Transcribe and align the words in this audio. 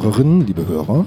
Hörerinnen, 0.00 0.46
liebe 0.46 0.64
Hörer, 0.68 1.06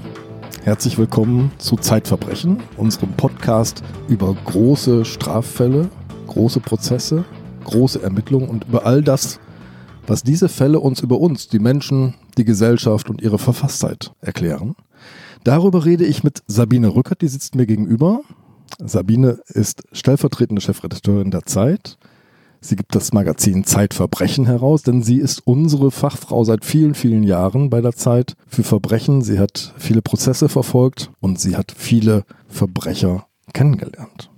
herzlich 0.64 0.98
willkommen 0.98 1.50
zu 1.56 1.76
Zeitverbrechen, 1.76 2.58
unserem 2.76 3.12
Podcast 3.14 3.82
über 4.06 4.36
große 4.44 5.06
Straffälle, 5.06 5.88
große 6.26 6.60
Prozesse, 6.60 7.24
große 7.64 8.02
Ermittlungen 8.02 8.50
und 8.50 8.64
über 8.64 8.84
all 8.84 9.00
das, 9.00 9.40
was 10.06 10.22
diese 10.22 10.50
Fälle 10.50 10.78
uns 10.78 11.00
über 11.00 11.18
uns, 11.18 11.48
die 11.48 11.58
Menschen, 11.58 12.16
die 12.36 12.44
Gesellschaft 12.44 13.08
und 13.08 13.22
ihre 13.22 13.38
Verfasstheit 13.38 14.12
erklären. 14.20 14.76
Darüber 15.42 15.86
rede 15.86 16.04
ich 16.04 16.22
mit 16.22 16.42
Sabine 16.46 16.94
Rückert, 16.94 17.22
die 17.22 17.28
sitzt 17.28 17.54
mir 17.54 17.64
gegenüber. 17.64 18.20
Sabine 18.78 19.38
ist 19.46 19.84
stellvertretende 19.92 20.60
Chefredakteurin 20.60 21.30
der 21.30 21.46
Zeit. 21.46 21.96
Sie 22.64 22.76
gibt 22.76 22.94
das 22.94 23.12
Magazin 23.12 23.64
Zeitverbrechen 23.64 24.46
heraus, 24.46 24.84
denn 24.84 25.02
sie 25.02 25.16
ist 25.16 25.44
unsere 25.44 25.90
Fachfrau 25.90 26.44
seit 26.44 26.64
vielen, 26.64 26.94
vielen 26.94 27.24
Jahren 27.24 27.70
bei 27.70 27.80
der 27.80 27.92
Zeit 27.92 28.36
für 28.46 28.62
Verbrechen. 28.62 29.20
Sie 29.20 29.40
hat 29.40 29.74
viele 29.78 30.00
Prozesse 30.00 30.48
verfolgt 30.48 31.10
und 31.18 31.40
sie 31.40 31.56
hat 31.56 31.74
viele 31.76 32.24
Verbrecher 32.46 33.26
kennengelernt. 33.52 34.30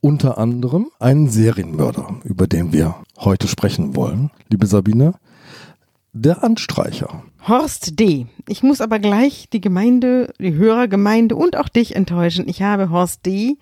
Unter 0.00 0.38
anderem 0.38 0.86
einen 0.98 1.28
Serienmörder, 1.28 2.16
über 2.24 2.46
den 2.46 2.72
wir 2.72 2.94
heute 3.18 3.46
sprechen 3.46 3.94
wollen. 3.94 4.30
Liebe 4.48 4.66
Sabine, 4.66 5.12
der 6.22 6.42
Anstreicher. 6.42 7.22
Horst 7.46 8.00
D. 8.00 8.26
Ich 8.48 8.62
muss 8.62 8.80
aber 8.80 8.98
gleich 8.98 9.48
die 9.52 9.60
Gemeinde, 9.60 10.32
die 10.38 10.54
Hörergemeinde 10.54 11.36
und 11.36 11.56
auch 11.56 11.68
dich 11.68 11.94
enttäuschen. 11.94 12.48
Ich 12.48 12.62
habe 12.62 12.90
Horst 12.90 13.24
D., 13.26 13.58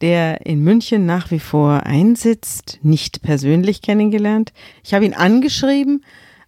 der 0.00 0.46
in 0.46 0.62
München 0.62 1.06
nach 1.06 1.30
wie 1.30 1.38
vor 1.38 1.84
einsitzt, 1.84 2.78
nicht 2.82 3.22
persönlich 3.22 3.82
kennengelernt. 3.82 4.52
Ich 4.84 4.94
habe 4.94 5.04
ihn 5.04 5.14
angeschrieben, 5.14 6.04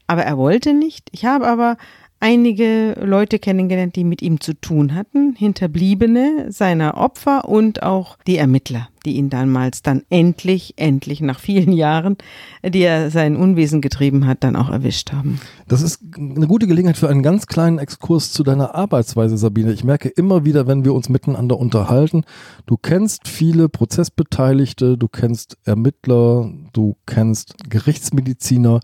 aber 0.07 0.23
er 0.23 0.39
wollte 0.39 0.73
nicht. 0.73 1.09
Ich 1.13 1.25
habe 1.25 1.47
aber 1.47 1.77
einige 2.21 2.95
Leute 3.01 3.39
kennengelernt, 3.39 3.97
die 3.97 4.05
mit 4.05 4.23
ihm 4.23 4.41
zu 4.41 4.55
tun 4.55 4.95
hatten, 4.95 5.35
Hinterbliebene 5.37 6.47
seiner 6.51 6.97
Opfer 6.97 7.49
und 7.49 7.83
auch 7.83 8.19
die 8.27 8.37
Ermittler, 8.37 8.89
die 9.05 9.17
ihn 9.17 9.31
damals 9.31 9.83
dann 9.83 10.03
endlich, 10.11 10.75
endlich 10.77 11.21
nach 11.21 11.41
vielen 11.41 11.73
Jahren, 11.73 12.17
die 12.65 12.81
er 12.81 13.11
sein 13.11 13.37
Unwesen 13.37 13.81
getrieben 13.81 14.27
hat, 14.27 14.45
dann 14.45 14.57
auch 14.57 14.71
erwischt 14.71 15.13
haben. 15.13 15.41
Das 15.69 15.83
ist 15.83 16.01
eine 16.17 16.47
gute 16.47 16.67
Gelegenheit 16.67 16.97
für 16.97 17.09
einen 17.09 17.23
ganz 17.23 17.47
kleinen 17.47 17.79
Exkurs 17.79 18.33
zu 18.33 18.43
deiner 18.43 18.75
Arbeitsweise, 18.75 19.37
Sabine. 19.37 19.73
Ich 19.73 19.85
merke 19.85 20.09
immer 20.09 20.45
wieder, 20.45 20.67
wenn 20.67 20.85
wir 20.85 20.95
uns 20.95 21.09
miteinander 21.09 21.59
unterhalten, 21.59 22.25
du 22.67 22.77
kennst 22.77 23.29
viele 23.29 23.69
Prozessbeteiligte, 23.69 24.99
du 24.99 25.09
kennst 25.09 25.57
Ermittler, 25.65 26.51
du 26.73 26.97
kennst 27.07 27.55
Gerichtsmediziner. 27.69 28.81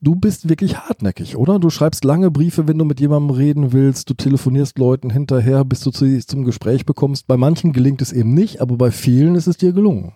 Du 0.00 0.14
bist 0.14 0.48
wirklich 0.48 0.76
hartnäckig, 0.76 1.36
oder? 1.36 1.58
Du 1.58 1.70
schreibst 1.70 2.04
lange 2.04 2.30
Briefe, 2.30 2.68
wenn 2.68 2.78
du 2.78 2.84
mit 2.84 3.00
jemandem 3.00 3.36
reden 3.36 3.72
willst, 3.72 4.08
du 4.10 4.14
telefonierst 4.14 4.78
Leuten 4.78 5.10
hinterher, 5.10 5.64
bis 5.64 5.80
du 5.80 5.90
zu, 5.90 6.18
zum 6.26 6.44
Gespräch 6.44 6.86
bekommst. 6.86 7.26
Bei 7.26 7.36
manchen 7.36 7.72
gelingt 7.72 8.02
es 8.02 8.12
eben 8.12 8.34
nicht, 8.34 8.60
aber 8.60 8.76
bei 8.76 8.90
vielen 8.90 9.34
ist 9.34 9.46
es 9.46 9.55
dir 9.56 9.72
gelungen. 9.72 10.12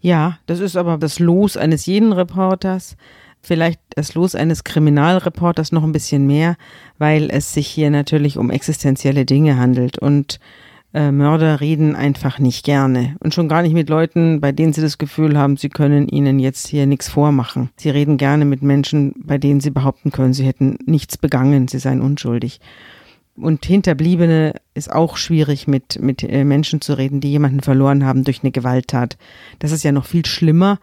Ja, 0.00 0.38
das 0.46 0.60
ist 0.60 0.76
aber 0.76 0.98
das 0.98 1.18
Los 1.18 1.56
eines 1.56 1.86
jeden 1.86 2.12
Reporters. 2.12 2.96
Vielleicht 3.40 3.80
das 3.94 4.14
Los 4.14 4.34
eines 4.34 4.64
Kriminalreporters 4.64 5.72
noch 5.72 5.82
ein 5.82 5.92
bisschen 5.92 6.26
mehr, 6.26 6.56
weil 6.98 7.30
es 7.30 7.54
sich 7.54 7.66
hier 7.66 7.90
natürlich 7.90 8.38
um 8.38 8.50
existenzielle 8.50 9.24
Dinge 9.24 9.56
handelt 9.56 9.98
und 9.98 10.38
äh, 10.94 11.10
Mörder 11.10 11.60
reden 11.60 11.96
einfach 11.96 12.38
nicht 12.38 12.64
gerne 12.64 13.16
und 13.20 13.32
schon 13.32 13.48
gar 13.48 13.62
nicht 13.62 13.72
mit 13.72 13.88
Leuten, 13.88 14.40
bei 14.40 14.52
denen 14.52 14.72
sie 14.72 14.82
das 14.82 14.98
Gefühl 14.98 15.38
haben, 15.38 15.56
sie 15.56 15.70
können 15.70 16.06
ihnen 16.08 16.38
jetzt 16.38 16.68
hier 16.68 16.86
nichts 16.86 17.08
vormachen. 17.08 17.70
Sie 17.76 17.90
reden 17.90 18.18
gerne 18.18 18.44
mit 18.44 18.62
Menschen, 18.62 19.14
bei 19.16 19.38
denen 19.38 19.60
sie 19.60 19.70
behaupten 19.70 20.10
können, 20.12 20.34
sie 20.34 20.44
hätten 20.44 20.76
nichts 20.84 21.16
begangen, 21.16 21.66
sie 21.68 21.78
seien 21.78 22.02
unschuldig. 22.02 22.60
Und 23.36 23.64
Hinterbliebene 23.64 24.54
ist 24.74 24.92
auch 24.92 25.16
schwierig, 25.16 25.66
mit, 25.66 26.00
mit 26.00 26.22
äh, 26.22 26.44
Menschen 26.44 26.80
zu 26.80 26.96
reden, 26.98 27.20
die 27.20 27.30
jemanden 27.30 27.60
verloren 27.60 28.04
haben 28.04 28.24
durch 28.24 28.42
eine 28.42 28.52
Gewalttat. 28.52 29.16
Das 29.58 29.72
ist 29.72 29.84
ja 29.84 29.92
noch 29.92 30.04
viel 30.04 30.26
schlimmer, 30.26 30.78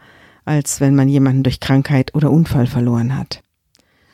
als 0.45 0.81
wenn 0.81 0.95
man 0.95 1.09
jemanden 1.09 1.43
durch 1.43 1.59
Krankheit 1.59 2.15
oder 2.15 2.31
Unfall 2.31 2.65
verloren 2.65 3.15
hat. 3.15 3.43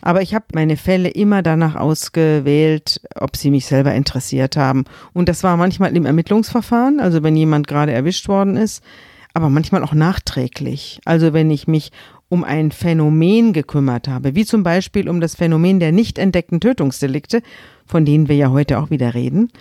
Aber 0.01 0.21
ich 0.21 0.35
habe 0.35 0.45
meine 0.53 0.77
Fälle 0.77 1.09
immer 1.09 1.41
danach 1.41 1.75
ausgewählt, 1.75 3.01
ob 3.15 3.35
sie 3.35 3.49
mich 3.49 3.65
selber 3.65 3.95
interessiert 3.95 4.55
haben. 4.55 4.83
Und 5.13 5.29
das 5.29 5.41
war 5.41 5.57
manchmal 5.57 5.95
im 5.95 6.05
Ermittlungsverfahren, 6.05 6.99
also 6.99 7.23
wenn 7.23 7.35
jemand 7.35 7.67
gerade 7.67 7.91
erwischt 7.91 8.27
worden 8.27 8.55
ist, 8.55 8.83
aber 9.33 9.49
manchmal 9.49 9.83
auch 9.83 9.93
nachträglich. 9.93 10.99
Also 11.05 11.33
wenn 11.33 11.49
ich 11.49 11.67
mich 11.67 11.91
um 12.29 12.43
ein 12.43 12.71
Phänomen 12.71 13.53
gekümmert 13.53 14.07
habe, 14.07 14.35
wie 14.35 14.45
zum 14.45 14.63
Beispiel 14.63 15.09
um 15.09 15.21
das 15.21 15.35
Phänomen 15.35 15.79
der 15.79 15.91
nicht 15.91 16.17
entdeckten 16.17 16.59
Tötungsdelikte, 16.59 17.41
von 17.85 18.05
denen 18.05 18.27
wir 18.27 18.35
ja 18.35 18.49
heute 18.49 18.79
auch 18.79 18.89
wieder 18.89 19.13
reden. 19.13 19.51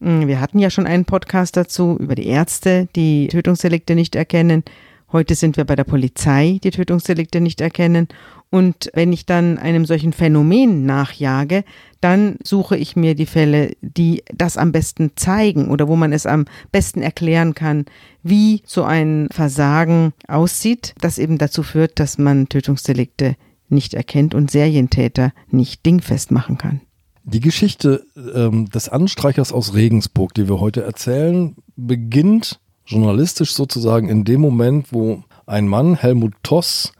Hm, 0.00 0.26
wir 0.26 0.40
hatten 0.40 0.58
ja 0.58 0.70
schon 0.70 0.86
einen 0.86 1.04
Podcast 1.04 1.56
dazu 1.56 1.96
über 1.98 2.14
die 2.14 2.26
Ärzte, 2.26 2.88
die 2.96 3.28
Tötungsdelikte 3.28 3.94
nicht 3.94 4.16
erkennen. 4.16 4.64
Heute 5.10 5.34
sind 5.34 5.56
wir 5.56 5.64
bei 5.64 5.74
der 5.74 5.84
Polizei, 5.84 6.58
die 6.62 6.70
Tötungsdelikte 6.70 7.40
nicht 7.40 7.60
erkennen. 7.60 8.08
Und 8.50 8.90
wenn 8.94 9.12
ich 9.12 9.26
dann 9.26 9.58
einem 9.58 9.84
solchen 9.84 10.12
Phänomen 10.12 10.86
nachjage, 10.86 11.64
dann 12.00 12.36
suche 12.42 12.76
ich 12.76 12.96
mir 12.96 13.14
die 13.14 13.26
Fälle, 13.26 13.72
die 13.82 14.22
das 14.34 14.56
am 14.56 14.72
besten 14.72 15.12
zeigen 15.16 15.68
oder 15.68 15.88
wo 15.88 15.96
man 15.96 16.12
es 16.12 16.24
am 16.24 16.46
besten 16.72 17.02
erklären 17.02 17.54
kann, 17.54 17.84
wie 18.22 18.62
so 18.64 18.84
ein 18.84 19.28
Versagen 19.30 20.12
aussieht, 20.28 20.94
das 21.00 21.18
eben 21.18 21.36
dazu 21.36 21.62
führt, 21.62 22.00
dass 22.00 22.16
man 22.16 22.48
Tötungsdelikte 22.48 23.36
nicht 23.68 23.92
erkennt 23.92 24.34
und 24.34 24.50
Serientäter 24.50 25.32
nicht 25.50 25.84
dingfest 25.84 26.30
machen 26.30 26.56
kann. 26.56 26.80
Die 27.24 27.40
Geschichte 27.40 28.06
ähm, 28.34 28.70
des 28.70 28.88
Anstreichers 28.88 29.52
aus 29.52 29.74
Regensburg, 29.74 30.32
die 30.32 30.48
wir 30.48 30.60
heute 30.60 30.82
erzählen, 30.82 31.54
beginnt 31.76 32.60
journalistisch 32.86 33.52
sozusagen 33.52 34.08
in 34.08 34.24
dem 34.24 34.40
Moment, 34.40 34.94
wo 34.94 35.22
ein 35.44 35.68
Mann, 35.68 35.94
Helmut 35.94 36.32
Toss, 36.42 36.92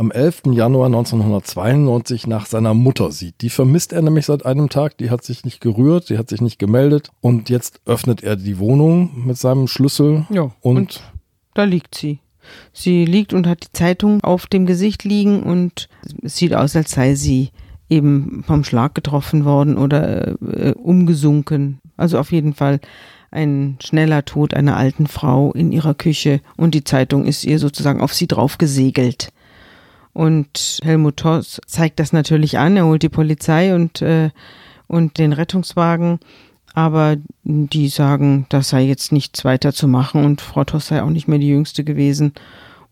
am 0.00 0.10
11. 0.10 0.44
Januar 0.52 0.86
1992 0.86 2.26
nach 2.26 2.46
seiner 2.46 2.72
Mutter 2.72 3.12
sieht. 3.12 3.42
Die 3.42 3.50
vermisst 3.50 3.92
er 3.92 4.00
nämlich 4.00 4.24
seit 4.24 4.46
einem 4.46 4.70
Tag, 4.70 4.96
die 4.96 5.10
hat 5.10 5.22
sich 5.22 5.44
nicht 5.44 5.60
gerührt, 5.60 6.08
die 6.08 6.16
hat 6.16 6.30
sich 6.30 6.40
nicht 6.40 6.58
gemeldet 6.58 7.10
und 7.20 7.50
jetzt 7.50 7.82
öffnet 7.84 8.22
er 8.22 8.36
die 8.36 8.58
Wohnung 8.58 9.10
mit 9.26 9.36
seinem 9.36 9.68
Schlüssel. 9.68 10.24
Ja, 10.30 10.52
und, 10.62 10.76
und 10.78 11.02
da 11.52 11.64
liegt 11.64 11.94
sie. 11.94 12.18
Sie 12.72 13.04
liegt 13.04 13.34
und 13.34 13.46
hat 13.46 13.62
die 13.62 13.72
Zeitung 13.72 14.24
auf 14.24 14.46
dem 14.46 14.64
Gesicht 14.64 15.04
liegen 15.04 15.42
und 15.42 15.90
es 16.22 16.36
sieht 16.36 16.54
aus, 16.54 16.74
als 16.74 16.92
sei 16.92 17.14
sie 17.14 17.50
eben 17.90 18.42
vom 18.46 18.64
Schlag 18.64 18.94
getroffen 18.94 19.44
worden 19.44 19.76
oder 19.76 20.28
äh, 20.40 20.72
umgesunken. 20.72 21.78
Also 21.98 22.18
auf 22.18 22.32
jeden 22.32 22.54
Fall 22.54 22.80
ein 23.30 23.76
schneller 23.84 24.24
Tod 24.24 24.54
einer 24.54 24.78
alten 24.78 25.06
Frau 25.06 25.52
in 25.52 25.72
ihrer 25.72 25.92
Küche 25.92 26.40
und 26.56 26.74
die 26.74 26.84
Zeitung 26.84 27.26
ist 27.26 27.44
ihr 27.44 27.58
sozusagen 27.58 28.00
auf 28.00 28.14
sie 28.14 28.26
drauf 28.26 28.56
gesegelt. 28.56 29.28
Und 30.12 30.80
Helmut 30.82 31.18
Toss 31.18 31.60
zeigt 31.66 32.00
das 32.00 32.12
natürlich 32.12 32.58
an. 32.58 32.76
Er 32.76 32.86
holt 32.86 33.02
die 33.02 33.08
Polizei 33.08 33.74
und, 33.74 34.02
äh, 34.02 34.30
und 34.86 35.18
den 35.18 35.32
Rettungswagen. 35.32 36.18
Aber 36.72 37.16
die 37.42 37.88
sagen, 37.88 38.46
das 38.48 38.68
sei 38.68 38.82
jetzt 38.82 39.12
nichts 39.12 39.44
weiter 39.44 39.72
zu 39.72 39.88
machen 39.88 40.24
und 40.24 40.40
Frau 40.40 40.64
Toss 40.64 40.88
sei 40.88 41.02
auch 41.02 41.10
nicht 41.10 41.26
mehr 41.26 41.38
die 41.38 41.48
Jüngste 41.48 41.82
gewesen. 41.84 42.32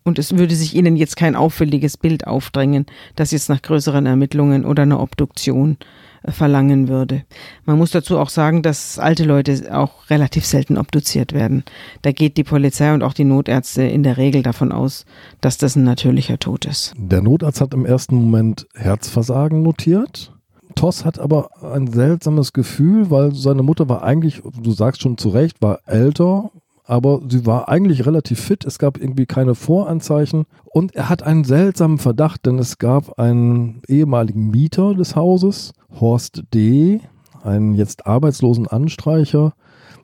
Und 0.03 0.19
es 0.19 0.37
würde 0.37 0.55
sich 0.55 0.75
ihnen 0.75 0.95
jetzt 0.95 1.15
kein 1.15 1.35
auffälliges 1.35 1.97
Bild 1.97 2.25
aufdrängen, 2.27 2.85
das 3.15 3.31
jetzt 3.31 3.49
nach 3.49 3.61
größeren 3.61 4.05
Ermittlungen 4.05 4.65
oder 4.65 4.83
einer 4.83 4.99
Obduktion 4.99 5.77
verlangen 6.25 6.87
würde. 6.87 7.23
Man 7.65 7.77
muss 7.77 7.91
dazu 7.91 8.17
auch 8.17 8.29
sagen, 8.29 8.61
dass 8.61 8.99
alte 8.99 9.23
Leute 9.23 9.75
auch 9.75 10.09
relativ 10.09 10.45
selten 10.45 10.77
obduziert 10.77 11.33
werden. 11.33 11.63
Da 12.01 12.11
geht 12.11 12.37
die 12.37 12.43
Polizei 12.43 12.93
und 12.93 13.03
auch 13.03 13.13
die 13.13 13.23
Notärzte 13.23 13.83
in 13.83 14.03
der 14.03 14.17
Regel 14.17 14.43
davon 14.43 14.71
aus, 14.71 15.05
dass 15.41 15.57
das 15.57 15.75
ein 15.75 15.83
natürlicher 15.83 16.39
Tod 16.39 16.65
ist. 16.65 16.93
Der 16.97 17.21
Notarzt 17.21 17.61
hat 17.61 17.73
im 17.73 17.85
ersten 17.85 18.15
Moment 18.15 18.67
Herzversagen 18.75 19.61
notiert. 19.61 20.33
Toss 20.75 21.03
hat 21.03 21.19
aber 21.19 21.49
ein 21.63 21.87
seltsames 21.87 22.53
Gefühl, 22.53 23.09
weil 23.09 23.33
seine 23.33 23.63
Mutter 23.63 23.89
war 23.89 24.03
eigentlich, 24.03 24.41
du 24.61 24.71
sagst 24.71 25.01
schon 25.01 25.17
zu 25.17 25.29
Recht, 25.29 25.61
war 25.61 25.79
älter 25.85 26.51
aber 26.89 27.21
sie 27.29 27.45
war 27.45 27.69
eigentlich 27.69 28.07
relativ 28.07 28.39
fit. 28.39 28.65
Es 28.65 28.79
gab 28.79 28.97
irgendwie 28.97 29.27
keine 29.27 29.53
Voranzeichen. 29.53 30.45
Und 30.63 30.95
er 30.95 31.07
hat 31.07 31.21
einen 31.21 31.43
seltsamen 31.43 31.99
Verdacht, 31.99 32.47
denn 32.47 32.57
es 32.57 32.79
gab 32.79 33.19
einen 33.19 33.83
ehemaligen 33.87 34.49
Mieter 34.49 34.95
des 34.95 35.15
Hauses, 35.15 35.73
Horst 35.99 36.43
D., 36.51 37.01
einen 37.43 37.75
jetzt 37.75 38.07
arbeitslosen 38.07 38.65
Anstreicher, 38.65 39.53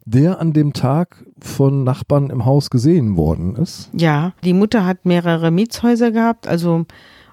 der 0.06 0.40
an 0.40 0.54
dem 0.54 0.74
Tag 0.74 1.26
von 1.40 1.84
Nachbarn 1.84 2.30
im 2.30 2.46
Haus 2.46 2.70
gesehen 2.70 3.18
worden 3.18 3.56
ist. 3.56 3.90
Ja, 3.94 4.34
die 4.44 4.54
Mutter 4.54 4.86
hat 4.86 5.06
mehrere 5.06 5.50
Mietshäuser 5.50 6.12
gehabt, 6.12 6.48
also 6.48 6.86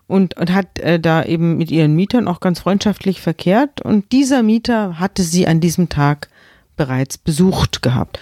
und, 0.06 0.34
und 0.38 0.55
hat 0.55 0.78
äh, 0.78 0.98
da 0.98 1.25
eben 1.25 1.58
mit 1.58 1.70
ihren 1.70 1.94
Mietern 1.94 2.26
auch 2.26 2.40
ganz 2.40 2.60
freundschaftlich 2.60 3.20
verkehrt. 3.20 3.82
Und 3.82 4.12
dieser 4.12 4.43
Mieter 4.43 4.98
hatte 4.98 5.22
sie 5.22 5.46
an 5.46 5.60
diesem 5.60 5.90
Tag 5.90 6.31
bereits 6.76 7.19
besucht 7.19 7.82
gehabt 7.82 8.19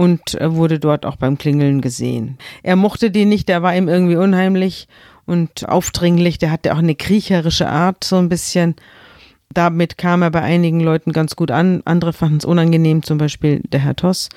und 0.00 0.38
wurde 0.40 0.78
dort 0.78 1.04
auch 1.04 1.16
beim 1.16 1.36
Klingeln 1.36 1.82
gesehen. 1.82 2.38
Er 2.62 2.74
mochte 2.74 3.10
den 3.10 3.28
nicht, 3.28 3.50
der 3.50 3.60
war 3.62 3.76
ihm 3.76 3.86
irgendwie 3.86 4.16
unheimlich 4.16 4.88
und 5.26 5.68
aufdringlich, 5.68 6.38
der 6.38 6.50
hatte 6.50 6.72
auch 6.72 6.78
eine 6.78 6.94
kriecherische 6.94 7.68
Art 7.68 8.02
so 8.02 8.16
ein 8.16 8.30
bisschen 8.30 8.76
Damit 9.52 9.98
kam 9.98 10.22
er 10.22 10.30
bei 10.30 10.42
einigen 10.42 10.78
Leuten 10.80 11.12
ganz 11.12 11.34
gut 11.34 11.50
an, 11.50 11.82
andere 11.84 12.12
fanden 12.12 12.36
es 12.36 12.44
unangenehm, 12.44 13.02
zum 13.02 13.18
Beispiel 13.18 13.60
der 13.72 13.80
Herr 13.80 13.96
Toss. 13.96 14.28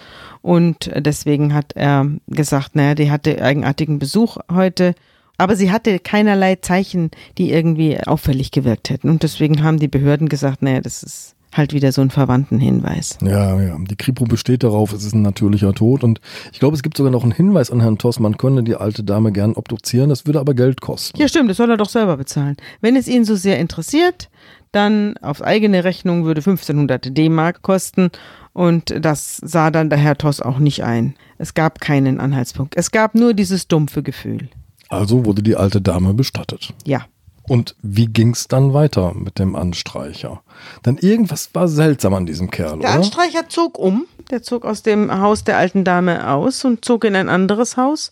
Und 0.41 0.89
deswegen 0.95 1.53
hat 1.53 1.73
er 1.75 2.07
gesagt, 2.27 2.75
naja, 2.75 2.95
die 2.95 3.11
hatte 3.11 3.39
eigenartigen 3.39 3.99
Besuch 3.99 4.37
heute. 4.51 4.95
Aber 5.37 5.55
sie 5.55 5.71
hatte 5.71 5.99
keinerlei 5.99 6.55
Zeichen, 6.55 7.11
die 7.37 7.51
irgendwie 7.51 7.99
auffällig 7.99 8.49
gewirkt 8.51 8.89
hätten. 8.89 9.09
Und 9.09 9.21
deswegen 9.21 9.63
haben 9.63 9.77
die 9.77 9.87
Behörden 9.87 10.29
gesagt, 10.29 10.63
naja, 10.63 10.81
das 10.81 11.03
ist 11.03 11.32
halt 11.57 11.73
wieder 11.73 11.91
so 11.91 12.01
ein 12.01 12.09
Verwandtenhinweis. 12.09 13.17
Ja, 13.21 13.59
ja. 13.61 13.77
Die 13.79 13.95
Kripo 13.95 14.25
besteht 14.25 14.63
darauf, 14.63 14.93
es 14.93 15.03
ist 15.03 15.13
ein 15.13 15.21
natürlicher 15.21 15.73
Tod. 15.73 16.03
Und 16.03 16.19
ich 16.51 16.59
glaube, 16.59 16.75
es 16.75 16.83
gibt 16.83 16.97
sogar 16.97 17.11
noch 17.11 17.23
einen 17.23 17.31
Hinweis 17.31 17.71
an 17.71 17.81
Herrn 17.81 17.97
Toss, 17.97 18.19
man 18.19 18.37
könne 18.37 18.63
die 18.63 18.75
alte 18.75 19.03
Dame 19.03 19.31
gern 19.31 19.53
obduzieren, 19.53 20.09
das 20.09 20.25
würde 20.25 20.39
aber 20.39 20.53
Geld 20.53 20.81
kosten. 20.81 21.17
Ja, 21.19 21.27
stimmt, 21.27 21.49
das 21.49 21.57
soll 21.57 21.69
er 21.69 21.77
doch 21.77 21.89
selber 21.89 22.17
bezahlen. 22.17 22.57
Wenn 22.81 22.95
es 22.95 23.07
ihn 23.07 23.25
so 23.25 23.35
sehr 23.35 23.59
interessiert, 23.59 24.29
dann 24.71 25.15
auf 25.17 25.41
eigene 25.41 25.83
Rechnung 25.83 26.25
würde 26.25 26.39
1500 26.39 27.15
D-Mark 27.15 27.61
kosten. 27.61 28.09
Und 28.53 28.93
das 28.99 29.37
sah 29.37 29.71
dann 29.71 29.89
der 29.89 29.99
Herr 29.99 30.17
Toss 30.17 30.41
auch 30.41 30.59
nicht 30.59 30.83
ein. 30.83 31.15
Es 31.37 31.53
gab 31.53 31.79
keinen 31.79 32.19
Anhaltspunkt. 32.19 32.75
Es 32.75 32.91
gab 32.91 33.15
nur 33.15 33.33
dieses 33.33 33.67
dumpfe 33.67 34.03
Gefühl. 34.03 34.49
Also 34.89 35.25
wurde 35.25 35.41
die 35.41 35.55
alte 35.55 35.81
Dame 35.81 36.13
bestattet. 36.13 36.73
Ja. 36.85 37.05
Und 37.47 37.75
wie 37.81 38.07
ging's 38.07 38.47
dann 38.47 38.73
weiter 38.73 39.13
mit 39.13 39.37
dem 39.37 39.55
Anstreicher? 39.55 40.41
Denn 40.85 40.97
irgendwas 40.97 41.49
war 41.53 41.67
seltsam 41.67 42.13
an 42.13 42.25
diesem 42.25 42.49
Kerl, 42.49 42.79
Der 42.79 42.89
oder? 42.89 42.91
Anstreicher 42.91 43.49
zog 43.49 43.77
um. 43.77 44.05
Der 44.31 44.41
zog 44.41 44.65
aus 44.65 44.83
dem 44.83 45.11
Haus 45.11 45.43
der 45.43 45.57
alten 45.57 45.83
Dame 45.83 46.29
aus 46.29 46.63
und 46.63 46.85
zog 46.85 47.03
in 47.03 47.15
ein 47.15 47.27
anderes 47.27 47.75
Haus. 47.75 48.11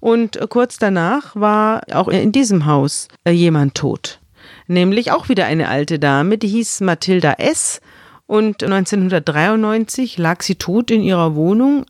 Und 0.00 0.36
äh, 0.36 0.46
kurz 0.48 0.78
danach 0.78 1.34
war 1.34 1.82
auch 1.92 2.08
in 2.08 2.30
diesem 2.30 2.66
Haus 2.66 3.08
äh, 3.24 3.32
jemand 3.32 3.74
tot. 3.74 4.20
Nämlich 4.68 5.10
auch 5.10 5.28
wieder 5.28 5.46
eine 5.46 5.68
alte 5.68 5.98
Dame, 5.98 6.38
die 6.38 6.48
hieß 6.48 6.80
Mathilda 6.82 7.32
S. 7.34 7.80
Und 8.26 8.62
1993 8.62 10.18
lag 10.18 10.42
sie 10.42 10.56
tot 10.56 10.90
in 10.90 11.02
ihrer 11.02 11.34
Wohnung, 11.34 11.86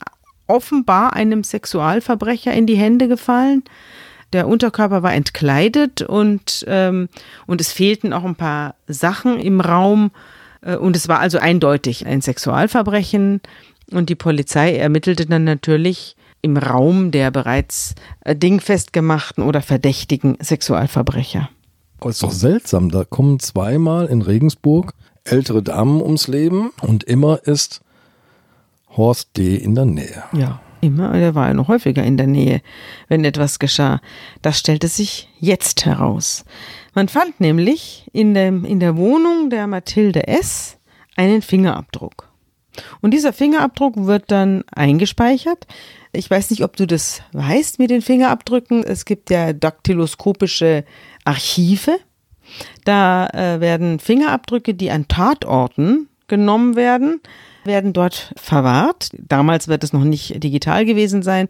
offenbar 0.47 1.13
einem 1.13 1.43
Sexualverbrecher 1.43 2.53
in 2.53 2.65
die 2.65 2.77
Hände 2.77 3.07
gefallen. 3.07 3.63
Der 4.33 4.47
Unterkörper 4.47 5.03
war 5.03 5.13
entkleidet 5.13 6.01
und, 6.01 6.63
ähm, 6.67 7.09
und 7.47 7.61
es 7.61 7.71
fehlten 7.71 8.13
auch 8.13 8.23
ein 8.23 8.35
paar 8.35 8.75
Sachen 8.87 9.39
im 9.39 9.61
Raum. 9.61 10.11
Äh, 10.61 10.75
und 10.75 10.95
es 10.95 11.07
war 11.07 11.19
also 11.19 11.39
eindeutig 11.39 12.05
ein 12.05 12.21
Sexualverbrechen. 12.21 13.41
Und 13.91 14.09
die 14.09 14.15
Polizei 14.15 14.75
ermittelte 14.75 15.25
dann 15.25 15.43
natürlich 15.43 16.15
im 16.41 16.57
Raum 16.57 17.11
der 17.11 17.31
bereits 17.31 17.95
äh, 18.21 18.35
dingfest 18.35 18.93
gemachten 18.93 19.43
oder 19.43 19.61
verdächtigen 19.61 20.37
Sexualverbrecher. 20.41 21.49
Aber 21.99 22.11
ist 22.11 22.23
doch 22.23 22.31
seltsam, 22.31 22.91
da 22.91 23.03
kommen 23.03 23.39
zweimal 23.39 24.05
in 24.05 24.21
Regensburg 24.21 24.93
ältere 25.25 25.61
Damen 25.61 26.01
ums 26.01 26.27
Leben 26.27 26.71
und 26.81 27.03
immer 27.03 27.39
ist 27.43 27.81
Horst 28.95 29.37
D. 29.37 29.55
in 29.55 29.75
der 29.75 29.85
Nähe. 29.85 30.23
Ja, 30.31 30.61
immer. 30.81 31.13
Er 31.13 31.35
war 31.35 31.47
ja 31.47 31.53
noch 31.53 31.67
häufiger 31.67 32.03
in 32.03 32.17
der 32.17 32.27
Nähe, 32.27 32.61
wenn 33.07 33.25
etwas 33.25 33.59
geschah. 33.59 34.01
Das 34.41 34.59
stellte 34.59 34.87
sich 34.87 35.29
jetzt 35.39 35.85
heraus. 35.85 36.45
Man 36.93 37.07
fand 37.07 37.39
nämlich 37.39 38.07
in, 38.13 38.33
dem, 38.33 38.65
in 38.65 38.79
der 38.79 38.97
Wohnung 38.97 39.49
der 39.49 39.67
Mathilde 39.67 40.27
S. 40.27 40.77
einen 41.15 41.41
Fingerabdruck. 41.41 42.29
Und 43.01 43.13
dieser 43.13 43.33
Fingerabdruck 43.33 44.05
wird 44.05 44.31
dann 44.31 44.63
eingespeichert. 44.71 45.67
Ich 46.11 46.29
weiß 46.29 46.49
nicht, 46.49 46.63
ob 46.63 46.75
du 46.75 46.87
das 46.87 47.21
weißt 47.33 47.79
mit 47.79 47.91
den 47.91 48.01
Fingerabdrücken. 48.01 48.83
Es 48.83 49.05
gibt 49.05 49.29
ja 49.29 49.53
daktyloskopische 49.53 50.85
Archive. 51.25 51.99
Da 52.83 53.27
äh, 53.27 53.59
werden 53.59 53.99
Fingerabdrücke, 53.99 54.73
die 54.73 54.89
an 54.89 55.07
Tatorten 55.07 56.07
genommen 56.27 56.75
werden, 56.75 57.21
werden 57.63 57.93
dort 57.93 58.33
verwahrt. 58.37 59.09
Damals 59.17 59.67
wird 59.67 59.83
es 59.83 59.93
noch 59.93 60.03
nicht 60.03 60.43
digital 60.43 60.85
gewesen 60.85 61.23
sein, 61.23 61.47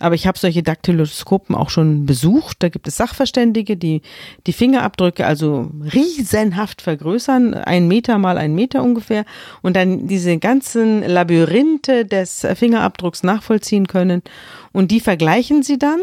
aber 0.00 0.14
ich 0.14 0.26
habe 0.26 0.38
solche 0.38 0.62
Daktyloskopen 0.62 1.54
auch 1.54 1.70
schon 1.70 2.06
besucht. 2.06 2.58
Da 2.60 2.68
gibt 2.68 2.88
es 2.88 2.96
Sachverständige, 2.96 3.76
die 3.76 4.02
die 4.46 4.52
Fingerabdrücke 4.52 5.26
also 5.26 5.70
riesenhaft 5.92 6.82
vergrößern, 6.82 7.54
ein 7.54 7.88
Meter 7.88 8.18
mal 8.18 8.38
ein 8.38 8.54
Meter 8.54 8.82
ungefähr, 8.82 9.24
und 9.62 9.76
dann 9.76 10.06
diese 10.06 10.38
ganzen 10.38 11.02
Labyrinthe 11.02 12.04
des 12.04 12.46
Fingerabdrucks 12.54 13.22
nachvollziehen 13.22 13.86
können. 13.86 14.22
Und 14.72 14.90
die 14.90 15.00
vergleichen 15.00 15.62
sie 15.62 15.78
dann. 15.78 16.00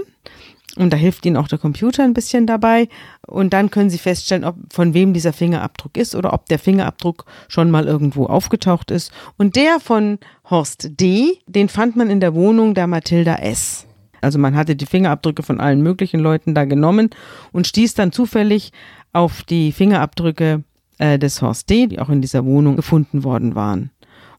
Und 0.79 0.93
da 0.93 0.97
hilft 0.97 1.25
Ihnen 1.25 1.35
auch 1.35 1.49
der 1.49 1.59
Computer 1.59 2.03
ein 2.03 2.13
bisschen 2.13 2.47
dabei. 2.47 2.87
Und 3.27 3.51
dann 3.51 3.69
können 3.69 3.89
Sie 3.89 3.97
feststellen, 3.97 4.45
ob 4.45 4.55
von 4.71 4.93
wem 4.93 5.13
dieser 5.13 5.33
Fingerabdruck 5.33 5.97
ist 5.97 6.15
oder 6.15 6.31
ob 6.31 6.45
der 6.45 6.57
Fingerabdruck 6.57 7.25
schon 7.49 7.69
mal 7.69 7.85
irgendwo 7.85 8.27
aufgetaucht 8.27 8.89
ist. 8.89 9.11
Und 9.37 9.57
der 9.57 9.81
von 9.81 10.19
Horst 10.49 10.91
D., 10.99 11.39
den 11.47 11.67
fand 11.67 11.97
man 11.97 12.09
in 12.09 12.21
der 12.21 12.33
Wohnung 12.33 12.75
der 12.75 12.87
Mathilda 12.87 13.35
S. 13.35 13.87
Also 14.21 14.39
man 14.39 14.55
hatte 14.55 14.77
die 14.77 14.85
Fingerabdrücke 14.85 15.43
von 15.43 15.59
allen 15.59 15.81
möglichen 15.81 16.21
Leuten 16.21 16.55
da 16.55 16.63
genommen 16.63 17.09
und 17.51 17.67
stieß 17.67 17.95
dann 17.95 18.13
zufällig 18.13 18.71
auf 19.11 19.43
die 19.43 19.73
Fingerabdrücke 19.73 20.63
äh, 20.97 21.19
des 21.19 21.41
Horst 21.41 21.69
D., 21.69 21.87
die 21.87 21.99
auch 21.99 22.09
in 22.09 22.21
dieser 22.21 22.45
Wohnung 22.45 22.77
gefunden 22.77 23.25
worden 23.25 23.53
waren. 23.53 23.91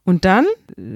Und 0.05 0.25
dann 0.25 0.47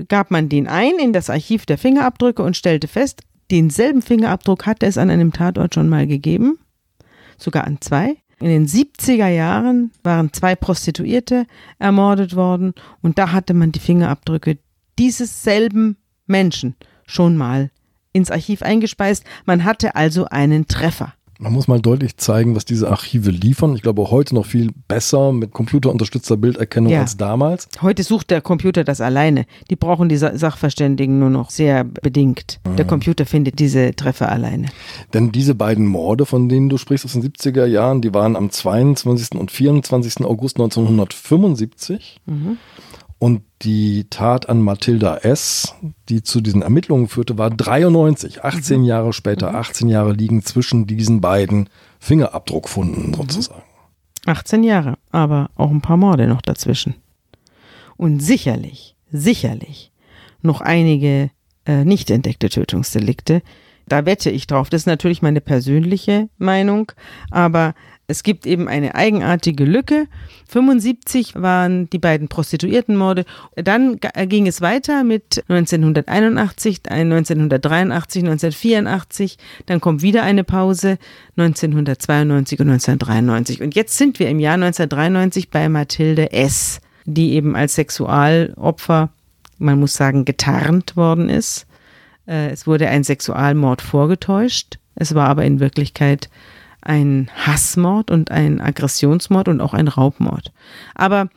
gab 0.09 0.31
man 0.31 0.49
den 0.49 0.69
ein 0.69 0.95
in 0.99 1.13
das 1.13 1.29
Archiv 1.29 1.67
der 1.67 1.77
Fingerabdrücke 1.77 2.43
und 2.43 2.57
stellte 2.57 2.89
fest, 2.89 3.23
denselben 3.55 4.03
Fingerabdruck 4.03 4.67
hatte 4.67 4.87
es 4.87 4.99
an 4.99 5.11
einem 5.11 5.33
Tatort 5.33 5.75
schon 5.75 5.89
mal 5.89 6.09
gegeben, 6.09 6.59
sogar 7.39 7.65
an 7.65 7.81
zwei. 7.81 8.17
In 8.41 8.49
den 8.49 8.67
70er 8.67 9.29
Jahren 9.29 9.93
waren 10.03 10.33
zwei 10.33 10.57
Prostituierte 10.57 11.47
ermordet 11.79 12.35
worden 12.35 12.75
und 13.01 13.17
da 13.17 13.31
hatte 13.31 13.55
man 13.55 13.71
die 13.71 13.79
Fingerabdrücke 13.79 14.59
dieses 14.99 15.45
selben 15.45 15.97
Menschen 16.27 16.75
schon 17.07 17.37
mal 17.37 17.71
ins 18.13 18.33
Archiv 18.33 18.63
eingespeist. 18.63 19.25
Man 19.45 19.63
hatte 19.63 19.95
also 19.95 20.25
einen 20.25 20.67
Treffer. 20.67 21.15
Man 21.41 21.53
muss 21.53 21.67
mal 21.67 21.81
deutlich 21.81 22.17
zeigen, 22.17 22.55
was 22.55 22.65
diese 22.65 22.89
Archive 22.91 23.31
liefern. 23.31 23.75
Ich 23.75 23.83
glaube, 23.83 24.11
heute 24.11 24.35
noch 24.37 24.47
viel 24.47 24.71
besser 24.87 25.33
mit 25.33 25.53
computerunterstützter 25.53 26.37
Bilderkennung 26.37 26.93
Ja. 26.93 27.01
als 27.01 27.17
damals. 27.17 27.69
Heute 27.83 28.05
sucht 28.05 28.31
der 28.31 28.41
Computer 28.41 28.85
das 28.85 29.01
alleine. 29.01 29.45
Die 29.69 29.75
brauchen 29.77 30.09
die 30.09 30.17
Sa- 30.17 30.39
Sachverständigen 30.39 31.19
nur 31.19 31.31
noch 31.31 31.51
sehr 31.51 31.83
bedingt. 31.85 32.61
Der 32.79 32.85
Computer 32.85 33.27
findet 33.27 33.59
diese 33.59 33.95
Treffer 33.97 34.31
alleine. 34.31 34.69
Denn 35.13 35.33
diese 35.33 35.55
beiden 35.57 35.87
Morde, 35.87 36.25
von 36.25 36.49
denen 36.49 36.69
du 36.69 36.79
sprichst 36.79 37.05
aus 37.05 37.13
den 37.13 37.23
70er 37.23 37.67
Jahren, 37.67 38.01
die 38.01 38.15
waren 38.15 38.37
am 38.37 38.51
22. 38.51 39.39
und 39.39 39.51
24. 39.51 40.25
August 40.25 40.57
1975. 40.59 42.21
Und 43.25 43.41
die 43.63 44.05
Tat 44.11 44.51
an 44.51 44.61
Mathilda 44.61 45.17
S., 45.17 45.75
die 46.11 46.23
zu 46.23 46.43
diesen 46.43 46.61
Ermittlungen 46.61 47.09
führte, 47.09 47.39
war 47.39 47.49
93. 47.49 48.45
18 48.45 48.85
Jahre 48.85 49.15
später, 49.15 49.55
18 49.55 49.89
Jahre 49.89 50.13
liegen 50.13 50.43
zwischen 50.43 50.87
diesen 50.87 51.23
beiden 51.23 51.71
Fingerabdruckfunden 52.01 53.15
sozusagen. 53.15 53.63
18 54.27 54.63
Jahre, 54.63 54.99
aber 55.11 55.49
auch 55.57 55.71
ein 55.71 55.81
paar 55.81 55.97
Morde 55.97 56.27
noch 56.27 56.43
dazwischen. 56.43 56.97
Und 57.97 58.21
sicherlich, 58.21 58.95
sicherlich 59.11 59.91
noch 60.43 60.61
einige 60.61 61.31
äh, 61.65 61.83
nicht 61.83 62.11
entdeckte 62.11 62.51
Tötungsdelikte. 62.51 63.41
Da 63.89 64.05
wette 64.05 64.29
ich 64.29 64.47
drauf. 64.47 64.69
Das 64.69 64.83
ist 64.83 64.87
natürlich 64.87 65.23
meine 65.23 65.41
persönliche 65.41 66.29
Meinung, 66.37 66.93
aber 67.31 67.75
es 68.07 68.23
gibt 68.23 68.47
eben 68.47 68.69
eine 68.69 68.95
eigenartige 68.95 69.65
Lücke. 69.65 70.07
75 70.49 71.35
waren 71.37 71.89
die 71.89 71.99
beiden 71.99 72.29
Prostituiertenmorde. 72.29 73.25
Dann 73.57 73.99
äh, 74.15 74.27
ging 74.27 74.47
es 74.47 74.61
weiter 74.61 75.05
mit 75.05 75.43
1981, 75.49 76.83
ein 76.89 77.13
1983, 77.13 78.23
1984. 78.25 79.39
Dann 79.67 79.81
kommt 79.81 80.03
wieder 80.03 80.23
eine 80.23 80.45
Pause 80.45 80.99
1992 81.37 82.61
und 82.61 82.69
1993. 82.69 83.63
Und 83.63 83.75
jetzt 83.75 83.97
sind 83.97 84.19
wir 84.19 84.29
im 84.29 84.39
Jahr 84.39 84.55
1993 84.55 85.51
bei 85.51 85.69
Mathilde 85.69 86.33
S., 86.33 86.81
die 87.07 87.33
eben 87.33 87.57
als 87.57 87.75
Sexualopfer, 87.75 89.11
man 89.59 89.81
muss 89.81 89.95
sagen, 89.95 90.25
getarnt 90.25 90.97
worden 90.97 91.31
ist. 91.31 91.67
Äh, 92.27 92.51
Es 92.51 92.67
wurde 92.67 92.89
ein 92.89 93.05
Sexualmord 93.05 93.81
vorgetäuscht. 93.81 94.79
Es 94.95 95.15
war 95.15 95.29
aber 95.29 95.45
in 95.45 95.59
Wirklichkeit 95.59 96.29
ein 96.85 97.31
Hassmord 97.35 98.11
und 98.11 98.31
ein 98.31 98.61
Aggressionsmord 98.61 99.49
und 99.49 99.61
auch 99.61 99.75
ein 99.75 99.89
Raubmord. 99.89 100.53
Aber 100.95 101.29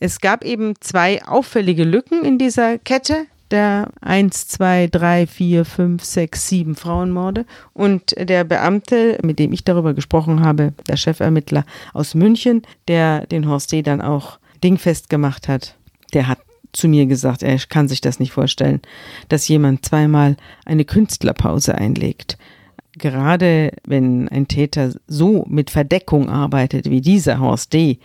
es 0.00 0.20
gab 0.20 0.44
eben 0.44 0.74
zwei 0.80 1.24
auffällige 1.24 1.84
Lücken 1.84 2.24
in 2.24 2.38
dieser 2.38 2.78
Kette 2.78 3.26
der 3.52 3.90
1, 4.00 4.48
2, 4.48 4.88
3, 4.90 5.26
4, 5.26 5.64
5, 5.64 6.02
6, 6.02 6.48
7 6.48 6.74
Frauenmorde. 6.74 7.44
Und 7.74 8.14
der 8.18 8.44
Beamte, 8.44 9.18
mit 9.22 9.38
dem 9.38 9.52
ich 9.52 9.62
darüber 9.62 9.94
gesprochen 9.94 10.44
habe, 10.44 10.72
der 10.88 10.96
Chefermittler 10.96 11.64
aus 11.92 12.14
München, 12.14 12.62
der 12.88 13.26
den 13.26 13.46
Horst 13.46 13.70
D. 13.70 13.82
dann 13.82 14.00
auch 14.00 14.38
dingfest 14.64 15.10
gemacht 15.10 15.48
hat, 15.48 15.76
der 16.14 16.28
hat 16.28 16.38
zu 16.72 16.88
mir 16.88 17.06
gesagt, 17.06 17.42
er 17.42 17.58
kann 17.58 17.88
sich 17.88 18.00
das 18.00 18.18
nicht 18.18 18.32
vorstellen, 18.32 18.80
dass 19.28 19.46
jemand 19.48 19.84
zweimal 19.84 20.36
eine 20.64 20.86
Künstlerpause 20.86 21.74
einlegt. 21.74 22.38
Gerade 22.98 23.72
wenn 23.86 24.28
ein 24.28 24.48
Täter 24.48 24.92
so 25.06 25.44
mit 25.48 25.70
Verdeckung 25.70 26.28
arbeitet 26.28 26.90
wie 26.90 27.00
dieser 27.00 27.40
Horst 27.40 27.72
D., 27.72 27.98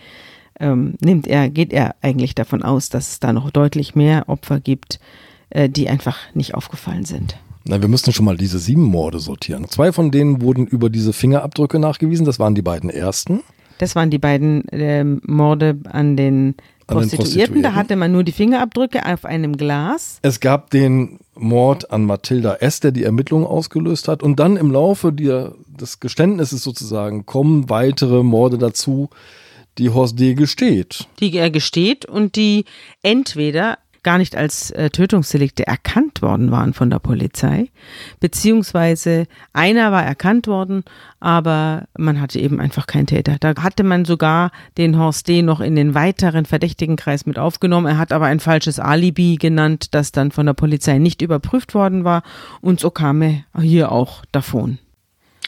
ähm, 0.60 0.94
nimmt 1.00 1.26
er, 1.26 1.50
geht 1.50 1.72
er 1.72 1.94
eigentlich 2.02 2.34
davon 2.34 2.62
aus, 2.62 2.88
dass 2.88 3.12
es 3.12 3.20
da 3.20 3.32
noch 3.32 3.50
deutlich 3.50 3.94
mehr 3.94 4.28
Opfer 4.28 4.58
gibt, 4.58 4.98
äh, 5.50 5.68
die 5.68 5.88
einfach 5.88 6.18
nicht 6.34 6.54
aufgefallen 6.54 7.04
sind. 7.04 7.36
Na, 7.64 7.80
wir 7.80 7.88
müssten 7.88 8.12
schon 8.12 8.24
mal 8.24 8.36
diese 8.36 8.58
sieben 8.58 8.82
Morde 8.82 9.20
sortieren. 9.20 9.68
Zwei 9.68 9.92
von 9.92 10.10
denen 10.10 10.40
wurden 10.40 10.66
über 10.66 10.90
diese 10.90 11.12
Fingerabdrücke 11.12 11.78
nachgewiesen. 11.78 12.24
Das 12.24 12.38
waren 12.38 12.54
die 12.54 12.62
beiden 12.62 12.90
ersten. 12.90 13.40
Das 13.78 13.94
waren 13.94 14.10
die 14.10 14.18
beiden 14.18 14.66
äh, 14.68 15.04
Morde 15.04 15.78
an 15.84 16.16
den 16.16 16.56
Prostituierten. 16.88 17.18
Prostituierten. 17.18 17.62
Da 17.62 17.74
hatte 17.74 17.96
man 17.96 18.12
nur 18.12 18.24
die 18.24 18.32
Fingerabdrücke 18.32 19.04
auf 19.06 19.24
einem 19.24 19.56
Glas. 19.56 20.18
Es 20.22 20.40
gab 20.40 20.70
den 20.70 21.20
Mord 21.34 21.90
an 21.90 22.04
Mathilda 22.04 22.56
S., 22.56 22.80
der 22.80 22.92
die 22.92 23.04
Ermittlungen 23.04 23.46
ausgelöst 23.46 24.08
hat. 24.08 24.22
Und 24.22 24.40
dann 24.40 24.56
im 24.56 24.70
Laufe 24.70 25.12
der, 25.12 25.52
des 25.66 26.00
Geständnisses 26.00 26.62
sozusagen 26.62 27.26
kommen 27.26 27.70
weitere 27.70 28.22
Morde 28.22 28.58
dazu, 28.58 29.10
die 29.76 29.90
Horst 29.90 30.18
D. 30.18 30.34
gesteht. 30.34 31.06
Die 31.20 31.36
er 31.36 31.50
gesteht 31.50 32.04
und 32.04 32.36
die 32.36 32.64
entweder 33.02 33.78
gar 34.08 34.16
nicht 34.16 34.36
als 34.36 34.70
äh, 34.70 34.88
Tötungsdelikte 34.88 35.66
erkannt 35.66 36.22
worden 36.22 36.50
waren 36.50 36.72
von 36.72 36.88
der 36.88 36.98
Polizei, 36.98 37.68
beziehungsweise 38.20 39.26
einer 39.52 39.92
war 39.92 40.02
erkannt 40.02 40.46
worden, 40.46 40.82
aber 41.20 41.84
man 41.98 42.18
hatte 42.18 42.40
eben 42.40 42.58
einfach 42.58 42.86
keinen 42.86 43.06
Täter. 43.06 43.36
Da 43.38 43.52
hatte 43.62 43.84
man 43.84 44.06
sogar 44.06 44.50
den 44.78 44.98
Horst 44.98 45.28
D. 45.28 45.42
noch 45.42 45.60
in 45.60 45.76
den 45.76 45.94
weiteren 45.94 46.46
Verdächtigenkreis 46.46 47.26
mit 47.26 47.38
aufgenommen. 47.38 47.86
Er 47.86 47.98
hat 47.98 48.12
aber 48.12 48.24
ein 48.24 48.40
falsches 48.40 48.80
Alibi 48.80 49.36
genannt, 49.36 49.88
das 49.90 50.10
dann 50.10 50.30
von 50.30 50.46
der 50.46 50.54
Polizei 50.54 50.96
nicht 50.96 51.20
überprüft 51.20 51.74
worden 51.74 52.04
war 52.04 52.22
und 52.62 52.80
so 52.80 52.90
kam 52.90 53.20
er 53.20 53.44
hier 53.60 53.92
auch 53.92 54.24
davon. 54.32 54.78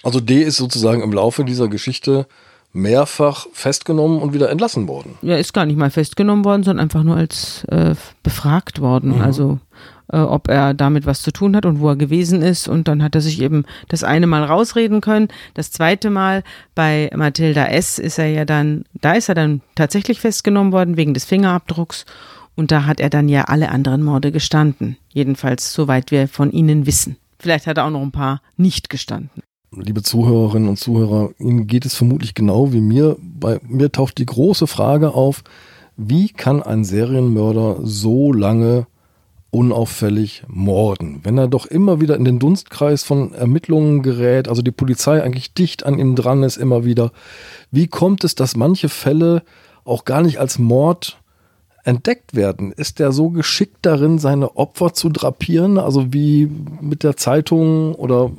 Also 0.03 0.21
D 0.21 0.43
ist 0.43 0.59
sozusagen 0.59 1.01
im 1.01 1.15
Laufe 1.15 1.47
dieser 1.47 1.69
Geschichte 1.69 2.27
mehrfach 2.73 3.47
festgenommen 3.53 4.21
und 4.21 4.33
wieder 4.33 4.51
entlassen 4.51 4.87
worden. 4.87 5.19
Ja, 5.23 5.37
ist 5.37 5.53
gar 5.53 5.67
nicht 5.67 5.77
mal 5.77 5.91
festgenommen 5.91 6.45
worden, 6.45 6.63
sondern 6.63 6.85
einfach 6.85 7.03
nur 7.03 7.17
als 7.17 7.65
äh, 7.65 7.95
befragt 8.23 8.81
worden. 8.81 9.17
Mhm. 9.17 9.23
Also 9.23 9.59
äh, 10.13 10.19
ob 10.19 10.49
er 10.49 10.75
damit 10.75 11.07
was 11.07 11.23
zu 11.23 11.33
tun 11.33 11.57
hat 11.57 11.67
und 11.67 11.81
wo 11.81 11.89
er 11.89 11.97
gewesen 11.97 12.43
ist. 12.43 12.69
Und 12.69 12.89
dann 12.89 13.03
hat 13.03 13.15
er 13.15 13.21
sich 13.21 13.41
eben 13.41 13.65
das 13.89 14.05
eine 14.05 14.27
Mal 14.27 14.45
rausreden 14.45 15.01
können. 15.01 15.29
Das 15.55 15.73
zweite 15.73 16.11
Mal 16.11 16.45
bei 16.75 17.11
Mathilda 17.15 17.67
S. 17.67 17.99
ist 17.99 18.19
er 18.19 18.29
ja 18.29 18.45
dann, 18.45 18.85
da 19.01 19.13
ist 19.13 19.29
er 19.29 19.35
dann 19.35 19.63
tatsächlich 19.75 20.21
festgenommen 20.21 20.73
worden 20.73 20.97
wegen 20.97 21.15
des 21.15 21.25
Fingerabdrucks. 21.25 22.07
Und 22.57 22.71
da 22.73 22.85
hat 22.85 23.01
er 23.01 23.11
dann 23.11 23.29
ja 23.29 23.45
alle 23.45 23.71
anderen 23.71 24.03
Morde 24.03 24.33
gestanden. 24.33 24.97
Jedenfalls 25.09 25.73
soweit 25.73 26.11
wir 26.11 26.29
von 26.29 26.51
ihnen 26.51 26.87
wissen. 26.87 27.17
Vielleicht 27.39 27.67
hat 27.67 27.79
er 27.79 27.87
auch 27.87 27.91
noch 27.91 28.03
ein 28.03 28.13
paar 28.13 28.43
nicht 28.57 28.91
gestanden 28.91 29.43
liebe 29.73 30.03
Zuhörerinnen 30.03 30.69
und 30.69 30.79
Zuhörer, 30.79 31.31
Ihnen 31.39 31.67
geht 31.67 31.85
es 31.87 31.95
vermutlich 31.95 32.35
genau 32.35 32.73
wie 32.73 32.81
mir. 32.81 33.17
Bei 33.21 33.61
mir 33.67 33.93
taucht 33.93 34.19
die 34.19 34.27
große 34.27 34.67
Frage 34.67 35.15
auf, 35.15 35.43
wie 35.97 36.29
kann 36.29 36.63
ein 36.63 36.85
Serienmörder 36.85 37.79
so 37.83 38.33
lange 38.33 38.87
unauffällig 39.51 40.45
morden, 40.47 41.21
wenn 41.25 41.37
er 41.37 41.49
doch 41.49 41.67
immer 41.67 42.01
wieder 42.01 42.17
in 42.17 42.25
den 42.25 42.39
Dunstkreis 42.39 43.03
von 43.03 43.33
Ermittlungen 43.33 44.03
gerät, 44.03 44.47
also 44.49 44.63
die 44.63 44.71
Polizei 44.71 45.21
eigentlich 45.21 45.55
dicht 45.55 45.85
an 45.85 45.99
ihm 45.99 46.15
dran 46.15 46.45
ist 46.45 46.57
immer 46.57 46.85
wieder. 46.85 47.11
Wie 47.73 47.89
kommt 47.89 48.23
es, 48.23 48.37
dass 48.37 48.57
manche 48.57 48.89
Fälle 48.89 49.43
auch 49.85 50.05
gar 50.05 50.23
nicht 50.23 50.39
als 50.39 50.61
Mord 50.61 51.21
entdeckt 51.83 52.37
werden? 52.37 52.71
Ist 52.71 53.01
er 53.01 53.11
so 53.11 53.31
geschickt 53.31 53.79
darin, 53.83 54.19
seine 54.19 54.57
Opfer 54.57 54.93
zu 54.93 55.09
drapieren, 55.09 55.79
also 55.79 56.13
wie 56.13 56.49
mit 56.81 57.03
der 57.03 57.17
Zeitung 57.17 57.97
oder 57.97 58.31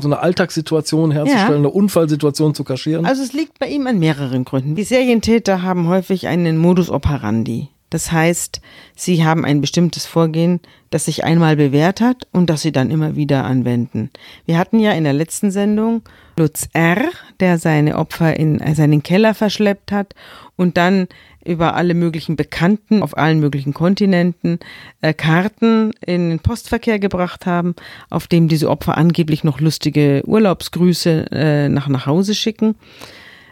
so 0.00 0.08
eine 0.08 0.20
Alltagssituation 0.20 1.10
herzustellen, 1.10 1.50
ja. 1.50 1.56
eine 1.56 1.70
Unfallsituation 1.70 2.54
zu 2.54 2.64
kaschieren? 2.64 3.06
Also 3.06 3.22
es 3.22 3.32
liegt 3.32 3.58
bei 3.58 3.68
ihm 3.68 3.86
an 3.86 3.98
mehreren 3.98 4.44
Gründen. 4.44 4.74
Die 4.74 4.84
Serientäter 4.84 5.62
haben 5.62 5.88
häufig 5.88 6.26
einen 6.26 6.56
Modus 6.56 6.90
operandi. 6.90 7.68
Das 7.94 8.10
heißt, 8.10 8.60
sie 8.96 9.24
haben 9.24 9.44
ein 9.44 9.60
bestimmtes 9.60 10.04
Vorgehen, 10.04 10.58
das 10.90 11.04
sich 11.04 11.22
einmal 11.22 11.54
bewährt 11.54 12.00
hat 12.00 12.26
und 12.32 12.50
das 12.50 12.62
sie 12.62 12.72
dann 12.72 12.90
immer 12.90 13.14
wieder 13.14 13.44
anwenden. 13.44 14.10
Wir 14.46 14.58
hatten 14.58 14.80
ja 14.80 14.90
in 14.90 15.04
der 15.04 15.12
letzten 15.12 15.52
Sendung 15.52 16.02
Lutz 16.36 16.68
R., 16.72 17.10
der 17.38 17.58
seine 17.58 17.96
Opfer 17.96 18.36
in 18.36 18.58
seinen 18.74 19.04
Keller 19.04 19.32
verschleppt 19.32 19.92
hat 19.92 20.16
und 20.56 20.76
dann 20.76 21.06
über 21.44 21.74
alle 21.74 21.94
möglichen 21.94 22.36
Bekannten 22.36 23.02
auf 23.02 23.16
allen 23.16 23.40
möglichen 23.40 23.74
Kontinenten 23.74 24.58
äh, 25.00 25.14
Karten 25.14 25.92
in 26.04 26.30
den 26.30 26.38
Postverkehr 26.40 26.98
gebracht 26.98 27.46
haben, 27.46 27.74
auf 28.10 28.26
dem 28.26 28.48
diese 28.48 28.70
Opfer 28.70 28.96
angeblich 28.96 29.44
noch 29.44 29.60
lustige 29.60 30.22
Urlaubsgrüße 30.26 31.26
äh, 31.30 31.68
nach 31.68 31.88
nach 31.88 32.06
Hause 32.06 32.34
schicken. 32.34 32.74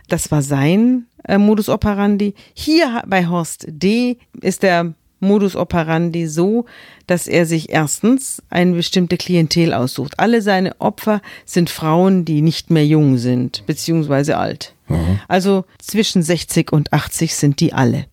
Das 0.09 0.31
war 0.31 0.43
sein 0.43 1.07
äh, 1.25 1.39
Modus 1.39 1.69
operandi. 1.69 2.35
Hier 2.55 3.03
bei 3.07 3.27
Horst 3.27 3.67
D. 3.69 4.19
ist 4.41 4.63
der 4.63 4.95
Modus 5.23 5.55
operandi 5.57 6.27
so, 6.27 6.67
dass 7.07 7.29
er 7.29 7.47
sich 7.47 7.71
erstens 7.71 8.43
eine 8.51 8.75
bestimmte 8.75 9.17
Klientel 9.17 9.73
aussucht. 9.73 10.19
Alle 10.19 10.43
seine 10.43 10.81
Opfer 10.81 11.23
sind 11.47 11.71
Frauen, 11.71 12.25
die 12.25 12.43
nicht 12.43 12.71
mehr 12.71 12.85
jung 12.85 13.17
sind, 13.17 13.65
beziehungsweise 13.67 14.37
alt. 14.37 14.75
Mhm. 14.97 15.21
Also 15.29 15.65
zwischen 15.79 16.23
60 16.23 16.73
und 16.73 16.93
80 16.93 17.35
sind 17.35 17.61
die 17.61 17.73
alle. 17.73 18.07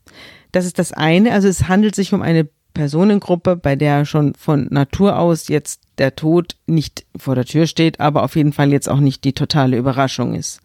Das 0.51 0.65
ist 0.65 0.79
das 0.79 0.93
eine. 0.93 1.31
Also 1.31 1.47
es 1.47 1.67
handelt 1.67 1.95
sich 1.95 2.13
um 2.13 2.21
eine 2.21 2.47
Personengruppe, 2.73 3.55
bei 3.55 3.75
der 3.75 4.05
schon 4.05 4.35
von 4.35 4.67
Natur 4.69 5.17
aus 5.17 5.47
jetzt 5.47 5.81
der 5.97 6.15
Tod 6.15 6.55
nicht 6.65 7.05
vor 7.17 7.35
der 7.35 7.45
Tür 7.45 7.67
steht, 7.67 7.99
aber 7.99 8.23
auf 8.23 8.35
jeden 8.35 8.53
Fall 8.53 8.71
jetzt 8.71 8.87
auch 8.87 8.99
nicht 8.99 9.23
die 9.23 9.33
totale 9.33 9.77
Überraschung 9.77 10.33
ist. 10.33 10.61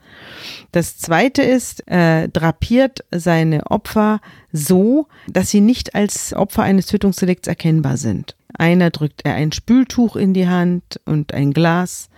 Das 0.70 0.98
zweite 0.98 1.42
ist, 1.42 1.86
äh, 1.88 2.28
drapiert 2.28 3.04
seine 3.10 3.66
Opfer 3.70 4.20
so, 4.52 5.08
dass 5.26 5.50
sie 5.50 5.60
nicht 5.60 5.94
als 5.94 6.32
Opfer 6.34 6.62
eines 6.62 6.86
Tötungsdelikts 6.86 7.48
erkennbar 7.48 7.96
sind. 7.96 8.36
Einer 8.56 8.90
drückt 8.90 9.22
er 9.24 9.34
ein 9.34 9.50
Spültuch 9.50 10.14
in 10.14 10.32
die 10.32 10.46
Hand 10.46 11.00
und 11.04 11.34
ein 11.34 11.52
Glas, 11.52 12.08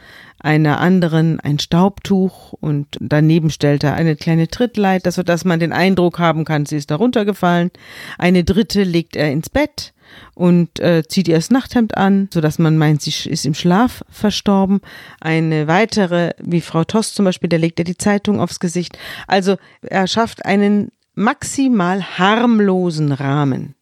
einer 0.47 0.79
anderen 0.81 1.41
ein 1.41 1.59
Staubtuch 1.59 2.53
und 2.53 2.97
daneben 3.01 3.51
stellt 3.51 3.83
er 3.83 3.95
eine 3.95 4.15
kleine 4.15 4.47
Trittleiter, 4.47 5.11
sodass 5.11 5.45
man 5.45 5.59
den 5.59 5.73
Eindruck 5.73 6.21
haben 6.21 6.45
kann, 6.45 6.67
sie 6.67 6.77
ist 6.77 6.93
darunter 6.93 7.25
gefallen. 7.25 7.73
Eine 8.17 8.45
dritte 8.45 8.85
legt 8.85 9.17
er 9.17 9.33
ins 9.33 9.51
Bett 9.51 9.93
und 10.35 10.79
äh, 10.79 11.03
zieht 11.07 11.27
ihr 11.27 11.35
das 11.35 11.51
Nachthemd 11.51 11.97
an, 11.97 12.29
sodass 12.33 12.61
man 12.61 12.79
meint, 12.79 13.03
sie 13.03 13.29
ist 13.29 13.45
im 13.45 13.55
Schlaf 13.55 14.05
verstorben. 14.09 14.81
Eine 15.21 15.67
weitere, 15.67 16.31
wie 16.39 16.61
Frau 16.61 16.85
Tost 16.85 17.17
zum 17.17 17.25
Beispiel, 17.25 17.49
der 17.49 17.59
legt 17.59 17.81
er 17.81 17.85
die 17.85 17.99
Zeitung 17.99 18.41
aufs 18.41 18.61
Gesicht. 18.61 18.97
Also 19.27 19.57
er 19.83 20.07
schafft 20.07 20.45
einen 20.45 20.93
maximal 21.17 22.19
harmlosen 22.19 23.11
Rahmen. 23.11 23.76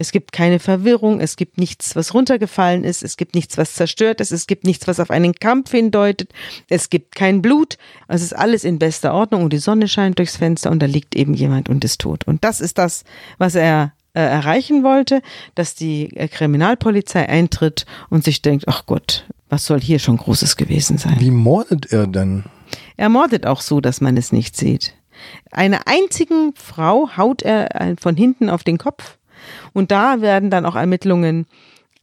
Es 0.00 0.12
gibt 0.12 0.32
keine 0.32 0.60
Verwirrung, 0.60 1.20
es 1.20 1.36
gibt 1.36 1.58
nichts, 1.58 1.94
was 1.94 2.14
runtergefallen 2.14 2.84
ist, 2.84 3.02
es 3.02 3.18
gibt 3.18 3.34
nichts, 3.34 3.58
was 3.58 3.74
zerstört 3.74 4.22
ist, 4.22 4.32
es 4.32 4.46
gibt 4.46 4.64
nichts, 4.64 4.88
was 4.88 4.98
auf 4.98 5.10
einen 5.10 5.34
Kampf 5.34 5.72
hindeutet, 5.72 6.32
es 6.70 6.88
gibt 6.88 7.14
kein 7.14 7.42
Blut, 7.42 7.76
es 8.08 8.22
ist 8.22 8.34
alles 8.34 8.64
in 8.64 8.78
bester 8.78 9.12
Ordnung 9.12 9.44
und 9.44 9.52
die 9.52 9.58
Sonne 9.58 9.88
scheint 9.88 10.18
durchs 10.18 10.38
Fenster 10.38 10.70
und 10.70 10.80
da 10.80 10.86
liegt 10.86 11.14
eben 11.16 11.34
jemand 11.34 11.68
und 11.68 11.84
ist 11.84 12.00
tot. 12.00 12.26
Und 12.26 12.44
das 12.44 12.62
ist 12.62 12.78
das, 12.78 13.04
was 13.36 13.54
er 13.54 13.92
äh, 14.14 14.22
erreichen 14.22 14.84
wollte, 14.84 15.20
dass 15.54 15.74
die 15.74 16.16
äh, 16.16 16.28
Kriminalpolizei 16.28 17.28
eintritt 17.28 17.84
und 18.08 18.24
sich 18.24 18.40
denkt, 18.40 18.68
ach 18.68 18.86
Gott, 18.86 19.26
was 19.50 19.66
soll 19.66 19.82
hier 19.82 19.98
schon 19.98 20.16
Großes 20.16 20.56
gewesen 20.56 20.96
sein? 20.96 21.16
Wie 21.20 21.30
mordet 21.30 21.92
er 21.92 22.06
denn? 22.06 22.44
Er 22.96 23.10
mordet 23.10 23.44
auch 23.44 23.60
so, 23.60 23.82
dass 23.82 24.00
man 24.00 24.16
es 24.16 24.32
nicht 24.32 24.56
sieht. 24.56 24.94
Einer 25.50 25.82
einzigen 25.86 26.54
Frau 26.54 27.10
haut 27.18 27.42
er 27.42 27.78
äh, 27.78 27.96
von 28.00 28.16
hinten 28.16 28.48
auf 28.48 28.64
den 28.64 28.78
Kopf 28.78 29.18
und 29.72 29.90
da 29.90 30.20
werden 30.20 30.50
dann 30.50 30.66
auch 30.66 30.76
Ermittlungen 30.76 31.46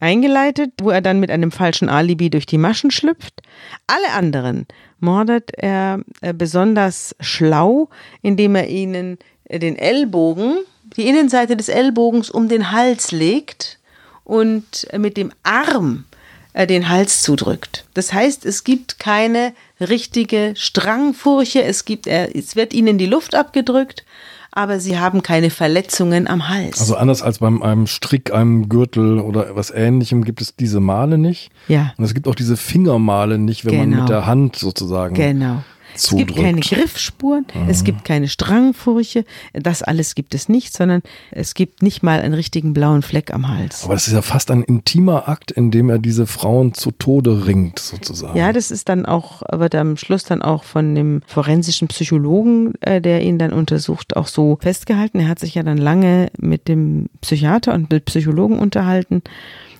eingeleitet, 0.00 0.72
wo 0.80 0.90
er 0.90 1.00
dann 1.00 1.20
mit 1.20 1.30
einem 1.30 1.50
falschen 1.50 1.88
Alibi 1.88 2.30
durch 2.30 2.46
die 2.46 2.58
Maschen 2.58 2.90
schlüpft. 2.90 3.42
Alle 3.86 4.12
anderen 4.12 4.66
mordet 5.00 5.50
er 5.56 6.00
besonders 6.34 7.16
schlau, 7.20 7.88
indem 8.22 8.54
er 8.54 8.68
ihnen 8.68 9.18
den 9.50 9.76
Ellbogen 9.76 10.58
die 10.96 11.08
Innenseite 11.08 11.56
des 11.56 11.68
Ellbogens 11.68 12.30
um 12.30 12.48
den 12.48 12.70
Hals 12.72 13.12
legt 13.12 13.78
und 14.24 14.86
mit 14.96 15.16
dem 15.16 15.32
Arm 15.42 16.04
äh, 16.52 16.66
den 16.66 16.88
Hals 16.88 17.22
zudrückt. 17.22 17.84
Das 17.94 18.12
heißt, 18.12 18.44
es 18.44 18.64
gibt 18.64 18.98
keine 18.98 19.54
richtige 19.80 20.54
Strangfurche, 20.56 21.62
es 21.62 21.84
gibt, 21.84 22.06
es 22.06 22.56
wird 22.56 22.72
ihnen 22.72 22.98
die 22.98 23.06
Luft 23.06 23.34
abgedrückt, 23.34 24.04
aber 24.52 24.80
sie 24.80 24.98
haben 24.98 25.22
keine 25.22 25.50
Verletzungen 25.50 26.26
am 26.26 26.48
Hals. 26.48 26.80
Also 26.80 26.96
anders 26.96 27.22
als 27.22 27.38
beim 27.38 27.62
einem 27.62 27.86
Strick, 27.86 28.32
einem 28.32 28.68
Gürtel 28.68 29.18
oder 29.18 29.54
was 29.54 29.70
ähnlichem 29.70 30.24
gibt 30.24 30.40
es 30.40 30.56
diese 30.56 30.80
Male 30.80 31.18
nicht. 31.18 31.50
Ja. 31.68 31.92
Und 31.96 32.04
es 32.04 32.14
gibt 32.14 32.28
auch 32.28 32.34
diese 32.34 32.56
Fingermale 32.56 33.38
nicht, 33.38 33.64
wenn 33.64 33.72
genau. 33.72 33.86
man 33.88 34.00
mit 34.00 34.08
der 34.08 34.26
Hand 34.26 34.56
sozusagen 34.56 35.14
genau. 35.14 35.62
Es 35.98 36.16
gibt 36.16 36.36
keine 36.36 36.60
Griffspuren, 36.60 37.46
mhm. 37.52 37.68
es 37.68 37.84
gibt 37.84 38.04
keine 38.04 38.28
Strangfurche, 38.28 39.24
das 39.52 39.82
alles 39.82 40.14
gibt 40.14 40.34
es 40.34 40.48
nicht, 40.48 40.72
sondern 40.72 41.02
es 41.30 41.54
gibt 41.54 41.82
nicht 41.82 42.02
mal 42.02 42.20
einen 42.20 42.34
richtigen 42.34 42.72
blauen 42.72 43.02
Fleck 43.02 43.32
am 43.32 43.48
Hals. 43.48 43.84
Aber 43.84 43.94
es 43.94 44.06
ist 44.06 44.14
ja 44.14 44.22
fast 44.22 44.50
ein 44.50 44.62
intimer 44.62 45.28
Akt, 45.28 45.50
in 45.50 45.70
dem 45.70 45.90
er 45.90 45.98
diese 45.98 46.26
Frauen 46.26 46.74
zu 46.74 46.92
Tode 46.92 47.46
ringt, 47.46 47.78
sozusagen. 47.78 48.38
Ja, 48.38 48.52
das 48.52 48.70
ist 48.70 48.88
dann 48.88 49.06
auch, 49.06 49.42
wird 49.50 49.74
am 49.74 49.96
Schluss 49.96 50.22
dann 50.24 50.42
auch 50.42 50.62
von 50.64 50.94
dem 50.94 51.22
forensischen 51.26 51.88
Psychologen, 51.88 52.74
äh, 52.80 53.00
der 53.00 53.22
ihn 53.22 53.38
dann 53.38 53.52
untersucht, 53.52 54.16
auch 54.16 54.28
so 54.28 54.58
festgehalten. 54.60 55.20
Er 55.20 55.28
hat 55.28 55.38
sich 55.38 55.54
ja 55.54 55.62
dann 55.62 55.78
lange 55.78 56.30
mit 56.38 56.68
dem 56.68 57.08
Psychiater 57.20 57.74
und 57.74 57.90
mit 57.90 58.04
Psychologen 58.04 58.58
unterhalten. 58.58 59.22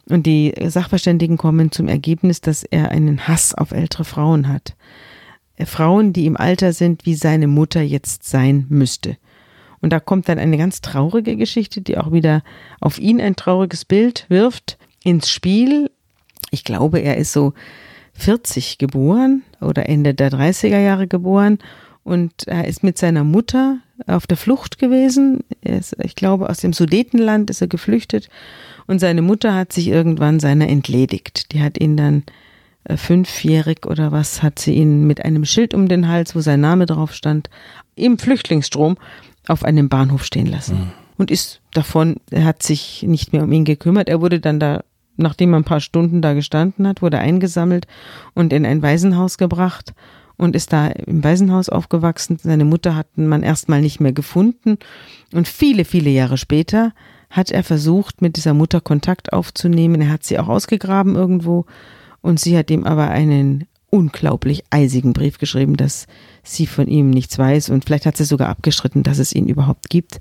Und 0.08 0.24
die 0.26 0.54
Sachverständigen 0.66 1.36
kommen 1.36 1.70
zum 1.70 1.86
Ergebnis, 1.86 2.40
dass 2.40 2.64
er 2.64 2.90
einen 2.90 3.28
Hass 3.28 3.54
auf 3.54 3.72
ältere 3.72 4.04
Frauen 4.04 4.48
hat. 4.48 4.74
Äh, 5.58 5.66
Frauen, 5.66 6.12
die 6.12 6.26
im 6.26 6.36
Alter 6.36 6.72
sind, 6.72 7.04
wie 7.04 7.14
seine 7.14 7.48
Mutter 7.48 7.82
jetzt 7.82 8.24
sein 8.24 8.66
müsste. 8.68 9.16
Und 9.80 9.92
da 9.92 10.00
kommt 10.00 10.28
dann 10.28 10.38
eine 10.38 10.58
ganz 10.58 10.80
traurige 10.80 11.36
Geschichte, 11.36 11.80
die 11.80 11.98
auch 11.98 12.12
wieder 12.12 12.42
auf 12.80 12.98
ihn 12.98 13.20
ein 13.20 13.36
trauriges 13.36 13.84
Bild 13.84 14.26
wirft 14.28 14.78
ins 15.04 15.30
Spiel. 15.30 15.90
Ich 16.50 16.64
glaube, 16.64 16.98
er 17.00 17.16
ist 17.16 17.32
so 17.32 17.52
40 18.14 18.78
geboren 18.78 19.42
oder 19.60 19.88
Ende 19.88 20.14
der 20.14 20.32
30er 20.32 20.80
Jahre 20.80 21.06
geboren 21.06 21.58
und 22.02 22.48
er 22.48 22.66
ist 22.66 22.82
mit 22.82 22.98
seiner 22.98 23.22
Mutter 23.22 23.78
auf 24.06 24.26
der 24.26 24.36
Flucht 24.36 24.78
gewesen. 24.78 25.44
Ist, 25.60 25.94
ich 26.02 26.16
glaube, 26.16 26.48
aus 26.48 26.58
dem 26.58 26.72
Sudetenland 26.72 27.50
ist 27.50 27.60
er 27.60 27.68
geflüchtet 27.68 28.28
und 28.88 28.98
seine 28.98 29.22
Mutter 29.22 29.54
hat 29.54 29.72
sich 29.72 29.88
irgendwann 29.88 30.40
seiner 30.40 30.68
entledigt. 30.68 31.52
Die 31.52 31.62
hat 31.62 31.78
ihn 31.78 31.96
dann 31.96 32.24
fünfjährig 32.96 33.86
oder 33.86 34.12
was, 34.12 34.42
hat 34.42 34.58
sie 34.58 34.74
ihn 34.74 35.06
mit 35.06 35.24
einem 35.24 35.44
Schild 35.44 35.74
um 35.74 35.88
den 35.88 36.08
Hals, 36.08 36.34
wo 36.34 36.40
sein 36.40 36.60
Name 36.60 36.86
drauf 36.86 37.12
stand, 37.14 37.50
im 37.94 38.18
Flüchtlingsstrom 38.18 38.96
auf 39.46 39.64
einem 39.64 39.88
Bahnhof 39.88 40.24
stehen 40.24 40.46
lassen. 40.46 40.76
Mhm. 40.76 40.90
Und 41.18 41.30
ist 41.30 41.60
davon, 41.72 42.16
er 42.30 42.44
hat 42.44 42.62
sich 42.62 43.02
nicht 43.02 43.32
mehr 43.32 43.42
um 43.42 43.52
ihn 43.52 43.64
gekümmert. 43.64 44.08
Er 44.08 44.20
wurde 44.20 44.38
dann 44.38 44.60
da, 44.60 44.84
nachdem 45.16 45.52
er 45.52 45.60
ein 45.60 45.64
paar 45.64 45.80
Stunden 45.80 46.22
da 46.22 46.32
gestanden 46.32 46.86
hat, 46.86 47.02
wurde 47.02 47.18
eingesammelt 47.18 47.86
und 48.34 48.52
in 48.52 48.64
ein 48.64 48.82
Waisenhaus 48.82 49.36
gebracht 49.36 49.94
und 50.36 50.54
ist 50.54 50.72
da 50.72 50.86
im 50.86 51.24
Waisenhaus 51.24 51.68
aufgewachsen. 51.68 52.38
Seine 52.40 52.64
Mutter 52.64 52.94
hat 52.94 53.18
man 53.18 53.42
erstmal 53.42 53.80
nicht 53.80 54.00
mehr 54.00 54.12
gefunden. 54.12 54.78
Und 55.32 55.48
viele, 55.48 55.84
viele 55.84 56.10
Jahre 56.10 56.38
später 56.38 56.92
hat 57.30 57.50
er 57.50 57.64
versucht, 57.64 58.22
mit 58.22 58.36
dieser 58.36 58.54
Mutter 58.54 58.80
Kontakt 58.80 59.32
aufzunehmen. 59.32 60.00
Er 60.00 60.10
hat 60.10 60.22
sie 60.22 60.38
auch 60.38 60.48
ausgegraben 60.48 61.16
irgendwo 61.16 61.66
und 62.20 62.40
sie 62.40 62.56
hat 62.56 62.70
ihm 62.70 62.84
aber 62.84 63.08
einen 63.08 63.66
unglaublich 63.90 64.64
eisigen 64.70 65.12
Brief 65.12 65.38
geschrieben, 65.38 65.76
dass 65.76 66.06
sie 66.42 66.66
von 66.66 66.86
ihm 66.86 67.10
nichts 67.10 67.38
weiß 67.38 67.70
und 67.70 67.84
vielleicht 67.84 68.06
hat 68.06 68.16
sie 68.16 68.24
sogar 68.24 68.48
abgestritten, 68.48 69.02
dass 69.02 69.18
es 69.18 69.34
ihn 69.34 69.48
überhaupt 69.48 69.88
gibt. 69.88 70.20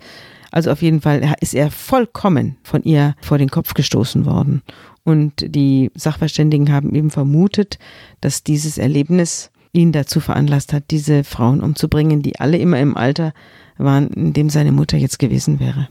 Also 0.52 0.72
auf 0.72 0.82
jeden 0.82 1.02
Fall 1.02 1.36
ist 1.42 1.54
er 1.54 1.70
vollkommen 1.72 2.58
von 2.64 2.84
ihr 2.84 3.16
vor 3.22 3.38
den 3.38 3.50
Kopf 3.50 3.74
gestoßen 3.74 4.26
worden. 4.26 4.62
Und 5.04 5.34
die 5.56 5.92
Sachverständigen 5.96 6.72
haben 6.72 6.96
eben 6.96 7.12
vermutet, 7.12 7.78
dass 8.22 8.44
dieses 8.44 8.78
Erlebnis 8.78 9.52
ihn 9.74 9.92
dazu 9.92 10.20
veranlasst 10.20 10.74
hat, 10.74 10.86
diese 10.92 11.24
Frauen 11.24 11.62
umzubringen, 11.62 12.22
die 12.22 12.40
alle 12.40 12.58
immer 12.58 12.80
im 12.80 12.98
Alter 12.98 13.34
waren, 13.78 14.08
in 14.08 14.34
dem 14.34 14.50
seine 14.50 14.72
Mutter 14.72 14.98
jetzt 14.98 15.20
gewesen 15.20 15.60
wäre. 15.60 15.90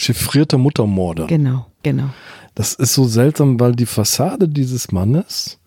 Chiffrierte 0.00 0.58
Muttermorde. 0.58 1.26
Genau, 1.26 1.66
genau. 1.82 2.10
Das 2.54 2.74
ist 2.74 2.94
so 2.94 3.04
seltsam, 3.04 3.60
weil 3.60 3.74
die 3.74 3.86
Fassade 3.86 4.48
dieses 4.48 4.92
Mannes 4.92 5.58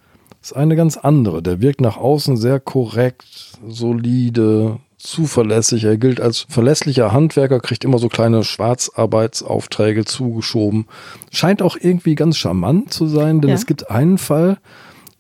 ist 0.42 0.56
eine 0.56 0.76
ganz 0.76 0.98
andere. 0.98 1.42
Der 1.42 1.62
wirkt 1.62 1.82
nach 1.82 1.98
außen 1.98 2.36
sehr 2.38 2.60
korrekt, 2.60 3.58
solide, 3.66 4.80
zuverlässig. 4.98 5.84
Er 5.84 5.98
gilt 5.98 6.20
als 6.20 6.46
verlässlicher 6.50 7.12
Handwerker, 7.12 7.60
kriegt 7.60 7.86
immer 7.86 8.00
so 8.00 8.10
kleine 8.10 8.44
Schwarzarbeitsaufträge 8.44 10.06
zugeschoben. 10.06 10.88
Scheint 11.32 11.62
auch 11.62 11.78
irgendwie 11.80 12.16
ganz 12.16 12.38
charmant 12.38 12.92
zu 12.92 13.08
sein, 13.08 13.42
denn 13.42 13.50
ja. 13.50 13.56
es 13.56 13.66
gibt 13.66 13.92
einen 13.92 14.18
Fall, 14.18 14.58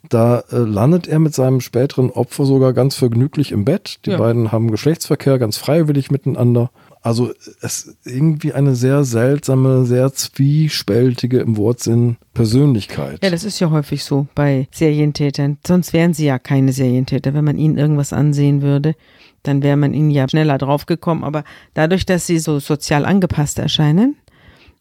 da 0.10 0.44
äh, 0.52 0.58
landet 0.58 1.08
er 1.08 1.20
mit 1.20 1.34
seinem 1.34 1.62
späteren 1.62 2.10
Opfer 2.12 2.46
sogar 2.46 2.74
ganz 2.74 2.96
vergnüglich 2.96 3.52
im 3.52 3.66
Bett. 3.66 4.00
Die 4.06 4.12
ja. 4.12 4.18
beiden 4.18 4.52
haben 4.52 4.72
Geschlechtsverkehr 4.72 5.40
ganz 5.40 5.58
freiwillig 5.58 6.12
miteinander. 6.12 6.72
Also 7.04 7.34
es 7.62 7.84
ist 7.84 7.98
irgendwie 8.06 8.54
eine 8.54 8.76
sehr 8.76 9.04
seltsame, 9.04 9.86
sehr 9.86 10.14
zwiespältige 10.14 11.40
im 11.40 11.58
Wortsinn 11.58 12.16
Persönlichkeit. 12.34 13.20
Ja, 13.22 13.30
das 13.30 13.44
ist 13.44 13.60
ja 13.60 13.70
häufig 13.70 14.06
so 14.06 14.28
bei 14.36 14.70
Serientätern. 14.72 15.58
Sonst 15.68 15.92
wären 15.92 16.14
sie 16.14 16.26
ja 16.26 16.40
keine 16.40 16.72
Serientäter. 16.72 17.34
Wenn 17.34 17.44
man 17.44 17.58
ihnen 17.58 17.78
irgendwas 17.78 18.14
ansehen 18.14 18.62
würde, 18.62 18.96
dann 19.44 19.62
wäre 19.62 19.76
man 19.76 19.94
ihnen 19.94 20.12
ja 20.12 20.30
schneller 20.30 20.58
draufgekommen. 20.58 21.26
Aber 21.26 21.44
dadurch, 21.74 22.06
dass 22.06 22.26
sie 22.26 22.40
so 22.40 22.60
sozial 22.60 23.04
angepasst 23.06 23.60
erscheinen, 23.60 24.16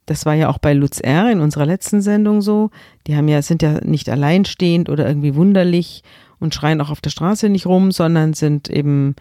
das 0.06 0.24
war 0.24 0.34
ja 0.34 0.48
auch 0.48 0.58
bei 0.58 0.74
Lutz 0.74 1.00
R. 1.00 1.28
in 1.30 1.40
unserer 1.40 1.66
letzten 1.66 2.02
Sendung 2.02 2.40
so. 2.40 2.70
Die 3.08 3.16
haben 3.16 3.26
ja, 3.26 3.42
sind 3.42 3.62
ja 3.62 3.80
nicht 3.84 4.08
alleinstehend 4.08 4.88
oder 4.88 5.08
irgendwie 5.08 5.34
wunderlich 5.34 6.04
und 6.38 6.54
schreien 6.54 6.80
auch 6.80 6.90
auf 6.90 7.00
der 7.00 7.10
Straße 7.10 7.48
nicht 7.48 7.66
rum, 7.66 7.90
sondern 7.90 8.32
sind 8.32 8.68
eben 8.68 9.16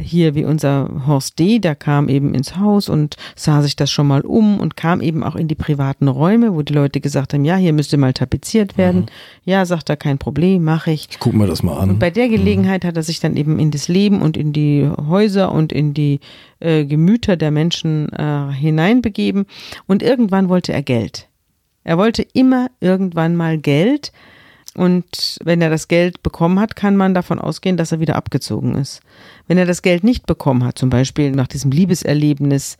hier 0.00 0.34
wie 0.34 0.44
unser 0.44 0.90
Horst 1.06 1.38
D., 1.38 1.58
der 1.58 1.74
kam 1.74 2.08
eben 2.08 2.34
ins 2.34 2.56
Haus 2.56 2.88
und 2.88 3.16
sah 3.34 3.62
sich 3.62 3.76
das 3.76 3.90
schon 3.90 4.06
mal 4.06 4.20
um 4.20 4.60
und 4.60 4.76
kam 4.76 5.00
eben 5.00 5.22
auch 5.22 5.36
in 5.36 5.48
die 5.48 5.54
privaten 5.54 6.08
Räume, 6.08 6.54
wo 6.54 6.62
die 6.62 6.72
Leute 6.72 7.00
gesagt 7.00 7.34
haben, 7.34 7.44
ja, 7.44 7.56
hier 7.56 7.72
müsste 7.72 7.96
mal 7.96 8.12
tapeziert 8.12 8.76
werden. 8.76 9.02
Mhm. 9.02 9.06
Ja, 9.44 9.64
sagt 9.64 9.88
er, 9.88 9.96
kein 9.96 10.18
Problem, 10.18 10.64
mache 10.64 10.90
ich. 10.90 11.08
Ich 11.10 11.18
guck 11.18 11.34
mir 11.34 11.46
das 11.46 11.62
mal 11.62 11.78
an. 11.78 11.90
Und 11.90 11.98
bei 11.98 12.10
der 12.10 12.28
Gelegenheit 12.28 12.84
mhm. 12.84 12.88
hat 12.88 12.96
er 12.96 13.02
sich 13.02 13.20
dann 13.20 13.36
eben 13.36 13.58
in 13.58 13.70
das 13.70 13.88
Leben 13.88 14.22
und 14.22 14.36
in 14.36 14.52
die 14.52 14.88
Häuser 15.08 15.52
und 15.52 15.72
in 15.72 15.94
die 15.94 16.20
äh, 16.60 16.84
Gemüter 16.84 17.36
der 17.36 17.50
Menschen 17.50 18.12
äh, 18.12 18.52
hineinbegeben 18.52 19.46
und 19.86 20.02
irgendwann 20.02 20.48
wollte 20.48 20.72
er 20.72 20.82
Geld. 20.82 21.28
Er 21.84 21.98
wollte 21.98 22.26
immer 22.32 22.68
irgendwann 22.80 23.36
mal 23.36 23.58
Geld, 23.58 24.12
und 24.76 25.38
wenn 25.42 25.62
er 25.62 25.70
das 25.70 25.88
Geld 25.88 26.22
bekommen 26.22 26.60
hat, 26.60 26.76
kann 26.76 26.96
man 26.96 27.14
davon 27.14 27.38
ausgehen, 27.38 27.78
dass 27.78 27.92
er 27.92 28.00
wieder 28.00 28.16
abgezogen 28.16 28.74
ist. 28.74 29.00
Wenn 29.46 29.56
er 29.56 29.64
das 29.64 29.80
Geld 29.80 30.04
nicht 30.04 30.26
bekommen 30.26 30.64
hat, 30.64 30.78
zum 30.78 30.90
Beispiel 30.90 31.30
nach 31.30 31.46
diesem 31.46 31.70
Liebeserlebnis 31.70 32.76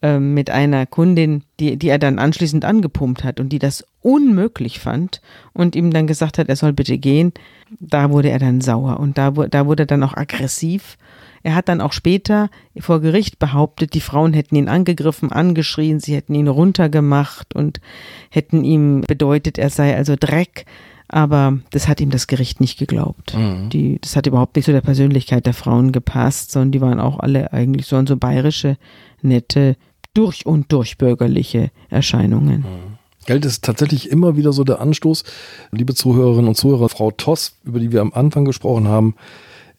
äh, 0.00 0.18
mit 0.18 0.48
einer 0.48 0.86
Kundin, 0.86 1.42
die, 1.60 1.76
die 1.76 1.88
er 1.88 1.98
dann 1.98 2.18
anschließend 2.18 2.64
angepumpt 2.64 3.24
hat 3.24 3.40
und 3.40 3.50
die 3.50 3.58
das 3.58 3.84
unmöglich 4.00 4.80
fand 4.80 5.20
und 5.52 5.76
ihm 5.76 5.92
dann 5.92 6.06
gesagt 6.06 6.38
hat, 6.38 6.48
er 6.48 6.56
soll 6.56 6.72
bitte 6.72 6.96
gehen, 6.96 7.32
da 7.78 8.10
wurde 8.10 8.30
er 8.30 8.38
dann 8.38 8.62
sauer 8.62 8.98
und 8.98 9.18
da, 9.18 9.30
da 9.30 9.66
wurde 9.66 9.82
er 9.82 9.86
dann 9.86 10.02
auch 10.02 10.16
aggressiv. 10.16 10.96
Er 11.42 11.54
hat 11.54 11.68
dann 11.68 11.82
auch 11.82 11.92
später 11.92 12.48
vor 12.78 13.02
Gericht 13.02 13.38
behauptet, 13.38 13.92
die 13.92 14.00
Frauen 14.00 14.32
hätten 14.32 14.56
ihn 14.56 14.70
angegriffen, 14.70 15.30
angeschrien, 15.30 16.00
sie 16.00 16.14
hätten 16.14 16.34
ihn 16.34 16.48
runtergemacht 16.48 17.54
und 17.54 17.82
hätten 18.30 18.64
ihm 18.64 19.02
bedeutet, 19.02 19.58
er 19.58 19.68
sei 19.68 19.94
also 19.94 20.16
Dreck. 20.18 20.64
Aber 21.08 21.58
das 21.70 21.86
hat 21.86 22.00
ihm 22.00 22.10
das 22.10 22.26
Gericht 22.26 22.60
nicht 22.60 22.78
geglaubt. 22.78 23.34
Mhm. 23.34 23.68
Die, 23.68 23.98
das 24.00 24.16
hat 24.16 24.26
überhaupt 24.26 24.56
nicht 24.56 24.64
zu 24.64 24.72
der 24.72 24.80
Persönlichkeit 24.80 25.46
der 25.46 25.54
Frauen 25.54 25.92
gepasst, 25.92 26.50
sondern 26.50 26.72
die 26.72 26.80
waren 26.80 27.00
auch 27.00 27.20
alle 27.20 27.52
eigentlich 27.52 27.86
so, 27.86 28.04
so 28.06 28.16
bayerische, 28.16 28.76
nette, 29.22 29.76
durch 30.14 30.46
und 30.46 30.72
durch 30.72 30.96
bürgerliche 30.96 31.70
Erscheinungen. 31.90 32.60
Mhm. 32.60 32.94
Geld 33.26 33.44
ist 33.44 33.64
tatsächlich 33.64 34.10
immer 34.10 34.36
wieder 34.36 34.52
so 34.52 34.64
der 34.64 34.80
Anstoß. 34.80 35.24
Liebe 35.72 35.94
Zuhörerinnen 35.94 36.48
und 36.48 36.56
Zuhörer, 36.56 36.88
Frau 36.88 37.10
Toss, 37.10 37.56
über 37.64 37.80
die 37.80 37.90
wir 37.90 38.00
am 38.00 38.12
Anfang 38.12 38.44
gesprochen 38.44 38.88
haben, 38.88 39.14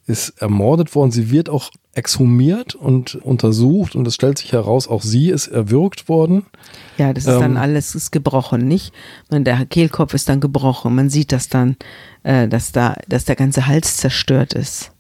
ist 0.08 0.42
ermordet 0.42 0.94
worden. 0.94 1.12
Sie 1.12 1.32
wird 1.32 1.50
auch 1.50 1.72
exhumiert 1.94 2.76
und 2.76 3.16
untersucht 3.16 3.96
und 3.96 4.06
es 4.08 4.16
stellt 4.16 4.38
sich 4.38 4.52
heraus, 4.52 4.88
auch 4.88 5.02
sie 5.02 5.30
ist 5.30 5.48
erwürgt 5.48 6.10
worden. 6.10 6.46
Ja, 6.98 7.14
das 7.14 7.26
ist 7.26 7.34
ähm, 7.34 7.40
dann 7.40 7.58
alles 7.58 7.96
ist 7.96 8.12
gebrochen, 8.12 8.68
nicht? 8.68 8.94
Man, 9.32 9.44
der 9.44 9.66
Kehlkopf 9.66 10.14
ist 10.14 10.30
dann 10.30 10.42
gebrochen. 10.42 10.94
Man 10.94 11.10
sieht 11.10 11.32
das 11.32 11.50
dann, 11.50 11.78
äh, 12.24 12.48
dass 12.48 12.72
da, 12.72 12.96
dass 13.08 13.26
der 13.26 13.36
ganze 13.36 13.68
Hals 13.68 13.98
zerstört 13.98 14.54
ist. 14.54 14.92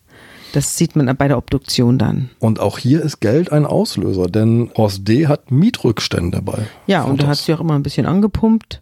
Das 0.53 0.77
sieht 0.77 0.95
man 0.95 1.13
bei 1.17 1.27
der 1.27 1.37
Obduktion 1.37 1.99
dann. 1.99 2.29
Und 2.39 2.61
auch 2.61 2.77
hier 2.77 3.01
ist 3.01 3.19
Geld 3.19 3.51
ein 3.51 3.65
Auslöser, 3.65 4.27
denn 4.27 4.71
Horst 4.77 5.05
D. 5.05 5.27
hat 5.27 5.51
Mietrückstände 5.51 6.41
bei. 6.41 6.59
Ja, 6.87 7.03
und 7.03 7.21
er 7.21 7.27
hat 7.27 7.39
sie 7.39 7.53
auch 7.53 7.59
immer 7.59 7.75
ein 7.75 7.83
bisschen 7.83 8.05
angepumpt. 8.05 8.81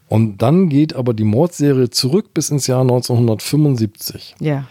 Und 0.09 0.43
dann 0.43 0.69
geht 0.69 0.95
aber 0.95 1.13
die 1.13 1.25
Mordserie 1.25 1.91
zurück 1.91 2.35
bis 2.35 2.51
ins 2.51 2.69
Jahr 2.69 2.83
1975. 2.83 4.37
Ja. 4.39 4.69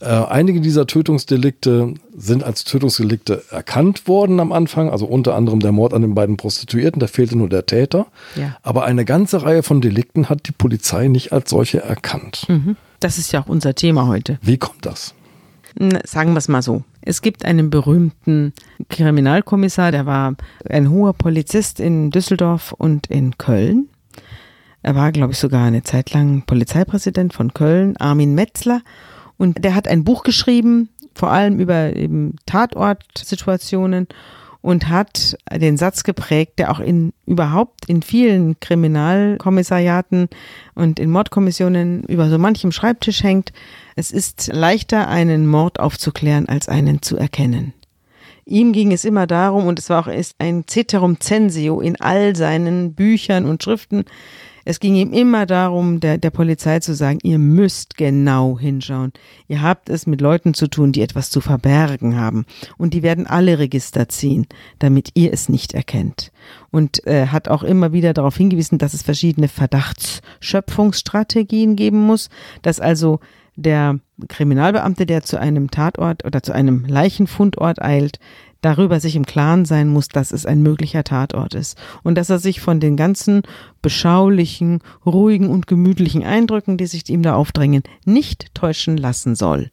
Äh, 0.00 0.06
einige 0.06 0.60
dieser 0.60 0.88
Tötungsdelikte 0.88 1.94
sind 2.12 2.42
als 2.42 2.64
Tötungsdelikte 2.64 3.44
erkannt 3.50 4.08
worden 4.08 4.40
am 4.40 4.50
Anfang, 4.50 4.90
also 4.90 5.06
unter 5.06 5.36
anderem 5.36 5.60
der 5.60 5.70
Mord 5.70 5.94
an 5.94 6.02
den 6.02 6.16
beiden 6.16 6.36
Prostituierten, 6.36 6.98
da 6.98 7.06
fehlte 7.06 7.38
nur 7.38 7.48
der 7.48 7.66
Täter. 7.66 8.06
Ja. 8.34 8.56
Aber 8.64 8.84
eine 8.84 9.04
ganze 9.04 9.44
Reihe 9.44 9.62
von 9.62 9.80
Delikten 9.80 10.28
hat 10.28 10.48
die 10.48 10.52
Polizei 10.52 11.06
nicht 11.06 11.32
als 11.32 11.50
solche 11.50 11.84
erkannt. 11.84 12.46
Mhm. 12.48 12.76
Das 13.02 13.18
ist 13.18 13.32
ja 13.32 13.42
auch 13.42 13.48
unser 13.48 13.74
Thema 13.74 14.06
heute. 14.06 14.38
Wie 14.42 14.58
kommt 14.58 14.86
das? 14.86 15.14
Sagen 16.04 16.32
wir 16.34 16.38
es 16.38 16.46
mal 16.46 16.62
so. 16.62 16.84
Es 17.00 17.20
gibt 17.20 17.44
einen 17.44 17.68
berühmten 17.68 18.52
Kriminalkommissar, 18.88 19.90
der 19.90 20.06
war 20.06 20.36
ein 20.68 20.88
hoher 20.88 21.12
Polizist 21.12 21.80
in 21.80 22.12
Düsseldorf 22.12 22.72
und 22.72 23.08
in 23.08 23.36
Köln. 23.38 23.88
Er 24.82 24.94
war, 24.94 25.10
glaube 25.10 25.32
ich, 25.32 25.38
sogar 25.38 25.64
eine 25.64 25.82
Zeit 25.82 26.12
lang 26.12 26.42
Polizeipräsident 26.46 27.32
von 27.32 27.52
Köln, 27.52 27.96
Armin 27.96 28.36
Metzler. 28.36 28.82
Und 29.36 29.64
der 29.64 29.74
hat 29.74 29.88
ein 29.88 30.04
Buch 30.04 30.22
geschrieben, 30.22 30.88
vor 31.12 31.32
allem 31.32 31.58
über 31.58 31.96
eben 31.96 32.36
Tatortsituationen 32.46 34.06
und 34.62 34.88
hat 34.88 35.36
den 35.52 35.76
Satz 35.76 36.04
geprägt, 36.04 36.58
der 36.58 36.70
auch 36.70 36.80
in 36.80 37.12
überhaupt 37.26 37.88
in 37.88 38.00
vielen 38.00 38.58
Kriminalkommissariaten 38.60 40.28
und 40.74 40.98
in 40.98 41.10
Mordkommissionen 41.10 42.04
über 42.04 42.30
so 42.30 42.38
manchem 42.38 42.72
Schreibtisch 42.72 43.22
hängt. 43.22 43.52
Es 43.96 44.12
ist 44.12 44.50
leichter, 44.52 45.08
einen 45.08 45.46
Mord 45.48 45.80
aufzuklären, 45.80 46.48
als 46.48 46.68
einen 46.68 47.02
zu 47.02 47.16
erkennen. 47.16 47.74
Ihm 48.44 48.72
ging 48.72 48.92
es 48.92 49.04
immer 49.04 49.26
darum, 49.26 49.66
und 49.66 49.78
es 49.78 49.90
war 49.90 50.00
auch 50.00 50.08
ist 50.08 50.36
ein 50.38 50.64
Ceterum 50.68 51.20
censeo 51.20 51.80
in 51.80 52.00
all 52.00 52.34
seinen 52.34 52.94
Büchern 52.94 53.44
und 53.44 53.62
Schriften, 53.62 54.04
es 54.64 54.80
ging 54.80 54.94
ihm 54.94 55.12
immer 55.12 55.44
darum, 55.46 56.00
der, 56.00 56.18
der 56.18 56.30
Polizei 56.30 56.80
zu 56.80 56.94
sagen, 56.94 57.20
ihr 57.22 57.38
müsst 57.38 57.96
genau 57.96 58.58
hinschauen. 58.58 59.12
Ihr 59.48 59.62
habt 59.62 59.88
es 59.88 60.06
mit 60.06 60.20
Leuten 60.20 60.52
zu 60.54 60.68
tun, 60.68 60.92
die 60.92 61.00
etwas 61.02 61.30
zu 61.30 61.40
verbergen 61.40 62.16
haben. 62.16 62.44
Und 62.78 62.94
die 62.94 63.02
werden 63.02 63.26
alle 63.26 63.58
Register 63.58 64.08
ziehen, 64.08 64.46
damit 64.78 65.10
ihr 65.14 65.32
es 65.32 65.48
nicht 65.48 65.74
erkennt. 65.74 66.30
Und 66.70 67.04
äh, 67.06 67.26
hat 67.28 67.48
auch 67.48 67.62
immer 67.62 67.92
wieder 67.92 68.12
darauf 68.12 68.36
hingewiesen, 68.36 68.76
dass 68.78 68.92
es 68.94 69.02
verschiedene 69.02 69.46
Verdachtsschöpfungsstrategien 69.48 71.76
geben 71.76 72.00
muss, 72.00 72.30
dass 72.62 72.80
also 72.80 73.20
der 73.56 73.98
Kriminalbeamte, 74.28 75.06
der 75.06 75.22
zu 75.22 75.38
einem 75.38 75.70
Tatort 75.70 76.24
oder 76.24 76.42
zu 76.42 76.52
einem 76.52 76.84
Leichenfundort 76.86 77.82
eilt, 77.82 78.18
darüber 78.62 79.00
sich 79.00 79.16
im 79.16 79.26
Klaren 79.26 79.66
sein 79.66 79.88
muss, 79.88 80.08
dass 80.08 80.32
es 80.32 80.46
ein 80.46 80.62
möglicher 80.62 81.04
Tatort 81.04 81.54
ist 81.54 81.76
und 82.02 82.16
dass 82.16 82.30
er 82.30 82.38
sich 82.38 82.60
von 82.60 82.80
den 82.80 82.96
ganzen 82.96 83.42
beschaulichen, 83.82 84.80
ruhigen 85.04 85.48
und 85.48 85.66
gemütlichen 85.66 86.22
Eindrücken, 86.22 86.78
die 86.78 86.86
sich 86.86 87.08
ihm 87.10 87.22
da 87.22 87.34
aufdrängen, 87.34 87.82
nicht 88.06 88.54
täuschen 88.54 88.96
lassen 88.96 89.34
soll, 89.34 89.70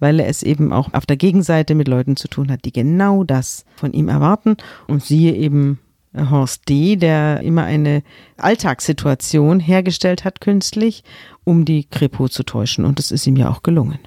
weil 0.00 0.18
er 0.18 0.26
es 0.26 0.42
eben 0.42 0.72
auch 0.72 0.92
auf 0.94 1.06
der 1.06 1.16
Gegenseite 1.16 1.74
mit 1.74 1.86
Leuten 1.86 2.16
zu 2.16 2.26
tun 2.26 2.50
hat, 2.50 2.64
die 2.64 2.72
genau 2.72 3.22
das 3.22 3.64
von 3.76 3.92
ihm 3.92 4.08
erwarten 4.08 4.56
und 4.88 5.04
siehe 5.04 5.34
eben 5.34 5.78
Horst 6.16 6.68
D., 6.68 6.96
der 6.96 7.40
immer 7.42 7.64
eine 7.64 8.02
Alltagssituation 8.36 9.60
hergestellt 9.60 10.24
hat 10.24 10.40
künstlich, 10.40 11.04
um 11.44 11.64
die 11.64 11.84
Kripo 11.84 12.28
zu 12.28 12.42
täuschen 12.42 12.84
und 12.84 12.98
es 12.98 13.12
ist 13.12 13.26
ihm 13.26 13.36
ja 13.36 13.48
auch 13.48 13.62
gelungen. 13.62 13.98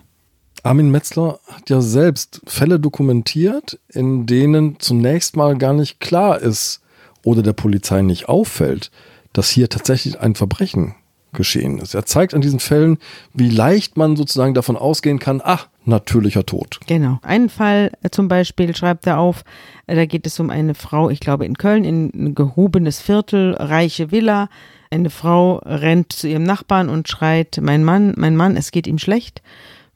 Armin 0.63 0.91
Metzler 0.91 1.39
hat 1.47 1.69
ja 1.69 1.81
selbst 1.81 2.41
Fälle 2.45 2.79
dokumentiert, 2.79 3.79
in 3.89 4.25
denen 4.25 4.79
zunächst 4.79 5.35
mal 5.35 5.57
gar 5.57 5.73
nicht 5.73 5.99
klar 5.99 6.39
ist 6.39 6.81
oder 7.25 7.43
der 7.43 7.51
Polizei 7.51 8.01
nicht 8.01 8.29
auffällt, 8.29 8.89
dass 9.33 9.49
hier 9.49 9.67
tatsächlich 9.67 10.21
ein 10.21 10.35
Verbrechen 10.35 10.95
geschehen 11.33 11.79
ist. 11.79 11.95
Er 11.95 12.05
zeigt 12.05 12.33
an 12.33 12.41
diesen 12.41 12.59
Fällen, 12.59 12.97
wie 13.33 13.49
leicht 13.49 13.97
man 13.97 14.15
sozusagen 14.15 14.53
davon 14.53 14.77
ausgehen 14.77 15.19
kann, 15.19 15.41
ach, 15.43 15.67
natürlicher 15.83 16.45
Tod. 16.45 16.79
Genau. 16.87 17.19
Einen 17.23 17.49
Fall 17.49 17.91
äh, 18.01 18.09
zum 18.09 18.27
Beispiel 18.27 18.73
schreibt 18.75 19.05
er 19.05 19.19
auf, 19.19 19.43
äh, 19.87 19.95
da 19.95 20.05
geht 20.05 20.25
es 20.25 20.39
um 20.39 20.49
eine 20.49 20.75
Frau, 20.75 21.09
ich 21.09 21.19
glaube 21.19 21.45
in 21.45 21.57
Köln, 21.57 21.83
in 21.83 22.11
ein 22.13 22.35
gehobenes 22.35 23.01
Viertel, 23.01 23.55
reiche 23.55 24.11
Villa. 24.11 24.47
Eine 24.91 25.09
Frau 25.09 25.57
rennt 25.65 26.13
zu 26.13 26.29
ihrem 26.29 26.43
Nachbarn 26.43 26.87
und 26.87 27.09
schreit, 27.09 27.59
mein 27.61 27.83
Mann, 27.83 28.13
mein 28.15 28.35
Mann, 28.37 28.55
es 28.55 28.71
geht 28.71 28.87
ihm 28.87 28.99
schlecht. 28.99 29.41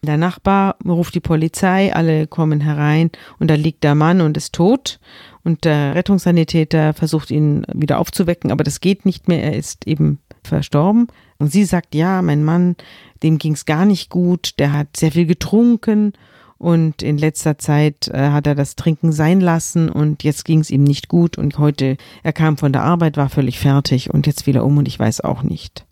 Der 0.03 0.17
Nachbar 0.17 0.77
ruft 0.85 1.15
die 1.15 1.19
Polizei, 1.19 1.93
alle 1.93 2.27
kommen 2.27 2.61
herein 2.61 3.09
und 3.39 3.49
da 3.49 3.55
liegt 3.55 3.83
der 3.83 3.95
Mann 3.95 4.21
und 4.21 4.37
ist 4.37 4.53
tot. 4.53 4.99
Und 5.43 5.65
der 5.65 5.95
Rettungssanitäter 5.95 6.93
versucht 6.93 7.31
ihn 7.31 7.65
wieder 7.73 7.99
aufzuwecken, 7.99 8.51
aber 8.51 8.63
das 8.63 8.79
geht 8.79 9.05
nicht 9.05 9.27
mehr, 9.27 9.41
er 9.43 9.55
ist 9.55 9.87
eben 9.87 10.19
verstorben. 10.43 11.07
Und 11.39 11.51
sie 11.51 11.65
sagt, 11.65 11.95
ja, 11.95 12.21
mein 12.21 12.43
Mann, 12.43 12.75
dem 13.23 13.37
ging 13.37 13.53
es 13.53 13.65
gar 13.65 13.85
nicht 13.85 14.09
gut, 14.09 14.59
der 14.59 14.73
hat 14.73 14.97
sehr 14.97 15.11
viel 15.11 15.25
getrunken 15.25 16.13
und 16.57 17.01
in 17.01 17.17
letzter 17.17 17.57
Zeit 17.57 18.07
äh, 18.07 18.29
hat 18.29 18.47
er 18.47 18.55
das 18.55 18.75
Trinken 18.75 19.11
sein 19.11 19.41
lassen 19.41 19.89
und 19.89 20.23
jetzt 20.23 20.45
ging 20.45 20.59
es 20.59 20.71
ihm 20.71 20.83
nicht 20.83 21.07
gut 21.07 21.37
und 21.37 21.57
heute, 21.57 21.97
er 22.23 22.33
kam 22.33 22.57
von 22.57 22.73
der 22.73 22.83
Arbeit, 22.83 23.17
war 23.17 23.29
völlig 23.29 23.59
fertig 23.59 24.13
und 24.13 24.27
jetzt 24.27 24.47
wieder 24.47 24.63
um 24.63 24.77
und 24.77 24.87
ich 24.87 24.99
weiß 24.99 25.21
auch 25.21 25.43
nicht. 25.43 25.86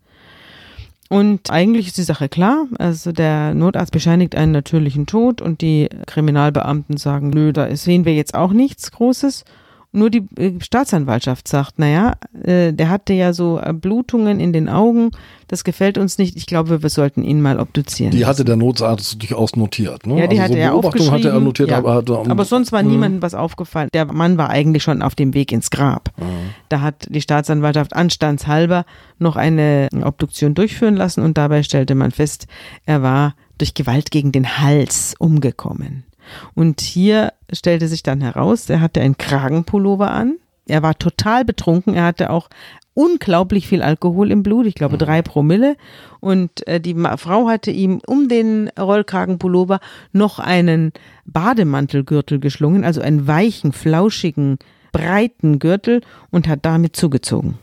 Und 1.08 1.50
eigentlich 1.50 1.86
ist 1.88 1.98
die 1.98 2.02
Sache 2.02 2.28
klar. 2.28 2.66
Also 2.78 3.12
der 3.12 3.54
Notarzt 3.54 3.92
bescheinigt 3.92 4.34
einen 4.34 4.52
natürlichen 4.52 5.06
Tod 5.06 5.40
und 5.40 5.60
die 5.60 5.88
Kriminalbeamten 6.06 6.96
sagen, 6.96 7.30
nö, 7.30 7.52
da 7.52 7.74
sehen 7.76 8.04
wir 8.04 8.14
jetzt 8.14 8.34
auch 8.34 8.52
nichts 8.52 8.90
Großes. 8.90 9.44
Nur 9.92 10.10
die 10.10 10.26
äh, 10.36 10.60
Staatsanwaltschaft 10.60 11.48
sagt, 11.48 11.78
naja, 11.78 12.14
äh, 12.42 12.72
der 12.72 12.90
hatte 12.90 13.12
ja 13.14 13.32
so 13.32 13.60
Blutungen 13.72 14.40
in 14.40 14.52
den 14.52 14.68
Augen, 14.68 15.10
das 15.48 15.64
gefällt 15.64 15.96
uns 15.96 16.18
nicht. 16.18 16.36
Ich 16.36 16.46
glaube, 16.46 16.82
wir 16.82 16.90
sollten 16.90 17.22
ihn 17.22 17.40
mal 17.40 17.60
obduzieren. 17.60 18.10
Die 18.10 18.26
hatte 18.26 18.44
der 18.44 18.56
Notarzt 18.56 19.20
durchaus 19.22 19.54
notiert. 19.54 20.06
Ne? 20.06 20.20
Ja, 20.20 20.26
die 20.26 20.40
also 20.40 20.42
hatte 20.42 20.52
so 20.54 20.58
er 20.58 20.70
Beobachtung 20.70 21.10
hatte 21.10 21.28
er 21.28 21.40
notiert. 21.40 21.70
Ja. 21.70 21.78
Aber, 21.78 21.94
hatte, 21.94 22.18
aber 22.28 22.44
sonst 22.44 22.72
war 22.72 22.82
niemandem 22.82 23.22
was 23.22 23.34
aufgefallen. 23.34 23.88
Der 23.94 24.06
Mann 24.06 24.38
war 24.38 24.50
eigentlich 24.50 24.82
schon 24.82 25.02
auf 25.02 25.14
dem 25.14 25.34
Weg 25.34 25.52
ins 25.52 25.70
Grab. 25.70 26.10
Mhm. 26.16 26.24
Da 26.68 26.80
hat 26.80 27.06
die 27.08 27.20
Staatsanwaltschaft 27.20 27.94
anstandshalber 27.94 28.84
noch 29.18 29.36
eine 29.36 29.88
Obduktion 30.02 30.54
durchführen 30.54 30.96
lassen 30.96 31.22
und 31.22 31.38
dabei 31.38 31.62
stellte 31.62 31.94
man 31.94 32.10
fest, 32.10 32.46
er 32.84 33.02
war 33.02 33.34
durch 33.58 33.74
Gewalt 33.74 34.10
gegen 34.10 34.32
den 34.32 34.58
Hals 34.58 35.14
umgekommen. 35.18 36.05
Und 36.54 36.80
hier 36.80 37.32
stellte 37.52 37.88
sich 37.88 38.02
dann 38.02 38.20
heraus, 38.20 38.68
er 38.68 38.80
hatte 38.80 39.00
einen 39.00 39.18
Kragenpullover 39.18 40.10
an. 40.10 40.36
Er 40.68 40.82
war 40.82 40.98
total 40.98 41.44
betrunken. 41.44 41.94
Er 41.94 42.04
hatte 42.04 42.30
auch 42.30 42.48
unglaublich 42.96 43.68
viel 43.68 43.82
Alkohol 43.82 44.30
im 44.30 44.42
Blut, 44.42 44.66
ich 44.66 44.74
glaube 44.74 44.96
drei 44.96 45.20
Promille. 45.22 45.76
Und 46.20 46.66
äh, 46.66 46.80
die 46.80 46.94
Ma 46.94 47.18
Frau 47.18 47.46
hatte 47.46 47.70
ihm 47.70 48.00
um 48.06 48.28
den 48.28 48.70
Rollkragenpullover 48.78 49.80
noch 50.12 50.38
einen 50.38 50.92
Bademantelgürtel 51.26 52.40
geschlungen, 52.40 52.84
also 52.84 53.02
einen 53.02 53.26
weichen, 53.26 53.72
flauschigen, 53.72 54.58
breiten 54.92 55.58
Gürtel 55.58 56.00
und 56.30 56.48
hat 56.48 56.60
damit 56.62 56.96
zugezogen. 56.96 57.58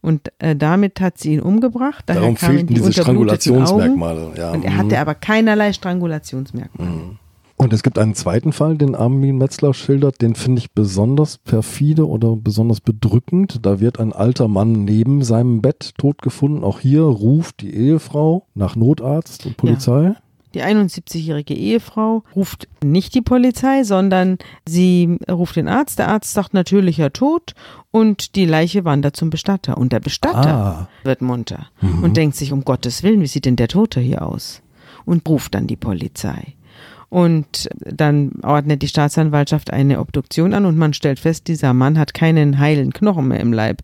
Und 0.00 0.32
äh, 0.38 0.56
damit 0.56 1.00
hat 1.00 1.18
sie 1.18 1.34
ihn 1.34 1.40
umgebracht. 1.40 2.04
Daher 2.06 2.22
Darum 2.22 2.36
fehlten 2.36 2.66
die 2.66 2.74
diese 2.74 2.92
Strangulationsmerkmale. 2.92 4.32
Ja. 4.36 4.52
Und 4.52 4.64
er 4.64 4.72
mhm. 4.72 4.76
hatte 4.76 4.98
aber 4.98 5.14
keinerlei 5.14 5.72
Strangulationsmerkmale. 5.72 7.18
Und 7.56 7.72
es 7.72 7.82
gibt 7.82 7.98
einen 7.98 8.14
zweiten 8.14 8.52
Fall, 8.52 8.76
den 8.76 8.94
Armin 8.94 9.38
Metzler 9.38 9.72
schildert, 9.72 10.20
den 10.20 10.34
finde 10.34 10.58
ich 10.60 10.72
besonders 10.72 11.38
perfide 11.38 12.08
oder 12.08 12.34
besonders 12.34 12.80
bedrückend. 12.80 13.64
Da 13.64 13.78
wird 13.78 14.00
ein 14.00 14.12
alter 14.12 14.48
Mann 14.48 14.84
neben 14.84 15.22
seinem 15.22 15.62
Bett 15.62 15.92
tot 15.96 16.22
gefunden. 16.22 16.64
Auch 16.64 16.80
hier 16.80 17.02
ruft 17.02 17.60
die 17.60 17.72
Ehefrau 17.74 18.46
nach 18.54 18.74
Notarzt 18.74 19.46
und 19.46 19.56
Polizei. 19.56 20.14
Die 20.54 20.62
71-jährige 20.62 21.54
Ehefrau 21.54 22.24
ruft 22.36 22.68
nicht 22.84 23.14
die 23.14 23.22
Polizei, 23.22 23.84
sondern 23.84 24.36
sie 24.68 25.16
ruft 25.30 25.56
den 25.56 25.66
Arzt. 25.68 25.98
Der 25.98 26.08
Arzt 26.08 26.34
sagt 26.34 26.52
natürlicher 26.52 27.10
Tod 27.12 27.54
und 27.90 28.34
die 28.36 28.44
Leiche 28.44 28.84
wandert 28.84 29.16
zum 29.16 29.30
Bestatter. 29.30 29.78
Und 29.78 29.92
der 29.92 30.00
Bestatter 30.00 30.54
Ah. 30.54 30.88
wird 31.04 31.22
munter 31.22 31.68
und 32.02 32.16
denkt 32.18 32.36
sich, 32.36 32.52
um 32.52 32.64
Gottes 32.64 33.02
Willen, 33.02 33.22
wie 33.22 33.28
sieht 33.28 33.46
denn 33.46 33.56
der 33.56 33.68
Tote 33.68 34.00
hier 34.00 34.26
aus? 34.26 34.60
Und 35.06 35.26
ruft 35.28 35.54
dann 35.54 35.66
die 35.66 35.76
Polizei. 35.76 36.54
Und 37.12 37.68
dann 37.78 38.40
ordnet 38.42 38.80
die 38.80 38.88
Staatsanwaltschaft 38.88 39.70
eine 39.70 40.00
Obduktion 40.00 40.54
an 40.54 40.64
und 40.64 40.78
man 40.78 40.94
stellt 40.94 41.20
fest, 41.20 41.46
dieser 41.46 41.74
Mann 41.74 41.98
hat 41.98 42.14
keinen 42.14 42.58
heilen 42.58 42.94
Knochen 42.94 43.28
mehr 43.28 43.40
im 43.40 43.52
Leib. 43.52 43.82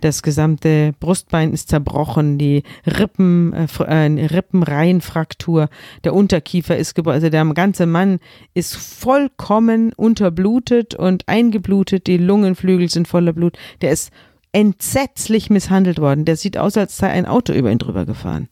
Das 0.00 0.22
gesamte 0.22 0.94
Brustbein 1.00 1.52
ist 1.52 1.70
zerbrochen, 1.70 2.38
die 2.38 2.62
Rippen, 2.86 3.52
äh, 3.52 3.66
äh, 3.82 4.26
Rippenreihenfraktur, 4.26 5.70
der 6.04 6.14
Unterkiefer 6.14 6.76
ist 6.76 6.94
gebrochen, 6.94 7.14
also 7.14 7.30
der 7.30 7.44
ganze 7.46 7.86
Mann 7.86 8.20
ist 8.54 8.76
vollkommen 8.76 9.92
unterblutet 9.94 10.94
und 10.94 11.26
eingeblutet, 11.26 12.06
die 12.06 12.16
Lungenflügel 12.16 12.88
sind 12.88 13.08
voller 13.08 13.32
Blut, 13.32 13.58
der 13.80 13.90
ist 13.90 14.12
entsetzlich 14.52 15.50
misshandelt 15.50 15.98
worden. 15.98 16.24
Der 16.24 16.36
sieht 16.36 16.56
aus, 16.56 16.76
als 16.76 16.96
sei 16.96 17.08
ein 17.08 17.26
Auto 17.26 17.52
über 17.52 17.72
ihn 17.72 17.78
drüber 17.78 18.06
gefahren. 18.06 18.48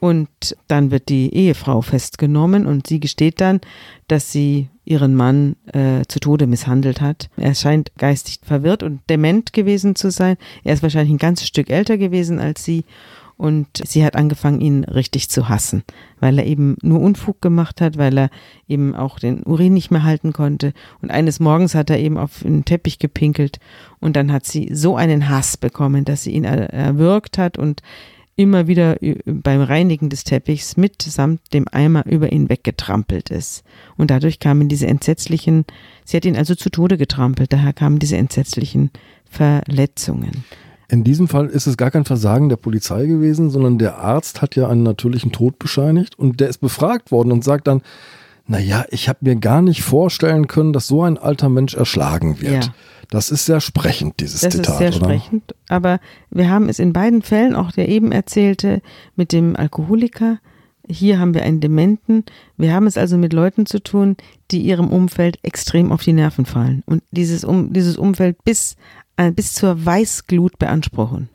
Und 0.00 0.56
dann 0.66 0.90
wird 0.90 1.10
die 1.10 1.32
Ehefrau 1.34 1.82
festgenommen 1.82 2.66
und 2.66 2.86
sie 2.86 3.00
gesteht 3.00 3.40
dann, 3.40 3.60
dass 4.08 4.32
sie 4.32 4.68
ihren 4.84 5.14
Mann 5.14 5.56
äh, 5.72 6.02
zu 6.08 6.20
Tode 6.20 6.46
misshandelt 6.46 7.00
hat. 7.00 7.28
Er 7.36 7.54
scheint 7.54 7.92
geistig 7.98 8.40
verwirrt 8.42 8.82
und 8.82 9.02
dement 9.10 9.52
gewesen 9.52 9.94
zu 9.94 10.10
sein. 10.10 10.36
Er 10.64 10.72
ist 10.72 10.82
wahrscheinlich 10.82 11.12
ein 11.12 11.18
ganzes 11.18 11.46
Stück 11.46 11.70
älter 11.70 11.98
gewesen 11.98 12.38
als 12.38 12.64
sie 12.64 12.84
und 13.40 13.68
sie 13.86 14.04
hat 14.04 14.16
angefangen, 14.16 14.60
ihn 14.60 14.84
richtig 14.84 15.30
zu 15.30 15.48
hassen, 15.48 15.82
weil 16.18 16.38
er 16.38 16.44
eben 16.44 16.76
nur 16.82 17.00
Unfug 17.00 17.40
gemacht 17.40 17.80
hat, 17.80 17.96
weil 17.96 18.18
er 18.18 18.30
eben 18.68 18.94
auch 18.94 19.18
den 19.18 19.42
Urin 19.44 19.72
nicht 19.72 19.90
mehr 19.90 20.02
halten 20.02 20.34
konnte. 20.34 20.74
Und 21.00 21.10
eines 21.10 21.40
Morgens 21.40 21.74
hat 21.74 21.88
er 21.88 21.98
eben 21.98 22.18
auf 22.18 22.40
den 22.42 22.66
Teppich 22.66 22.98
gepinkelt 22.98 23.58
und 23.98 24.14
dann 24.14 24.30
hat 24.30 24.44
sie 24.44 24.68
so 24.74 24.94
einen 24.94 25.30
Hass 25.30 25.56
bekommen, 25.56 26.04
dass 26.04 26.24
sie 26.24 26.32
ihn 26.32 26.44
erwürgt 26.44 27.38
hat 27.38 27.56
und 27.56 27.80
immer 28.40 28.66
wieder 28.66 28.96
beim 29.26 29.60
Reinigen 29.60 30.08
des 30.08 30.24
Teppichs 30.24 30.78
mitsamt 30.78 31.40
dem 31.52 31.66
Eimer 31.70 32.06
über 32.06 32.32
ihn 32.32 32.48
weggetrampelt 32.48 33.28
ist. 33.28 33.64
Und 33.98 34.10
dadurch 34.10 34.40
kamen 34.40 34.70
diese 34.70 34.86
entsetzlichen, 34.86 35.66
sie 36.06 36.16
hat 36.16 36.24
ihn 36.24 36.38
also 36.38 36.54
zu 36.54 36.70
Tode 36.70 36.96
getrampelt, 36.96 37.52
daher 37.52 37.74
kamen 37.74 37.98
diese 37.98 38.16
entsetzlichen 38.16 38.90
Verletzungen. 39.28 40.44
In 40.88 41.04
diesem 41.04 41.28
Fall 41.28 41.48
ist 41.48 41.66
es 41.66 41.76
gar 41.76 41.90
kein 41.90 42.06
Versagen 42.06 42.48
der 42.48 42.56
Polizei 42.56 43.04
gewesen, 43.04 43.50
sondern 43.50 43.76
der 43.76 43.98
Arzt 43.98 44.40
hat 44.40 44.56
ja 44.56 44.68
einen 44.68 44.84
natürlichen 44.84 45.32
Tod 45.32 45.58
bescheinigt 45.58 46.18
und 46.18 46.40
der 46.40 46.48
ist 46.48 46.62
befragt 46.62 47.12
worden 47.12 47.32
und 47.32 47.44
sagt 47.44 47.66
dann, 47.66 47.82
naja, 48.46 48.86
ich 48.90 49.10
habe 49.10 49.18
mir 49.20 49.36
gar 49.36 49.60
nicht 49.60 49.82
vorstellen 49.82 50.46
können, 50.48 50.72
dass 50.72 50.86
so 50.86 51.02
ein 51.02 51.18
alter 51.18 51.50
Mensch 51.50 51.74
erschlagen 51.74 52.40
wird. 52.40 52.64
Ja. 52.64 52.72
Das 53.10 53.30
ist 53.30 53.44
sehr 53.44 53.60
sprechend, 53.60 54.20
dieses 54.20 54.40
das 54.40 54.52
Zitat. 54.52 54.66
Das 54.66 54.72
ist 54.74 54.78
sehr 54.78 54.88
oder? 54.88 55.06
sprechend, 55.18 55.54
aber 55.68 56.00
wir 56.30 56.48
haben 56.48 56.68
es 56.68 56.78
in 56.78 56.92
beiden 56.92 57.22
Fällen, 57.22 57.56
auch 57.56 57.72
der 57.72 57.88
eben 57.88 58.12
erzählte 58.12 58.82
mit 59.16 59.32
dem 59.32 59.56
Alkoholiker, 59.56 60.38
hier 60.88 61.20
haben 61.20 61.34
wir 61.34 61.44
einen 61.44 61.60
Dementen. 61.60 62.24
Wir 62.56 62.72
haben 62.74 62.88
es 62.88 62.96
also 62.96 63.16
mit 63.16 63.32
Leuten 63.32 63.64
zu 63.64 63.80
tun, 63.80 64.16
die 64.50 64.60
ihrem 64.60 64.88
Umfeld 64.88 65.38
extrem 65.42 65.92
auf 65.92 66.02
die 66.02 66.12
Nerven 66.12 66.46
fallen 66.46 66.82
und 66.86 67.04
dieses, 67.12 67.44
um, 67.44 67.72
dieses 67.72 67.96
Umfeld 67.96 68.42
bis 68.44 68.76
äh, 69.20 69.32
bis 69.32 69.52
zur 69.52 69.84
Weißglut 69.84 70.58
beanspruchen 70.58 71.28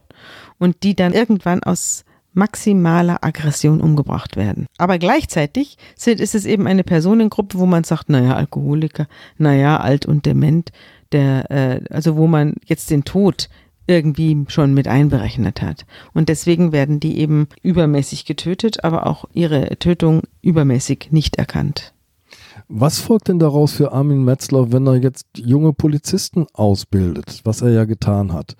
und 0.57 0.83
die 0.83 0.95
dann 0.95 1.13
irgendwann 1.13 1.61
aus 1.63 2.03
maximaler 2.33 3.23
Aggression 3.23 3.79
umgebracht 3.79 4.35
werden. 4.35 4.65
Aber 4.77 4.97
gleichzeitig 4.97 5.77
sind, 5.95 6.19
ist 6.19 6.35
es 6.35 6.45
eben 6.45 6.67
eine 6.67 6.83
Personengruppe, 6.83 7.57
wo 7.57 7.65
man 7.65 7.83
sagt, 7.83 8.09
naja, 8.09 8.35
Alkoholiker, 8.35 9.07
naja, 9.37 9.79
alt 9.79 10.05
und 10.05 10.25
dement, 10.25 10.71
der, 11.15 11.49
äh, 11.49 11.81
also 11.89 12.17
wo 12.17 12.27
man 12.27 12.55
jetzt 12.65 12.91
den 12.91 13.05
Tod 13.05 13.49
irgendwie 13.87 14.45
schon 14.47 14.73
mit 14.73 14.87
einberechnet 14.87 15.61
hat. 15.61 15.85
Und 16.13 16.29
deswegen 16.29 16.71
werden 16.71 16.99
die 16.99 17.17
eben 17.19 17.47
übermäßig 17.61 18.25
getötet, 18.25 18.83
aber 18.83 19.07
auch 19.07 19.25
ihre 19.33 19.77
Tötung 19.79 20.23
übermäßig 20.41 21.07
nicht 21.11 21.37
erkannt. 21.37 21.94
Was 22.67 22.99
folgt 22.99 23.27
denn 23.27 23.37
daraus 23.37 23.73
für 23.73 23.91
Armin 23.91 24.23
Metzler, 24.23 24.71
wenn 24.71 24.87
er 24.87 24.95
jetzt 24.95 25.27
junge 25.35 25.71
Polizisten 25.71 26.47
ausbildet, 26.53 27.41
was 27.43 27.61
er 27.61 27.69
ja 27.69 27.85
getan 27.85 28.33
hat? 28.33 28.55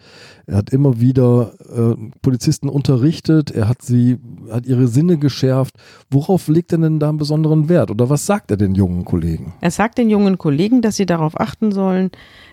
Er 0.46 0.58
hat 0.58 0.70
immer 0.70 1.00
wieder 1.00 1.54
äh, 1.76 1.96
Polizisten 2.22 2.70
unterrichtet, 2.70 3.50
er 3.50 3.68
hat 3.68 3.82
sie, 3.82 4.20
hat 4.52 4.68
ihre 4.68 4.88
Sinne 4.88 5.18
geschärft. 5.18 5.76
Worauf 6.12 6.48
legt 6.48 6.72
er 6.72 6.78
denn 6.78 7.00
da 7.00 7.10
einen 7.10 7.18
besonderen 7.18 7.68
Wert? 7.68 7.90
Oder 7.90 8.08
was 8.08 8.28
sagt 8.28 8.52
er 8.52 8.58
den 8.58 8.76
jungen 8.76 9.06
Kollegen? 9.06 9.54
Er 9.62 9.72
sagt 9.72 9.98
den 9.98 10.12
jungen 10.12 10.38
Kollegen, 10.38 10.84
dass 10.84 10.98
sie 10.98 11.08
darauf 11.08 11.40
achten 11.40 11.72
sollen, 11.72 12.12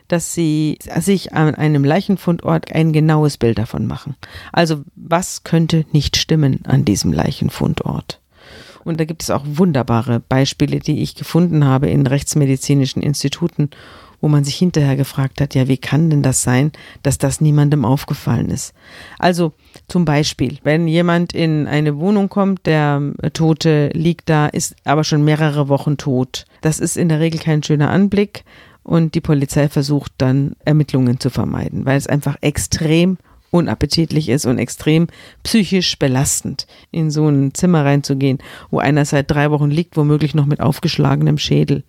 dass 0.09 0.33
sie 0.33 0.79
sich 1.01 1.35
an 1.35 1.55
einem 1.55 1.85
Leichenfundort 1.85 2.73
ein 2.73 2.95
genaues 2.95 3.37
Bild 3.37 3.59
davon 3.59 3.87
machen. 3.87 4.17
Also 4.53 4.83
was 4.95 5.45
könnte 5.45 5.85
nicht 5.93 6.17
stimmen 6.17 6.61
an 6.65 6.87
diesem 6.87 7.13
Leichenfundort? 7.13 8.22
Und 8.85 9.01
da 9.01 9.05
gibt 9.05 9.23
es 9.23 9.31
auch 9.31 9.45
wunderbare 9.47 10.21
Beispiele, 10.21 10.79
die 10.79 11.03
ich 11.03 11.15
gefunden 11.15 11.65
habe 11.65 11.89
in 11.89 12.07
rechtsmedizinischen 12.07 13.03
Instituten, 13.03 13.71
wo 14.21 14.29
man 14.29 14.45
sich 14.45 14.55
hinterher 14.55 14.97
gefragt 14.97 15.41
hat, 15.41 15.55
ja, 15.55 15.67
wie 15.67 15.77
kann 15.77 16.09
denn 16.09 16.23
das 16.23 16.43
sein, 16.43 16.71
dass 17.03 17.19
das 17.19 17.41
niemandem 17.41 17.85
aufgefallen 17.85 18.51
ist? 18.51 18.73
Also 19.19 19.53
zum 19.89 20.05
Beispiel, 20.05 20.59
wenn 20.63 20.87
jemand 20.87 21.33
in 21.33 21.67
eine 21.67 21.99
Wohnung 21.99 22.29
kommt, 22.29 22.67
der 22.67 23.03
Tote 23.33 23.91
liegt 23.95 24.29
da, 24.29 24.47
ist 24.47 24.77
aber 24.85 25.03
schon 25.03 25.25
mehrere 25.25 25.69
Wochen 25.69 25.97
tot. 25.97 26.45
Das 26.61 26.79
ist 26.79 26.97
in 26.97 27.09
der 27.09 27.19
Regel 27.19 27.41
kein 27.41 27.65
schöner 27.65 27.91
Anblick 27.91 28.45
und 28.85 29.17
die 29.17 29.21
Polizei 29.21 29.69
versucht 29.69 30.13
dann 30.19 30.55
Ermittlungen 30.65 31.19
zu 31.19 31.29
vermeiden, 31.29 31.85
weil 31.85 31.97
es 31.99 32.07
einfach 32.07 32.37
extrem 32.41 33.19
unappetitlich 33.53 34.29
ist 34.29 34.47
und 34.47 34.59
extrem 34.59 35.07
psychisch 35.45 35.97
belastend, 35.99 36.67
in 36.91 37.13
so 37.13 37.29
ein 37.29 37.55
Zimmer 37.55 37.85
reinzugehen, 37.85 38.39
wo 38.71 38.81
einer 38.81 39.05
seit 39.05 39.31
drei 39.31 39.53
Wochen 39.53 39.71
liegt, 39.71 39.97
womöglich 39.97 40.35
noch 40.35 40.47
mit 40.47 40.61
aufgeschlagenem 40.61 41.39
Schädel. 41.39 41.85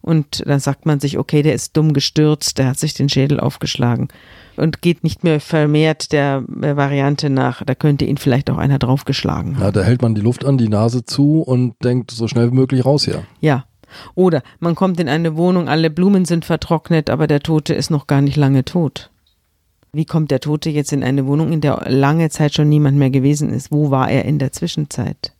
Und 0.00 0.42
dann 0.44 0.58
sagt 0.58 0.84
man 0.84 0.98
sich, 0.98 1.16
okay, 1.16 1.42
der 1.42 1.54
ist 1.54 1.76
dumm 1.76 1.92
gestürzt, 1.92 2.58
der 2.58 2.66
hat 2.66 2.78
sich 2.78 2.94
den 2.94 3.08
Schädel 3.08 3.38
aufgeschlagen 3.38 4.08
und 4.56 4.82
geht 4.82 5.04
nicht 5.04 5.22
mehr 5.22 5.38
vermehrt 5.38 6.10
der 6.10 6.42
Variante 6.48 7.30
nach, 7.30 7.62
da 7.64 7.76
könnte 7.76 8.04
ihn 8.04 8.16
vielleicht 8.16 8.50
auch 8.50 8.58
einer 8.58 8.80
draufgeschlagen 8.80 9.56
haben. 9.56 9.64
Ja, 9.64 9.70
da 9.70 9.82
hält 9.84 10.02
man 10.02 10.16
die 10.16 10.20
Luft 10.20 10.44
an, 10.44 10.58
die 10.58 10.68
Nase 10.68 11.04
zu 11.04 11.42
und 11.42 11.74
denkt 11.84 12.10
so 12.10 12.26
schnell 12.26 12.50
wie 12.50 12.56
möglich 12.56 12.84
raus 12.84 13.04
hier. 13.04 13.22
Ja. 13.40 13.64
Oder 14.14 14.42
man 14.58 14.74
kommt 14.74 14.98
in 14.98 15.08
eine 15.08 15.36
Wohnung, 15.36 15.68
alle 15.68 15.90
Blumen 15.90 16.24
sind 16.24 16.44
vertrocknet, 16.46 17.08
aber 17.08 17.28
der 17.28 17.40
Tote 17.40 17.74
ist 17.74 17.90
noch 17.90 18.08
gar 18.08 18.22
nicht 18.22 18.36
lange 18.36 18.64
tot. 18.64 19.11
Wie 19.94 20.06
kommt 20.06 20.30
der 20.30 20.40
Tote 20.40 20.70
jetzt 20.70 20.90
in 20.94 21.04
eine 21.04 21.26
Wohnung, 21.26 21.52
in 21.52 21.60
der 21.60 21.84
lange 21.86 22.30
Zeit 22.30 22.54
schon 22.54 22.70
niemand 22.70 22.96
mehr 22.96 23.10
gewesen 23.10 23.50
ist? 23.50 23.70
Wo 23.70 23.90
war 23.90 24.10
er 24.10 24.24
in 24.24 24.38
der 24.38 24.50
Zwischenzeit? 24.50 25.34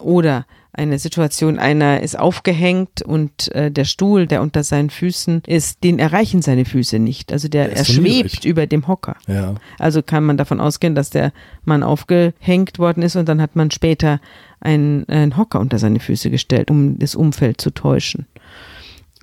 Oder 0.00 0.44
eine 0.72 0.98
Situation, 0.98 1.60
einer 1.60 2.00
ist 2.00 2.18
aufgehängt 2.18 3.02
und 3.02 3.54
äh, 3.54 3.70
der 3.70 3.84
Stuhl, 3.84 4.26
der 4.26 4.42
unter 4.42 4.64
seinen 4.64 4.90
Füßen 4.90 5.42
ist, 5.46 5.84
den 5.84 6.00
erreichen 6.00 6.42
seine 6.42 6.64
Füße 6.64 6.98
nicht. 6.98 7.32
Also 7.32 7.46
der, 7.46 7.68
der 7.68 7.76
er 7.76 7.84
schwebt 7.84 8.44
über 8.44 8.66
dem 8.66 8.88
Hocker. 8.88 9.14
Ja. 9.28 9.54
Also 9.78 10.02
kann 10.02 10.24
man 10.24 10.36
davon 10.36 10.60
ausgehen, 10.60 10.96
dass 10.96 11.10
der 11.10 11.32
Mann 11.64 11.84
aufgehängt 11.84 12.80
worden 12.80 13.04
ist 13.04 13.14
und 13.14 13.28
dann 13.28 13.40
hat 13.40 13.54
man 13.54 13.70
später 13.70 14.20
einen, 14.58 15.08
einen 15.08 15.36
Hocker 15.36 15.60
unter 15.60 15.78
seine 15.78 16.00
Füße 16.00 16.28
gestellt, 16.30 16.72
um 16.72 16.98
das 16.98 17.14
Umfeld 17.14 17.60
zu 17.60 17.70
täuschen. 17.70 18.26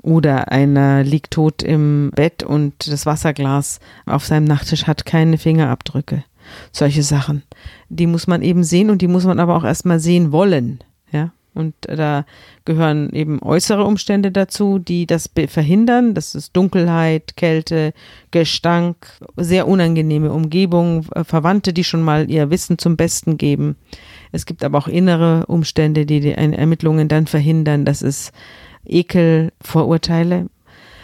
Oder 0.01 0.51
einer 0.51 1.03
liegt 1.03 1.31
tot 1.31 1.61
im 1.61 2.11
Bett 2.15 2.43
und 2.43 2.91
das 2.91 3.05
Wasserglas 3.05 3.79
auf 4.05 4.25
seinem 4.25 4.45
Nachttisch 4.45 4.87
hat 4.87 5.05
keine 5.05 5.37
Fingerabdrücke. 5.37 6.23
Solche 6.71 7.03
Sachen. 7.03 7.43
Die 7.89 8.07
muss 8.07 8.27
man 8.27 8.41
eben 8.41 8.63
sehen 8.63 8.89
und 8.89 9.01
die 9.01 9.07
muss 9.07 9.25
man 9.25 9.39
aber 9.39 9.55
auch 9.55 9.63
erstmal 9.63 9.99
sehen 9.99 10.31
wollen. 10.31 10.79
Ja. 11.11 11.31
Und 11.53 11.73
da 11.81 12.25
gehören 12.63 13.09
eben 13.11 13.41
äußere 13.41 13.83
Umstände 13.83 14.31
dazu, 14.31 14.79
die 14.79 15.05
das 15.05 15.29
verhindern. 15.47 16.13
Das 16.13 16.35
ist 16.35 16.55
Dunkelheit, 16.55 17.35
Kälte, 17.35 17.93
Gestank, 18.31 18.95
sehr 19.35 19.67
unangenehme 19.67 20.31
Umgebung, 20.31 21.05
äh, 21.15 21.23
Verwandte, 21.23 21.73
die 21.73 21.83
schon 21.83 22.01
mal 22.01 22.29
ihr 22.29 22.49
Wissen 22.49 22.77
zum 22.77 22.95
Besten 22.95 23.37
geben. 23.37 23.75
Es 24.31 24.45
gibt 24.45 24.63
aber 24.63 24.77
auch 24.77 24.87
innere 24.87 25.47
Umstände, 25.47 26.05
die 26.05 26.19
die 26.19 26.31
Ermittlungen 26.31 27.07
dann 27.07 27.27
verhindern. 27.27 27.83
Das 27.83 28.01
ist 28.01 28.31
Ekel, 28.85 29.51
Vorurteile. 29.61 30.47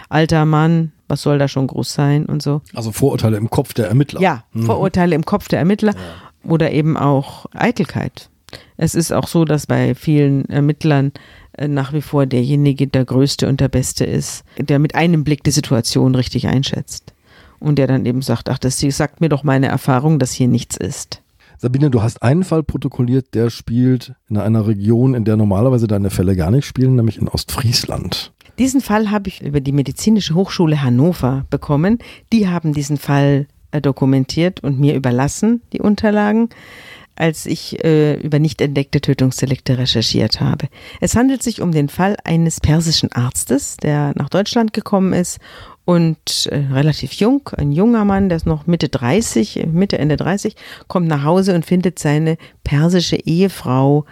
Alter 0.10 0.46
Mann, 0.46 0.92
was 1.08 1.22
soll 1.22 1.38
da 1.40 1.48
schon 1.48 1.68
groß 1.68 1.94
sein 1.94 2.26
und 2.26 2.42
so. 2.42 2.62
Also 2.74 2.92
Vorurteile 2.92 3.38
im 3.38 3.50
Kopf 3.50 3.74
der 3.74 3.88
Ermittler. 3.88 4.22
Ja, 4.22 4.44
mhm. 4.54 4.64
Vorurteile 4.64 5.16
im 5.16 5.26
Kopf 5.26 5.48
der 5.48 5.60
Ermittler 5.60 5.94
ja. 5.94 6.50
oder 6.50 6.72
eben 6.72 6.98
auch 6.98 7.46
Eitelkeit. 7.54 8.30
Es 8.78 8.96
ist 8.96 9.12
auch 9.12 9.28
so, 9.28 9.46
dass 9.46 9.68
bei 9.68 9.96
vielen 9.96 10.46
Ermittlern 10.50 11.12
äh, 11.54 11.68
nach 11.68 11.94
wie 11.94 12.02
vor 12.02 12.26
derjenige 12.26 12.88
der 12.88 13.06
Größte 13.06 13.48
und 13.48 13.60
der 13.60 13.70
Beste 13.70 14.06
ist, 14.06 14.44
der 14.58 14.80
mit 14.80 14.96
einem 14.96 15.24
Blick 15.24 15.44
die 15.44 15.52
Situation 15.52 16.16
richtig 16.16 16.48
einschätzt. 16.48 17.14
Und 17.60 17.78
der 17.78 17.88
dann 17.88 18.06
eben 18.06 18.22
sagt, 18.22 18.50
ach, 18.50 18.60
das 18.60 18.80
sagt 18.80 19.22
mir 19.22 19.30
doch 19.30 19.44
meine 19.44 19.68
Erfahrung, 19.68 20.20
dass 20.20 20.34
hier 20.34 20.48
nichts 20.48 20.78
ist. 20.78 21.22
Sabine, 21.58 21.90
du 21.90 22.02
hast 22.02 22.22
einen 22.22 22.44
Fall 22.44 22.64
protokolliert, 22.64 23.34
der 23.34 23.50
spielt 23.50 24.14
in 24.30 24.38
einer 24.38 24.68
Region, 24.68 25.14
in 25.14 25.26
der 25.26 25.38
normalerweise 25.38 25.88
deine 25.88 26.10
Fälle 26.10 26.36
gar 26.36 26.52
nicht 26.52 26.66
spielen, 26.66 26.96
nämlich 26.96 27.18
in 27.18 27.28
Ostfriesland. 27.28 28.34
Diesen 28.58 28.82
Fall 28.82 29.12
habe 29.12 29.28
ich 29.28 29.42
über 29.42 29.60
die 29.60 29.74
Medizinische 29.74 30.34
Hochschule 30.34 30.82
Hannover 30.82 31.46
bekommen. 31.50 32.00
Die 32.32 32.48
haben 32.48 32.74
diesen 32.74 32.98
Fall 32.98 33.48
äh, 33.72 33.82
dokumentiert 33.82 34.64
und 34.64 34.80
mir 34.80 34.96
überlassen, 34.96 35.62
die 35.74 35.82
Unterlagen, 35.82 36.50
als 37.16 37.46
ich 37.46 37.84
äh, 37.84 38.16
über 38.16 38.40
nicht 38.40 38.62
entdeckte 38.62 39.02
Tötungsdelikte 39.02 39.78
recherchiert 39.78 40.42
habe. 40.42 40.68
Es 41.02 41.16
handelt 41.16 41.44
sich 41.44 41.62
um 41.62 41.72
den 41.72 41.90
Fall 41.90 42.18
eines 42.24 42.60
persischen 42.60 43.12
Arztes, 43.12 43.78
der 43.78 44.14
nach 44.16 44.30
Deutschland 44.30 44.74
gekommen 44.74 45.14
ist 45.14 45.40
und 45.86 46.48
äh, 46.52 46.58
relativ 46.74 47.14
jung, 47.14 47.50
ein 47.56 47.72
junger 47.72 48.06
Mann, 48.06 48.30
der 48.30 48.38
ist 48.38 48.48
noch 48.48 48.68
Mitte 48.68 48.90
30, 48.90 49.68
Mitte, 49.72 50.00
Ende 50.00 50.18
30, 50.18 50.56
kommt 50.88 51.08
nach 51.08 51.24
Hause 51.24 51.54
und 51.54 51.66
findet 51.66 52.00
seine 52.00 52.38
persische 52.64 53.18
Ehefrau 53.18 54.06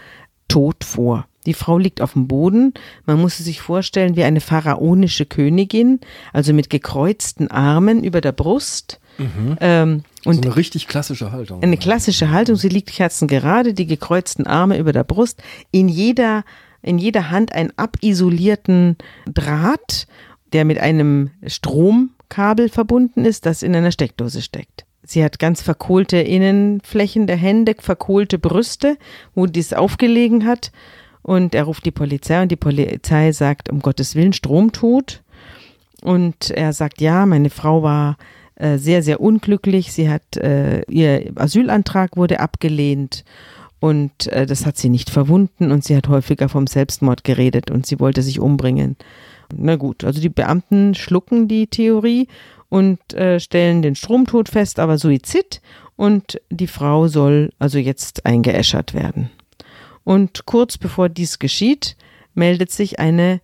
tot 0.47 0.83
vor. 0.83 1.27
Die 1.45 1.53
Frau 1.53 1.77
liegt 1.77 1.99
auf 1.99 2.13
dem 2.13 2.27
Boden. 2.27 2.73
Man 3.05 3.19
muss 3.19 3.37
sich 3.37 3.59
vorstellen 3.59 4.15
wie 4.15 4.23
eine 4.23 4.39
pharaonische 4.39 5.25
Königin, 5.25 5.99
also 6.31 6.53
mit 6.53 6.69
gekreuzten 6.69 7.51
Armen 7.51 8.03
über 8.03 8.21
der 8.21 8.31
Brust. 8.31 8.99
Mhm. 9.17 9.57
Ähm, 9.59 10.03
Und 10.25 10.35
so 10.35 10.41
eine 10.41 10.55
richtig 10.55 10.87
klassische 10.87 11.31
Haltung. 11.31 11.61
Eine 11.61 11.77
klassische 11.77 12.29
Haltung. 12.31 12.55
Sie 12.55 12.69
liegt 12.69 12.91
kerzengerade, 12.91 13.73
die 13.73 13.87
gekreuzten 13.87 14.47
Arme 14.47 14.77
über 14.77 14.93
der 14.93 15.03
Brust, 15.03 15.41
in 15.71 15.89
jeder, 15.89 16.45
in 16.81 16.97
jeder 16.97 17.29
Hand 17.29 17.53
einen 17.53 17.73
abisolierten 17.77 18.97
Draht, 19.25 20.07
der 20.53 20.65
mit 20.65 20.79
einem 20.79 21.31
Stromkabel 21.45 22.69
verbunden 22.69 23.25
ist, 23.25 23.45
das 23.45 23.63
in 23.63 23.75
einer 23.75 23.91
Steckdose 23.91 24.41
steckt. 24.41 24.85
Sie 25.05 25.23
hat 25.23 25.37
ganz 25.37 25.61
verkohlte 25.61 26.17
Innenflächen 26.17 27.27
der 27.27 27.35
Hände, 27.35 27.75
verkohlte 27.77 28.39
Brüste, 28.39 28.97
wo 29.35 29.47
dies 29.47 29.73
aufgelegen 29.73 30.45
hat. 30.45 30.71
Und 31.21 31.55
er 31.55 31.63
ruft 31.63 31.85
die 31.85 31.91
Polizei 31.91 32.41
und 32.41 32.51
die 32.51 32.57
Polizei 32.57 33.31
sagt, 33.31 33.69
um 33.69 33.79
Gottes 33.79 34.15
Willen, 34.15 34.33
Stromtod. 34.33 35.21
Und 36.01 36.51
er 36.51 36.73
sagt, 36.73 37.01
ja, 37.01 37.25
meine 37.25 37.49
Frau 37.49 37.83
war 37.83 38.17
äh, 38.55 38.77
sehr, 38.77 39.03
sehr 39.03 39.19
unglücklich. 39.19 39.91
Sie 39.91 40.09
hat, 40.09 40.37
äh, 40.37 40.83
ihr 40.89 41.31
Asylantrag 41.35 42.15
wurde 42.15 42.39
abgelehnt 42.39 43.25
und 43.79 44.27
äh, 44.27 44.45
das 44.45 44.65
hat 44.65 44.77
sie 44.77 44.87
nicht 44.87 45.09
verwunden 45.09 45.71
und 45.71 45.83
sie 45.83 45.97
hat 45.97 46.07
häufiger 46.07 46.47
vom 46.47 46.67
Selbstmord 46.67 47.25
geredet 47.25 47.69
und 47.71 47.85
sie 47.85 47.99
wollte 47.99 48.21
sich 48.21 48.39
umbringen. 48.39 48.95
Na 49.55 49.75
gut, 49.75 50.03
also 50.03 50.21
die 50.21 50.29
Beamten 50.29 50.95
schlucken 50.95 51.47
die 51.47 51.67
Theorie 51.67 52.27
und 52.69 53.13
äh, 53.13 53.39
stellen 53.39 53.81
den 53.81 53.95
Stromtod 53.95 54.49
fest, 54.49 54.79
aber 54.79 54.97
Suizid 54.97 55.61
und 55.95 56.41
die 56.49 56.67
Frau 56.67 57.07
soll 57.07 57.51
also 57.59 57.77
jetzt 57.77 58.25
eingeäschert 58.25 58.93
werden. 58.93 59.29
Und 60.03 60.45
kurz 60.45 60.77
bevor 60.77 61.09
dies 61.09 61.39
geschieht, 61.39 61.95
meldet 62.33 62.71
sich 62.71 62.99
eine 62.99 63.41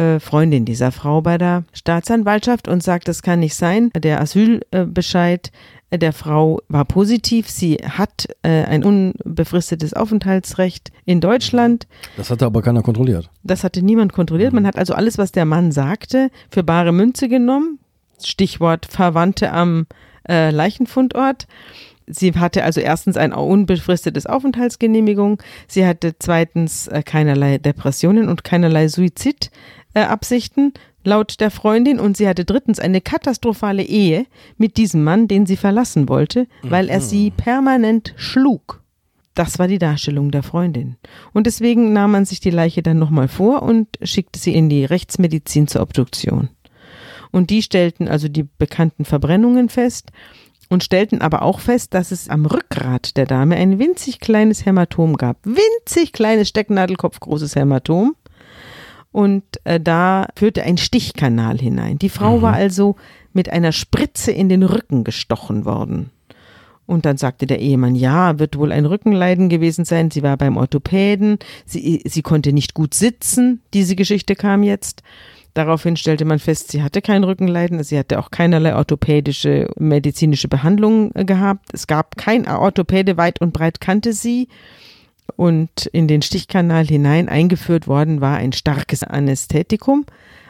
äh, 0.00 0.18
Freundin 0.18 0.64
dieser 0.64 0.92
Frau 0.92 1.20
bei 1.20 1.36
der 1.36 1.64
Staatsanwaltschaft 1.72 2.68
und 2.68 2.82
sagt, 2.82 3.06
das 3.08 3.22
kann 3.22 3.40
nicht 3.40 3.54
sein. 3.54 3.90
Der 3.94 4.20
Asylbescheid 4.20 5.52
der 5.92 6.12
Frau 6.12 6.60
war 6.68 6.84
positiv. 6.84 7.50
Sie 7.50 7.74
hat 7.76 8.28
äh, 8.42 8.64
ein 8.64 8.84
unbefristetes 8.84 9.92
Aufenthaltsrecht 9.92 10.90
in 11.04 11.20
Deutschland. 11.20 11.86
Das 12.16 12.30
hatte 12.30 12.46
aber 12.46 12.62
keiner 12.62 12.82
kontrolliert. 12.82 13.28
Das 13.42 13.64
hatte 13.64 13.82
niemand 13.82 14.12
kontrolliert. 14.12 14.52
Man 14.52 14.66
hat 14.66 14.78
also 14.78 14.94
alles, 14.94 15.18
was 15.18 15.32
der 15.32 15.44
Mann 15.44 15.72
sagte, 15.72 16.30
für 16.50 16.62
bare 16.62 16.92
Münze 16.92 17.28
genommen. 17.28 17.78
Stichwort 18.22 18.86
Verwandte 18.86 19.52
am 19.52 19.86
äh, 20.28 20.50
Leichenfundort. 20.50 21.46
Sie 22.06 22.32
hatte 22.34 22.64
also 22.64 22.80
erstens 22.80 23.16
ein 23.16 23.32
unbefristetes 23.32 24.26
Aufenthaltsgenehmigung. 24.26 25.40
Sie 25.68 25.86
hatte 25.86 26.14
zweitens 26.18 26.88
äh, 26.88 27.02
keinerlei 27.02 27.58
Depressionen 27.58 28.28
und 28.28 28.44
keinerlei 28.44 28.88
Suizidabsichten. 28.88 29.50
Äh, 29.94 30.06
laut 31.02 31.40
der 31.40 31.50
Freundin 31.50 31.98
und 31.98 32.16
sie 32.16 32.28
hatte 32.28 32.44
drittens 32.44 32.78
eine 32.78 33.00
katastrophale 33.00 33.82
Ehe 33.82 34.26
mit 34.58 34.76
diesem 34.76 35.02
Mann, 35.02 35.28
den 35.28 35.46
sie 35.46 35.56
verlassen 35.56 36.08
wollte, 36.08 36.46
weil 36.62 36.88
er 36.88 37.00
sie 37.00 37.30
mhm. 37.30 37.36
permanent 37.36 38.14
schlug. 38.16 38.82
Das 39.34 39.58
war 39.58 39.68
die 39.68 39.78
Darstellung 39.78 40.30
der 40.30 40.42
Freundin. 40.42 40.96
Und 41.32 41.46
deswegen 41.46 41.92
nahm 41.92 42.10
man 42.10 42.24
sich 42.24 42.40
die 42.40 42.50
Leiche 42.50 42.82
dann 42.82 42.98
nochmal 42.98 43.28
vor 43.28 43.62
und 43.62 43.88
schickte 44.02 44.38
sie 44.38 44.54
in 44.54 44.68
die 44.68 44.84
Rechtsmedizin 44.84 45.68
zur 45.68 45.82
Obduktion. 45.82 46.50
Und 47.30 47.50
die 47.50 47.62
stellten 47.62 48.08
also 48.08 48.28
die 48.28 48.42
bekannten 48.42 49.04
Verbrennungen 49.04 49.68
fest 49.68 50.10
und 50.68 50.84
stellten 50.84 51.20
aber 51.20 51.42
auch 51.42 51.60
fest, 51.60 51.94
dass 51.94 52.10
es 52.10 52.28
am 52.28 52.44
Rückgrat 52.44 53.16
der 53.16 53.26
Dame 53.26 53.56
ein 53.56 53.78
winzig 53.78 54.20
kleines 54.20 54.66
Hämatom 54.66 55.16
gab. 55.16 55.38
Winzig 55.44 56.12
kleines 56.12 56.48
Stecknadelkopf 56.48 57.20
großes 57.20 57.56
Hämatom 57.56 58.14
und 59.12 59.42
äh, 59.64 59.80
da 59.80 60.28
führte 60.36 60.62
ein 60.62 60.78
Stichkanal 60.78 61.58
hinein. 61.58 61.98
Die 61.98 62.08
Frau 62.08 62.38
mhm. 62.38 62.42
war 62.42 62.54
also 62.54 62.96
mit 63.32 63.48
einer 63.48 63.72
Spritze 63.72 64.30
in 64.32 64.48
den 64.48 64.62
Rücken 64.62 65.04
gestochen 65.04 65.64
worden. 65.64 66.10
Und 66.86 67.06
dann 67.06 67.16
sagte 67.16 67.46
der 67.46 67.60
Ehemann, 67.60 67.94
ja, 67.94 68.40
wird 68.40 68.58
wohl 68.58 68.72
ein 68.72 68.84
Rückenleiden 68.84 69.48
gewesen 69.48 69.84
sein. 69.84 70.10
Sie 70.10 70.24
war 70.24 70.36
beim 70.36 70.56
Orthopäden. 70.56 71.38
Sie, 71.64 72.02
sie 72.04 72.22
konnte 72.22 72.52
nicht 72.52 72.74
gut 72.74 72.94
sitzen. 72.94 73.62
Diese 73.74 73.94
Geschichte 73.94 74.34
kam 74.34 74.64
jetzt. 74.64 75.04
Daraufhin 75.54 75.96
stellte 75.96 76.24
man 76.24 76.38
fest, 76.38 76.70
sie 76.70 76.82
hatte 76.82 77.00
kein 77.00 77.22
Rückenleiden. 77.22 77.82
Sie 77.84 77.98
hatte 77.98 78.18
auch 78.18 78.30
keinerlei 78.30 78.74
orthopädische 78.74 79.68
medizinische 79.78 80.48
Behandlung 80.48 81.12
äh, 81.14 81.24
gehabt. 81.24 81.68
Es 81.72 81.86
gab 81.86 82.16
kein 82.16 82.48
Orthopäde 82.48 83.16
weit 83.16 83.40
und 83.40 83.52
breit 83.52 83.80
kannte 83.80 84.12
sie 84.12 84.48
und 85.36 85.86
in 85.86 86.08
den 86.08 86.22
Stichkanal 86.22 86.86
hinein 86.86 87.28
eingeführt 87.28 87.88
worden 87.88 88.20
war 88.20 88.36
ein 88.36 88.52
starkes 88.52 89.02
Anästhetikum. 89.02 90.04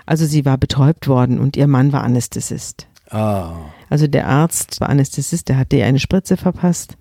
Also 0.06 0.26
sie 0.26 0.44
war 0.44 0.58
betäubt 0.58 1.08
worden 1.08 1.38
und 1.38 1.56
ihr 1.56 1.66
Mann 1.66 1.92
war 1.92 2.02
Anästhesist. 2.02 2.88
Ah. 3.10 3.56
Also 3.88 4.06
der 4.06 4.28
Arzt 4.28 4.80
war 4.80 4.88
Anästhesist, 4.88 5.48
der 5.48 5.58
hatte 5.58 5.76
ihr 5.76 5.86
eine 5.86 5.98
Spritze 5.98 6.36
verpasst 6.36 6.96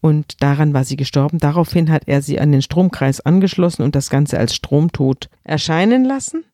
und 0.00 0.42
daran 0.42 0.74
war 0.74 0.84
sie 0.84 0.96
gestorben. 0.96 1.38
Daraufhin 1.38 1.90
hat 1.90 2.02
er 2.06 2.22
sie 2.22 2.38
an 2.38 2.52
den 2.52 2.62
Stromkreis 2.62 3.20
angeschlossen 3.20 3.82
und 3.82 3.94
das 3.94 4.10
Ganze 4.10 4.38
als 4.38 4.54
Stromtod 4.54 5.28
erscheinen 5.42 6.04
lassen. 6.04 6.44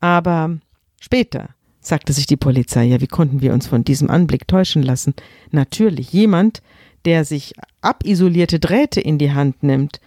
Aber 0.00 0.58
später 1.00 1.50
sagte 1.80 2.12
sich 2.12 2.26
die 2.26 2.36
Polizei, 2.36 2.84
ja, 2.84 3.00
wie 3.00 3.06
konnten 3.06 3.40
wir 3.40 3.52
uns 3.52 3.66
von 3.66 3.84
diesem 3.84 4.10
Anblick 4.10 4.46
täuschen 4.46 4.82
lassen? 4.82 5.14
Natürlich, 5.50 6.12
jemand, 6.12 6.62
der 7.04 7.24
sich 7.24 7.54
abisolierte 7.80 8.58
Drähte 8.58 9.00
in 9.00 9.18
die 9.18 9.32
Hand 9.32 9.62
nimmt 9.62 10.00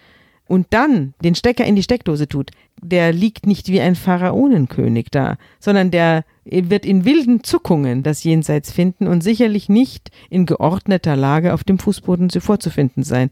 und 0.47 0.67
dann 0.69 1.13
den 1.23 1.35
Stecker 1.35 1.65
in 1.65 1.75
die 1.75 1.83
Steckdose 1.83 2.27
tut, 2.27 2.51
der 2.81 3.11
liegt 3.11 3.47
nicht 3.47 3.69
wie 3.69 3.81
ein 3.81 3.95
Pharaonenkönig 3.95 5.07
da, 5.09 5.37
sondern 5.59 5.91
der 5.91 6.23
wird 6.45 6.85
in 6.85 7.05
wilden 7.05 7.43
Zuckungen 7.43 8.03
das 8.03 8.23
Jenseits 8.23 8.71
finden 8.71 9.07
und 9.07 9.21
sicherlich 9.21 9.69
nicht 9.69 10.11
in 10.29 10.45
geordneter 10.45 11.15
Lage 11.15 11.53
auf 11.53 11.63
dem 11.63 11.79
Fußboden 11.79 12.29
vorzufinden 12.29 13.03
sein. 13.03 13.31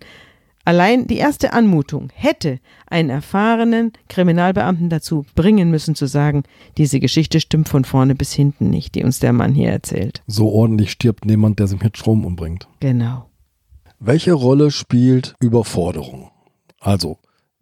Allein 0.66 1.08
die 1.08 1.18
erste 1.18 1.52
Anmutung 1.52 2.10
hätte 2.16 2.60
einen 2.88 3.10
erfahrenen 3.10 3.92
Kriminalbeamten 4.08 4.90
dazu 4.90 5.26
bringen 5.36 5.70
müssen 5.70 5.94
zu 5.94 6.08
sagen, 6.08 6.44
diese 6.78 7.02
Geschichte 7.02 7.42
stimmt 7.42 7.68
von 7.68 7.84
vorne 7.84 8.16
bis 8.16 8.32
hinten 8.32 8.70
nicht, 8.70 8.96
die 8.96 9.04
uns 9.04 9.20
der 9.20 9.34
Mann 9.34 9.54
hier 9.54 9.70
erzählt. 9.70 10.24
So 10.26 10.50
ordentlich 10.50 10.92
stirbt 10.92 11.26
niemand, 11.26 11.60
der 11.60 11.68
sich 11.68 11.84
mit 11.84 11.98
Strom 11.98 12.26
umbringt. 12.26 12.70
Genau. 12.80 13.26
Welche 14.06 14.34
Rolle 14.34 14.70
spielt 14.70 15.34
Überforderung? 15.40 16.30
Also, 16.82 17.20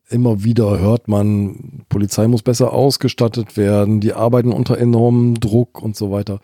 immer 0.09 0.43
wieder 0.43 0.79
hört 0.79 1.07
man, 1.07 1.85
Polizei 1.87 2.27
muss 2.27 2.41
besser 2.41 2.73
ausgestattet 2.73 3.57
werden, 3.57 3.99
die 3.99 4.13
arbeiten 4.13 4.51
unter 4.51 4.79
enormem 4.79 5.39
Druck 5.39 5.83
und 5.83 5.95
so 5.95 6.09
weiter. 6.09 6.39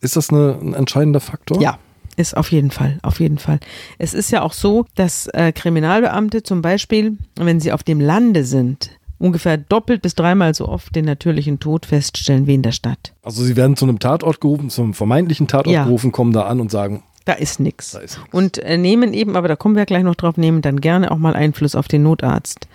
Ist 0.00 0.16
das 0.16 0.30
eine, 0.30 0.58
ein 0.58 0.72
entscheidender 0.72 1.20
Faktor? 1.20 1.60
Ja, 1.60 1.78
ist 2.16 2.34
auf 2.34 2.50
jeden 2.50 2.70
Fall, 2.70 2.98
auf 3.02 3.20
jeden 3.20 3.36
Fall. 3.36 3.60
Es 3.98 4.14
ist 4.14 4.30
ja 4.30 4.40
auch 4.40 4.54
so, 4.54 4.86
dass 4.94 5.26
äh, 5.34 5.52
Kriminalbeamte 5.52 6.42
zum 6.42 6.62
Beispiel, 6.62 7.18
wenn 7.34 7.60
sie 7.60 7.72
auf 7.72 7.82
dem 7.82 8.00
Lande 8.00 8.42
sind, 8.42 8.90
ungefähr 9.18 9.58
doppelt 9.58 10.00
bis 10.00 10.14
dreimal 10.14 10.54
so 10.54 10.66
oft 10.66 10.96
den 10.96 11.04
natürlichen 11.04 11.60
Tod 11.60 11.84
feststellen 11.84 12.46
wie 12.46 12.54
in 12.54 12.62
der 12.62 12.72
Stadt. 12.72 13.12
Also 13.22 13.44
sie 13.44 13.54
werden 13.56 13.76
zu 13.76 13.84
einem 13.84 13.98
Tatort 13.98 14.40
gerufen, 14.40 14.70
zum 14.70 14.94
vermeintlichen 14.94 15.46
Tatort 15.46 15.74
ja. 15.74 15.84
gerufen, 15.84 16.10
kommen 16.10 16.32
da 16.32 16.44
an 16.46 16.58
und 16.58 16.70
sagen, 16.70 17.02
da 17.26 17.32
ist 17.32 17.60
nichts. 17.60 17.98
Und 18.30 18.58
äh, 18.58 18.78
nehmen 18.78 19.12
eben, 19.12 19.36
aber 19.36 19.48
da 19.48 19.56
kommen 19.56 19.74
wir 19.74 19.84
gleich 19.84 20.04
noch 20.04 20.14
drauf, 20.14 20.36
nehmen 20.36 20.62
dann 20.62 20.80
gerne 20.80 21.10
auch 21.10 21.18
mal 21.18 21.34
Einfluss 21.34 21.74
auf 21.74 21.88
den 21.88 22.04
Notarzt. 22.04 22.68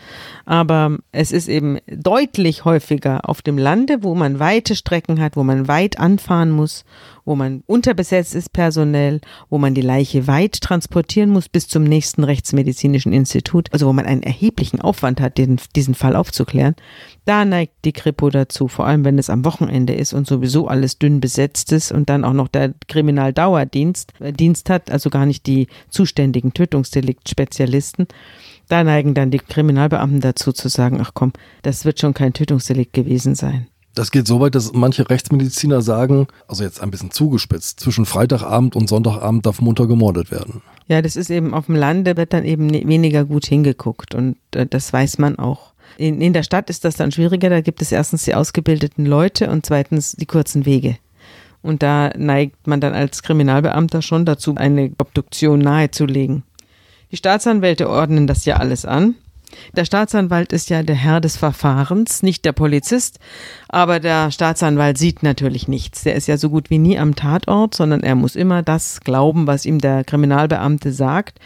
Aber 0.46 0.98
es 1.14 1.32
ist 1.32 1.48
eben 1.48 1.80
deutlich 1.88 2.66
häufiger 2.66 3.30
auf 3.30 3.42
dem 3.42 3.58
Lande, 3.58 4.04
wo 4.04 4.14
man 4.14 4.40
weite 4.40 4.76
Strecken 4.76 5.22
hat, 5.22 5.38
wo 5.38 5.44
man 5.44 5.70
weit 5.70 6.00
anfahren 6.00 6.52
muss, 6.52 6.84
wo 7.24 7.36
man 7.36 7.64
unterbesetzt 7.66 8.36
ist 8.36 8.52
personell, 8.52 9.22
wo 9.50 9.58
man 9.58 9.74
die 9.74 9.82
Leiche 9.82 10.28
weit 10.28 10.60
transportieren 10.60 11.30
muss 11.30 11.48
bis 11.48 11.68
zum 11.68 11.84
nächsten 11.84 12.24
rechtsmedizinischen 12.24 13.14
Institut, 13.14 13.70
also 13.72 13.88
wo 13.88 13.94
man 13.94 14.06
einen 14.06 14.24
erheblichen 14.24 14.82
Aufwand 14.82 15.22
hat, 15.22 15.38
den, 15.38 15.60
diesen 15.76 15.96
Fall 15.96 16.16
aufzuklären. 16.16 16.76
Da 17.26 17.46
neigt 17.46 17.74
die 17.86 17.94
Kripo 17.94 18.30
dazu, 18.30 18.68
vor 18.68 18.88
allem 18.88 19.06
wenn 19.06 19.20
es 19.20 19.30
am 19.30 19.46
Wochenende 19.46 19.94
ist 19.94 20.14
und 20.14 20.28
sowieso 20.28 20.68
alles 20.68 20.98
dünn 20.98 21.22
besetzt 21.22 21.72
ist 21.72 21.92
und 21.92 22.10
dann 22.10 22.26
auch 22.26 22.34
noch 22.34 22.48
der 22.48 22.74
Kriminaldauerdienst 22.88 24.14
Dienst 24.41 24.69
hat, 24.69 24.91
also 24.91 25.10
gar 25.10 25.25
nicht 25.25 25.45
die 25.45 25.67
zuständigen 25.89 26.54
Tötungsdelikt-Spezialisten. 26.54 28.08
Da 28.67 28.84
neigen 28.84 29.13
dann 29.13 29.32
die 29.32 29.39
Kriminalbeamten 29.39 30.19
dazu 30.19 30.51
zu 30.51 30.67
sagen, 30.67 30.99
ach 31.01 31.12
komm, 31.13 31.32
das 31.62 31.86
wird 31.86 31.99
schon 31.99 32.13
kein 32.13 32.34
Tötungsdelikt 32.34 32.93
gewesen 32.93 33.36
sein. 33.36 33.67
Das 33.93 34.12
geht 34.12 34.25
so 34.25 34.39
weit, 34.39 34.56
dass 34.56 34.71
manche 34.71 35.10
Rechtsmediziner 35.10 35.82
sagen, 35.82 36.27
also 36.47 36.63
jetzt 36.63 36.82
ein 36.82 36.91
bisschen 36.91 37.11
zugespitzt, 37.11 37.82
zwischen 37.82 38.05
Freitagabend 38.05 38.76
und 38.76 38.88
Sonntagabend 38.88 39.45
darf 39.45 39.59
munter 39.59 39.86
gemordet 39.86 40.32
werden. 40.32 40.61
Ja, 40.88 41.01
das 41.01 41.16
ist 41.16 41.30
eben 41.30 41.53
auf 41.53 41.66
dem 41.66 41.76
Lande 41.76 42.16
wird 42.16 42.34
dann 42.34 42.45
eben 42.45 42.72
weniger 42.72 43.26
gut 43.26 43.45
hingeguckt 43.45 44.16
und 44.16 44.38
äh, 44.55 44.66
das 44.66 44.91
weiß 44.93 45.18
man 45.18 45.38
auch. 45.38 45.74
In, 45.97 46.22
in 46.22 46.32
der 46.32 46.43
Stadt 46.43 46.70
ist 46.70 46.86
das 46.86 46.95
dann 46.95 47.11
schwieriger, 47.11 47.49
da 47.49 47.59
gibt 47.59 47.82
es 47.82 47.91
erstens 47.91 48.24
die 48.24 48.34
ausgebildeten 48.34 49.05
Leute 49.05 49.49
und 49.49 49.66
zweitens 49.66 50.13
die 50.13 50.26
kurzen 50.26 50.66
Wege. 50.66 50.97
Und 51.62 51.84
da 51.84 52.12
neigt 52.18 52.68
man 52.68 52.82
dann 52.82 52.93
als 52.93 53.24
Kriminalbeamter 53.24 54.01
schon 54.01 54.26
dazu, 54.26 54.55
eine 54.55 54.91
Obduktion 54.97 55.59
nahezulegen. 55.59 56.43
Die 57.12 57.18
Staatsanwälte 57.18 57.89
ordnen 57.89 58.26
das 58.26 58.45
ja 58.45 58.57
alles 58.57 58.86
an. 58.86 59.16
Der 59.76 59.86
Staatsanwalt 59.86 60.53
ist 60.53 60.70
ja 60.70 60.82
der 60.82 60.95
Herr 60.95 61.20
des 61.20 61.38
Verfahrens, 61.38 62.24
nicht 62.24 62.45
der 62.45 62.53
Polizist. 62.53 63.20
Aber 63.68 63.99
der 63.99 64.32
Staatsanwalt 64.32 64.97
sieht 64.97 65.24
natürlich 65.24 65.68
nichts. 65.68 66.03
Der 66.03 66.16
ist 66.16 66.28
ja 66.28 66.38
so 66.38 66.49
gut 66.49 66.70
wie 66.70 66.78
nie 66.78 66.97
am 66.97 67.16
Tatort, 67.16 67.76
sondern 67.76 68.01
er 68.01 68.16
muss 68.16 68.36
immer 68.36 68.64
das 68.64 69.01
glauben, 69.01 69.47
was 69.47 69.66
ihm 69.66 69.80
der 69.80 70.03
Kriminalbeamte 70.03 70.91
sagt. 70.93 71.39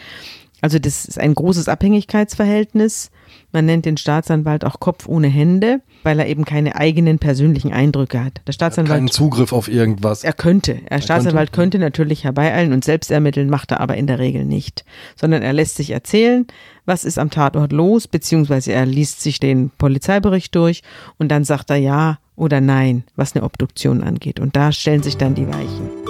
Also 0.62 0.80
das 0.80 1.06
ist 1.06 1.20
ein 1.20 1.36
großes 1.36 1.68
Abhängigkeitsverhältnis. 1.68 3.12
Man 3.56 3.68
nennt 3.68 3.86
den 3.86 3.96
Staatsanwalt 3.96 4.66
auch 4.66 4.82
Kopf 4.82 5.08
ohne 5.08 5.28
Hände, 5.28 5.80
weil 6.04 6.20
er 6.20 6.28
eben 6.28 6.44
keine 6.44 6.76
eigenen 6.76 7.20
persönlichen 7.20 7.72
Eindrücke 7.72 8.22
hat. 8.22 8.42
Der 8.46 8.52
Staatsanwalt. 8.52 8.98
Keinen 8.98 9.10
Zugriff 9.10 9.54
auf 9.54 9.70
irgendwas. 9.70 10.26
Er 10.26 10.34
könnte. 10.34 10.82
Der 10.92 11.00
Staatsanwalt 11.00 11.54
könnte. 11.54 11.78
könnte 11.78 11.80
natürlich 11.80 12.26
herbeieilen 12.26 12.74
und 12.74 12.84
selbst 12.84 13.12
ermitteln, 13.12 13.50
macht 13.50 13.72
er 13.72 13.80
aber 13.80 13.96
in 13.96 14.08
der 14.08 14.20
Regel 14.20 14.44
nicht. 14.44 14.84
Sondern 15.16 15.42
er 15.42 15.54
lässt 15.54 15.78
sich 15.78 15.92
erzählen, 15.92 16.46
was 16.86 17.06
ist 17.06 17.18
am 17.18 17.30
Tatort 17.30 17.72
los, 17.72 18.10
beziehungsweise 18.10 18.74
er 18.74 18.86
liest 18.86 19.22
sich 19.22 19.40
den 19.40 19.70
Polizeibericht 19.70 20.54
durch 20.54 20.84
und 21.18 21.30
dann 21.30 21.46
sagt 21.46 21.70
er 21.70 21.78
ja 21.78 22.20
oder 22.36 22.60
nein, 22.60 23.06
was 23.16 23.38
eine 23.38 23.46
Obduktion 23.46 24.04
angeht. 24.04 24.42
Und 24.42 24.58
da 24.58 24.74
stellen 24.74 25.02
sich 25.02 25.16
dann 25.16 25.34
die 25.34 25.48
Weichen. 25.48 26.05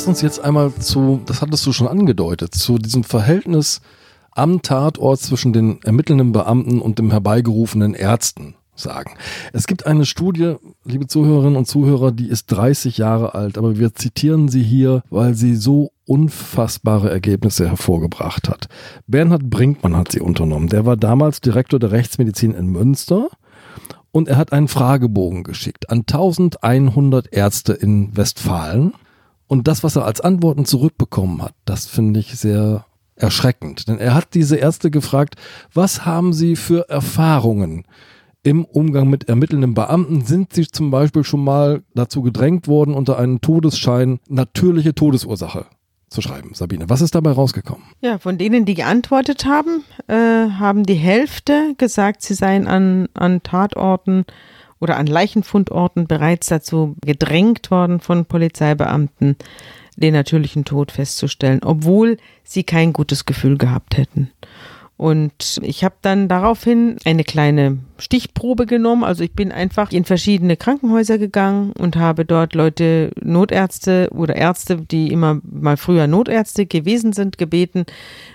Lass 0.00 0.08
uns 0.08 0.22
jetzt 0.22 0.42
einmal 0.42 0.72
zu, 0.72 1.20
das 1.26 1.42
hattest 1.42 1.66
du 1.66 1.72
schon 1.74 1.86
angedeutet, 1.86 2.54
zu 2.54 2.78
diesem 2.78 3.04
Verhältnis 3.04 3.82
am 4.30 4.62
Tatort 4.62 5.20
zwischen 5.20 5.52
den 5.52 5.82
ermittelnden 5.82 6.32
Beamten 6.32 6.80
und 6.80 6.98
dem 6.98 7.10
herbeigerufenen 7.10 7.92
Ärzten 7.92 8.54
sagen. 8.74 9.10
Es 9.52 9.66
gibt 9.66 9.86
eine 9.86 10.06
Studie, 10.06 10.54
liebe 10.86 11.06
Zuhörerinnen 11.06 11.56
und 11.56 11.66
Zuhörer, 11.66 12.12
die 12.12 12.28
ist 12.28 12.46
30 12.46 12.96
Jahre 12.96 13.34
alt, 13.34 13.58
aber 13.58 13.78
wir 13.78 13.94
zitieren 13.94 14.48
sie 14.48 14.62
hier, 14.62 15.02
weil 15.10 15.34
sie 15.34 15.54
so 15.54 15.90
unfassbare 16.06 17.10
Ergebnisse 17.10 17.68
hervorgebracht 17.68 18.48
hat. 18.48 18.68
Bernhard 19.06 19.50
Brinkmann 19.50 19.98
hat 19.98 20.12
sie 20.12 20.20
unternommen. 20.20 20.70
Der 20.70 20.86
war 20.86 20.96
damals 20.96 21.42
Direktor 21.42 21.78
der 21.78 21.92
Rechtsmedizin 21.92 22.54
in 22.54 22.68
Münster 22.68 23.28
und 24.12 24.28
er 24.28 24.38
hat 24.38 24.54
einen 24.54 24.68
Fragebogen 24.68 25.44
geschickt 25.44 25.90
an 25.90 26.04
1100 26.10 27.34
Ärzte 27.34 27.74
in 27.74 28.16
Westfalen 28.16 28.94
und 29.50 29.66
das, 29.66 29.82
was 29.82 29.96
er 29.96 30.04
als 30.04 30.20
Antworten 30.20 30.64
zurückbekommen 30.64 31.42
hat, 31.42 31.54
das 31.64 31.86
finde 31.86 32.20
ich 32.20 32.38
sehr 32.38 32.86
erschreckend. 33.16 33.88
Denn 33.88 33.98
er 33.98 34.14
hat 34.14 34.34
diese 34.34 34.54
Ärzte 34.54 34.92
gefragt, 34.92 35.34
was 35.74 36.06
haben 36.06 36.32
sie 36.32 36.54
für 36.54 36.88
Erfahrungen 36.88 37.84
im 38.44 38.64
Umgang 38.64 39.10
mit 39.10 39.28
ermittelnden 39.28 39.74
Beamten? 39.74 40.20
Sind 40.20 40.52
sie 40.52 40.68
zum 40.68 40.92
Beispiel 40.92 41.24
schon 41.24 41.42
mal 41.42 41.82
dazu 41.96 42.22
gedrängt 42.22 42.68
worden, 42.68 42.94
unter 42.94 43.18
einen 43.18 43.40
Todesschein 43.40 44.20
natürliche 44.28 44.94
Todesursache 44.94 45.66
zu 46.10 46.22
schreiben, 46.22 46.54
Sabine. 46.54 46.88
Was 46.88 47.00
ist 47.00 47.16
dabei 47.16 47.32
rausgekommen? 47.32 47.82
Ja, 48.00 48.18
von 48.18 48.38
denen, 48.38 48.66
die 48.66 48.74
geantwortet 48.74 49.46
haben, 49.46 49.82
äh, 50.06 50.50
haben 50.60 50.84
die 50.84 50.94
Hälfte 50.94 51.74
gesagt, 51.76 52.22
sie 52.22 52.34
seien 52.34 52.68
an, 52.68 53.08
an 53.14 53.42
Tatorten 53.42 54.26
oder 54.80 54.96
an 54.96 55.06
Leichenfundorten 55.06 56.06
bereits 56.06 56.48
dazu 56.48 56.96
gedrängt 57.04 57.70
worden 57.70 58.00
von 58.00 58.24
Polizeibeamten, 58.24 59.36
den 59.96 60.14
natürlichen 60.14 60.64
Tod 60.64 60.92
festzustellen, 60.92 61.60
obwohl 61.62 62.16
sie 62.42 62.64
kein 62.64 62.92
gutes 62.92 63.26
Gefühl 63.26 63.58
gehabt 63.58 63.96
hätten. 63.96 64.30
Und 64.96 65.60
ich 65.62 65.82
habe 65.82 65.94
dann 66.02 66.28
daraufhin 66.28 66.96
eine 67.06 67.24
kleine 67.24 67.78
Stichprobe 67.96 68.66
genommen. 68.66 69.02
Also 69.02 69.24
ich 69.24 69.32
bin 69.32 69.50
einfach 69.50 69.92
in 69.92 70.04
verschiedene 70.04 70.58
Krankenhäuser 70.58 71.16
gegangen 71.16 71.72
und 71.72 71.96
habe 71.96 72.26
dort 72.26 72.54
Leute, 72.54 73.10
Notärzte 73.18 74.10
oder 74.12 74.36
Ärzte, 74.36 74.76
die 74.76 75.10
immer 75.10 75.40
mal 75.42 75.78
früher 75.78 76.06
Notärzte 76.06 76.66
gewesen 76.66 77.14
sind, 77.14 77.38
gebeten, 77.38 77.86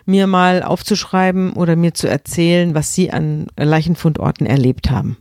mir 0.08 0.26
mal 0.26 0.64
aufzuschreiben 0.64 1.54
oder 1.54 1.76
mir 1.76 1.94
zu 1.94 2.10
erzählen, 2.10 2.74
was 2.74 2.96
sie 2.96 3.12
an 3.12 3.46
Leichenfundorten 3.58 4.48
erlebt 4.48 4.90
haben 4.90 5.18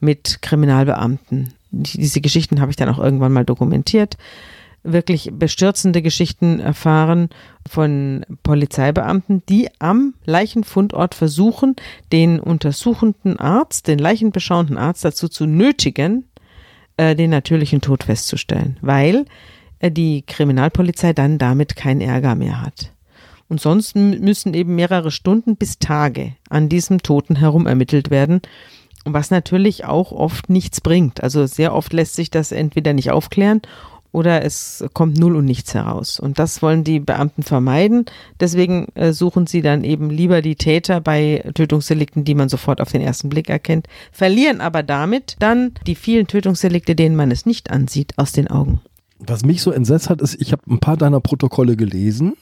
mit 0.00 0.42
Kriminalbeamten. 0.42 1.54
Diese 1.70 2.20
Geschichten 2.20 2.60
habe 2.60 2.70
ich 2.70 2.76
dann 2.76 2.88
auch 2.88 2.98
irgendwann 2.98 3.32
mal 3.32 3.44
dokumentiert. 3.44 4.16
Wirklich 4.82 5.30
bestürzende 5.32 6.02
Geschichten 6.02 6.60
erfahren 6.60 7.30
von 7.66 8.24
Polizeibeamten, 8.42 9.42
die 9.48 9.68
am 9.78 10.14
Leichenfundort 10.26 11.14
versuchen, 11.14 11.74
den 12.12 12.38
untersuchenden 12.38 13.38
Arzt, 13.38 13.88
den 13.88 13.98
leichenbeschauenden 13.98 14.76
Arzt 14.76 15.04
dazu 15.04 15.28
zu 15.28 15.46
nötigen, 15.46 16.26
äh, 16.98 17.16
den 17.16 17.30
natürlichen 17.30 17.80
Tod 17.80 18.04
festzustellen, 18.04 18.76
weil 18.82 19.24
äh, 19.78 19.90
die 19.90 20.22
Kriminalpolizei 20.22 21.12
dann 21.12 21.38
damit 21.38 21.76
keinen 21.76 22.02
Ärger 22.02 22.34
mehr 22.34 22.60
hat. 22.60 22.92
Und 23.48 23.60
sonst 23.60 23.94
müssen 23.96 24.54
eben 24.54 24.74
mehrere 24.74 25.10
Stunden 25.10 25.56
bis 25.56 25.78
Tage 25.78 26.34
an 26.48 26.68
diesem 26.68 27.02
Toten 27.02 27.36
herum 27.36 27.66
ermittelt 27.66 28.10
werden 28.10 28.40
was 29.04 29.30
natürlich 29.30 29.84
auch 29.84 30.12
oft 30.12 30.48
nichts 30.50 30.80
bringt. 30.80 31.22
Also 31.22 31.46
sehr 31.46 31.74
oft 31.74 31.92
lässt 31.92 32.14
sich 32.14 32.30
das 32.30 32.52
entweder 32.52 32.92
nicht 32.92 33.10
aufklären 33.10 33.62
oder 34.14 34.44
es 34.44 34.84
kommt 34.94 35.18
null 35.18 35.34
und 35.34 35.44
nichts 35.44 35.74
heraus. 35.74 36.20
Und 36.20 36.38
das 36.38 36.62
wollen 36.62 36.84
die 36.84 37.00
Beamten 37.00 37.42
vermeiden. 37.42 38.06
Deswegen 38.38 38.86
äh, 38.94 39.12
suchen 39.12 39.48
sie 39.48 39.60
dann 39.60 39.82
eben 39.82 40.08
lieber 40.08 40.40
die 40.40 40.54
Täter 40.54 41.00
bei 41.00 41.44
Tötungsdelikten, 41.54 42.24
die 42.24 42.36
man 42.36 42.48
sofort 42.48 42.80
auf 42.80 42.92
den 42.92 43.00
ersten 43.00 43.28
Blick 43.28 43.50
erkennt, 43.50 43.88
verlieren 44.12 44.60
aber 44.60 44.84
damit 44.84 45.34
dann 45.40 45.72
die 45.88 45.96
vielen 45.96 46.28
Tötungsdelikte, 46.28 46.94
denen 46.94 47.16
man 47.16 47.32
es 47.32 47.44
nicht 47.44 47.72
ansieht, 47.72 48.16
aus 48.16 48.30
den 48.30 48.46
Augen. 48.46 48.80
Was 49.18 49.44
mich 49.44 49.62
so 49.62 49.72
entsetzt 49.72 50.08
hat, 50.08 50.20
ist, 50.20 50.40
ich 50.40 50.52
habe 50.52 50.62
ein 50.70 50.78
paar 50.78 50.96
deiner 50.96 51.20
Protokolle 51.20 51.74
gelesen, 51.76 52.34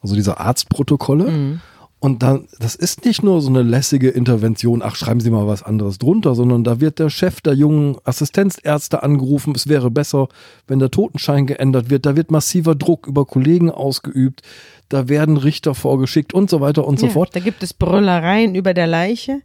also 0.00 0.14
diese 0.14 0.38
Arztprotokolle. 0.38 1.30
Mhm. 1.30 1.60
Und 2.02 2.22
dann, 2.22 2.48
das 2.58 2.74
ist 2.74 3.04
nicht 3.04 3.22
nur 3.22 3.42
so 3.42 3.50
eine 3.50 3.62
lässige 3.62 4.08
Intervention, 4.08 4.80
ach, 4.82 4.96
schreiben 4.96 5.20
Sie 5.20 5.28
mal 5.28 5.46
was 5.46 5.62
anderes 5.62 5.98
drunter, 5.98 6.34
sondern 6.34 6.64
da 6.64 6.80
wird 6.80 6.98
der 6.98 7.10
Chef 7.10 7.42
der 7.42 7.52
jungen 7.52 7.98
Assistenzärzte 8.04 9.02
angerufen, 9.02 9.52
es 9.54 9.68
wäre 9.68 9.90
besser, 9.90 10.28
wenn 10.66 10.78
der 10.78 10.90
Totenschein 10.90 11.46
geändert 11.46 11.90
wird, 11.90 12.06
da 12.06 12.16
wird 12.16 12.30
massiver 12.30 12.74
Druck 12.74 13.06
über 13.06 13.26
Kollegen 13.26 13.70
ausgeübt, 13.70 14.40
da 14.88 15.10
werden 15.10 15.36
Richter 15.36 15.74
vorgeschickt 15.74 16.32
und 16.32 16.48
so 16.48 16.62
weiter 16.62 16.86
und 16.86 17.02
ja, 17.02 17.08
so 17.08 17.12
fort. 17.12 17.36
Da 17.36 17.40
gibt 17.40 17.62
es 17.62 17.74
Brüllereien 17.74 18.54
über 18.54 18.72
der 18.72 18.86
Leiche. 18.86 19.42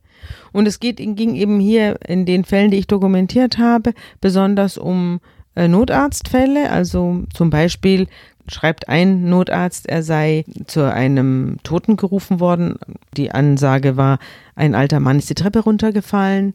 Und 0.53 0.66
es 0.66 0.80
geht, 0.80 0.97
ging 0.97 1.36
eben 1.36 1.60
hier 1.60 1.99
in 2.08 2.26
den 2.26 2.45
Fällen, 2.45 2.72
die 2.72 2.78
ich 2.78 2.88
dokumentiert 2.88 3.58
habe, 3.58 3.93
besonders 4.22 4.78
um 4.78 5.20
äh, 5.56 5.68
Notarztfälle, 5.68 6.72
also 6.72 7.24
zum 7.34 7.49
Beispiel 7.49 8.08
schreibt 8.47 8.89
ein 8.89 9.29
Notarzt, 9.29 9.87
er 9.87 10.03
sei 10.03 10.45
zu 10.67 10.91
einem 10.91 11.57
Toten 11.63 11.97
gerufen 11.97 12.39
worden. 12.39 12.77
Die 13.17 13.31
Ansage 13.31 13.97
war, 13.97 14.19
ein 14.55 14.75
alter 14.75 14.99
Mann 14.99 15.17
ist 15.17 15.29
die 15.29 15.35
Treppe 15.35 15.59
runtergefallen. 15.59 16.53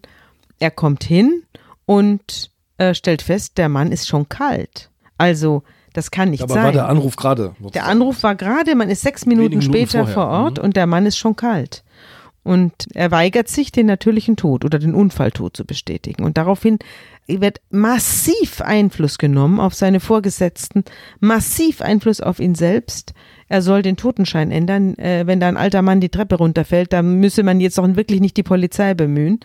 Er 0.58 0.70
kommt 0.70 1.04
hin 1.04 1.42
und 1.86 2.50
äh, 2.78 2.94
stellt 2.94 3.22
fest, 3.22 3.58
der 3.58 3.68
Mann 3.68 3.92
ist 3.92 4.08
schon 4.08 4.28
kalt. 4.28 4.90
Also, 5.18 5.62
das 5.92 6.10
kann 6.10 6.30
nicht 6.30 6.42
Aber 6.42 6.54
sein. 6.54 6.58
Aber 6.60 6.66
war 6.68 6.72
der 6.72 6.88
Anruf 6.88 7.16
gerade? 7.16 7.54
Der 7.74 7.86
Anruf 7.86 8.22
war 8.22 8.34
gerade, 8.34 8.74
man 8.74 8.90
ist 8.90 9.02
sechs 9.02 9.26
Minuten 9.26 9.58
Minuten 9.58 9.62
später 9.62 10.06
vorher. 10.06 10.14
vor 10.14 10.28
Ort 10.28 10.58
mhm. 10.58 10.64
und 10.64 10.76
der 10.76 10.86
Mann 10.86 11.06
ist 11.06 11.18
schon 11.18 11.36
kalt. 11.36 11.82
Und 12.42 12.72
er 12.94 13.10
weigert 13.10 13.48
sich, 13.48 13.70
den 13.70 13.86
natürlichen 13.86 14.36
Tod 14.36 14.64
oder 14.64 14.78
den 14.78 14.94
Unfalltod 14.94 15.56
zu 15.56 15.66
bestätigen. 15.66 16.24
Und 16.24 16.38
daraufhin 16.38 16.78
wird 17.38 17.60
massiv 17.70 18.60
Einfluss 18.60 19.18
genommen 19.18 19.60
auf 19.60 19.74
seine 19.74 20.00
Vorgesetzten, 20.00 20.84
massiv 21.20 21.82
Einfluss 21.82 22.20
auf 22.20 22.40
ihn 22.40 22.54
selbst. 22.54 23.14
Er 23.48 23.62
soll 23.62 23.82
den 23.82 23.96
Totenschein 23.96 24.50
ändern. 24.50 24.96
Äh, 24.98 25.26
wenn 25.26 25.40
da 25.40 25.48
ein 25.48 25.56
alter 25.56 25.82
Mann 25.82 26.00
die 26.00 26.08
Treppe 26.08 26.36
runterfällt, 26.36 26.92
dann 26.92 27.20
müsse 27.20 27.42
man 27.42 27.60
jetzt 27.60 27.78
auch 27.78 27.96
wirklich 27.96 28.20
nicht 28.20 28.36
die 28.36 28.42
Polizei 28.42 28.94
bemühen. 28.94 29.40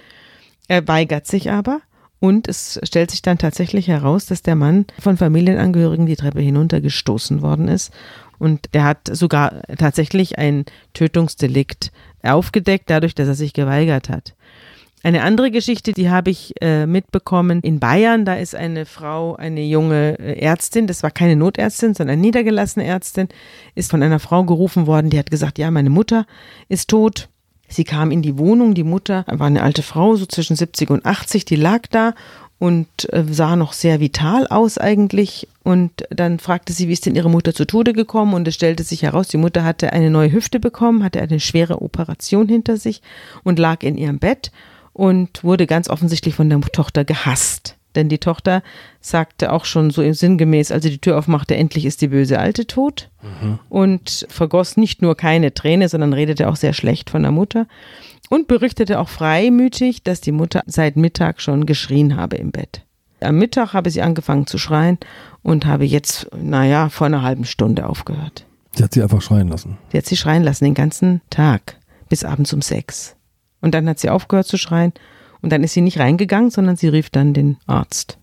Er 0.67 0.87
weigert 0.87 1.27
sich 1.27 1.51
aber. 1.51 1.81
Und 2.19 2.47
es 2.47 2.79
stellt 2.83 3.11
sich 3.11 3.21
dann 3.21 3.37
tatsächlich 3.37 3.87
heraus, 3.87 4.25
dass 4.25 4.41
der 4.41 4.55
Mann 4.55 4.85
von 4.99 5.17
Familienangehörigen 5.17 6.05
die 6.05 6.15
Treppe 6.15 6.41
hinuntergestoßen 6.41 7.41
worden 7.41 7.67
ist. 7.67 7.91
Und 8.39 8.73
der 8.73 8.83
hat 8.83 9.09
sogar 9.11 9.61
tatsächlich 9.77 10.37
ein 10.37 10.65
Tötungsdelikt 10.93 11.91
aufgedeckt, 12.23 12.89
dadurch, 12.89 13.15
dass 13.15 13.27
er 13.27 13.35
sich 13.35 13.53
geweigert 13.53 14.09
hat. 14.09 14.35
Eine 15.03 15.21
andere 15.21 15.51
Geschichte, 15.51 15.93
die 15.93 16.09
habe 16.09 16.31
ich 16.31 16.53
äh, 16.61 16.87
mitbekommen 16.87 17.59
in 17.61 17.79
Bayern. 17.79 18.25
Da 18.25 18.35
ist 18.35 18.55
eine 18.55 18.85
Frau, 18.87 19.35
eine 19.35 19.63
junge 19.63 20.17
äh, 20.17 20.39
Ärztin, 20.39 20.87
das 20.87 21.03
war 21.03 21.11
keine 21.11 21.35
Notärztin, 21.35 21.93
sondern 21.93 22.13
eine 22.13 22.21
niedergelassene 22.21 22.85
Ärztin, 22.85 23.27
ist 23.75 23.91
von 23.91 24.01
einer 24.01 24.19
Frau 24.19 24.43
gerufen 24.45 24.87
worden, 24.87 25.11
die 25.11 25.19
hat 25.19 25.29
gesagt, 25.29 25.59
ja, 25.59 25.69
meine 25.69 25.91
Mutter 25.91 26.25
ist 26.69 26.89
tot. 26.89 27.29
Sie 27.67 27.83
kam 27.83 28.11
in 28.11 28.21
die 28.21 28.37
Wohnung, 28.37 28.73
die 28.73 28.83
Mutter 28.83 29.25
war 29.27 29.47
eine 29.47 29.63
alte 29.63 29.81
Frau, 29.83 30.15
so 30.15 30.25
zwischen 30.25 30.55
70 30.55 30.89
und 30.91 31.05
80, 31.05 31.45
die 31.45 31.55
lag 31.55 31.87
da 31.89 32.13
und 32.57 32.87
äh, 33.13 33.23
sah 33.29 33.55
noch 33.55 33.73
sehr 33.73 33.99
vital 33.99 34.47
aus 34.47 34.77
eigentlich. 34.77 35.47
Und 35.63 36.05
dann 36.09 36.39
fragte 36.39 36.73
sie, 36.73 36.87
wie 36.87 36.93
ist 36.93 37.05
denn 37.05 37.15
ihre 37.15 37.29
Mutter 37.29 37.53
zu 37.53 37.65
Tode 37.65 37.93
gekommen? 37.93 38.33
Und 38.33 38.47
es 38.47 38.55
stellte 38.55 38.83
sich 38.83 39.03
heraus, 39.03 39.27
die 39.27 39.37
Mutter 39.37 39.63
hatte 39.63 39.93
eine 39.93 40.09
neue 40.09 40.31
Hüfte 40.31 40.59
bekommen, 40.59 41.03
hatte 41.03 41.21
eine 41.21 41.39
schwere 41.39 41.81
Operation 41.81 42.47
hinter 42.47 42.77
sich 42.77 43.01
und 43.43 43.59
lag 43.59 43.83
in 43.83 43.97
ihrem 43.97 44.19
Bett 44.19 44.51
und 44.95 45.43
wurde 45.43 45.67
ganz 45.67 45.89
offensichtlich 45.89 46.35
von 46.35 46.49
der 46.49 46.61
Tochter 46.61 47.03
gehasst. 47.03 47.75
Denn 47.95 48.07
die 48.07 48.17
Tochter 48.17 48.63
sagte 49.01 49.51
auch 49.51 49.65
schon 49.65 49.91
so 49.91 50.09
sinngemäß, 50.11 50.71
als 50.71 50.83
sie 50.83 50.89
die 50.89 50.99
Tür 50.99 51.17
aufmachte, 51.17 51.55
endlich 51.55 51.85
ist 51.85 52.01
die 52.01 52.07
böse 52.07 52.39
Alte 52.39 52.65
tot. 52.65 53.09
Mhm. 53.21 53.59
Und 53.67 54.25
vergoss 54.29 54.77
nicht 54.77 55.01
nur 55.01 55.15
keine 55.15 55.53
Träne, 55.53 55.89
sondern 55.89 56.13
redete 56.13 56.47
auch 56.47 56.55
sehr 56.55 56.71
schlecht 56.71 57.09
von 57.09 57.23
der 57.23 57.31
Mutter. 57.31 57.67
Und 58.29 58.47
berichtete 58.47 58.99
auch 58.99 59.09
freimütig, 59.09 60.01
dass 60.03 60.21
die 60.21 60.31
Mutter 60.31 60.63
seit 60.65 60.95
Mittag 60.95 61.41
schon 61.41 61.65
geschrien 61.65 62.15
habe 62.15 62.37
im 62.37 62.51
Bett. 62.51 62.81
Am 63.19 63.37
Mittag 63.37 63.73
habe 63.73 63.89
sie 63.89 64.01
angefangen 64.01 64.47
zu 64.47 64.57
schreien 64.57 64.97
und 65.43 65.65
habe 65.65 65.85
jetzt, 65.85 66.29
naja, 66.35 66.87
vor 66.87 67.07
einer 67.07 67.21
halben 67.21 67.45
Stunde 67.45 67.87
aufgehört. 67.87 68.45
Sie 68.73 68.83
hat 68.83 68.93
sie 68.93 69.03
einfach 69.03 69.21
schreien 69.21 69.49
lassen. 69.49 69.77
Sie 69.91 69.97
hat 69.97 70.05
sie 70.05 70.17
schreien 70.17 70.43
lassen 70.43 70.63
den 70.63 70.73
ganzen 70.73 71.21
Tag 71.29 71.77
bis 72.07 72.23
abends 72.23 72.53
um 72.53 72.61
sechs. 72.61 73.15
Und 73.65 73.71
dann 73.73 73.89
hat 73.89 73.97
sie 73.97 74.11
aufgehört 74.11 74.45
zu 74.45 74.59
schreien 74.59 74.93
und 75.41 75.51
dann 75.51 75.63
ist 75.63 75.73
sie 75.73 75.81
nicht 75.81 75.97
reingegangen, 75.97 76.51
sondern 76.51 76.75
sie 76.75 76.87
rief 76.87 77.09
dann 77.09 77.33
den 77.33 77.57
Arzt. 77.65 78.19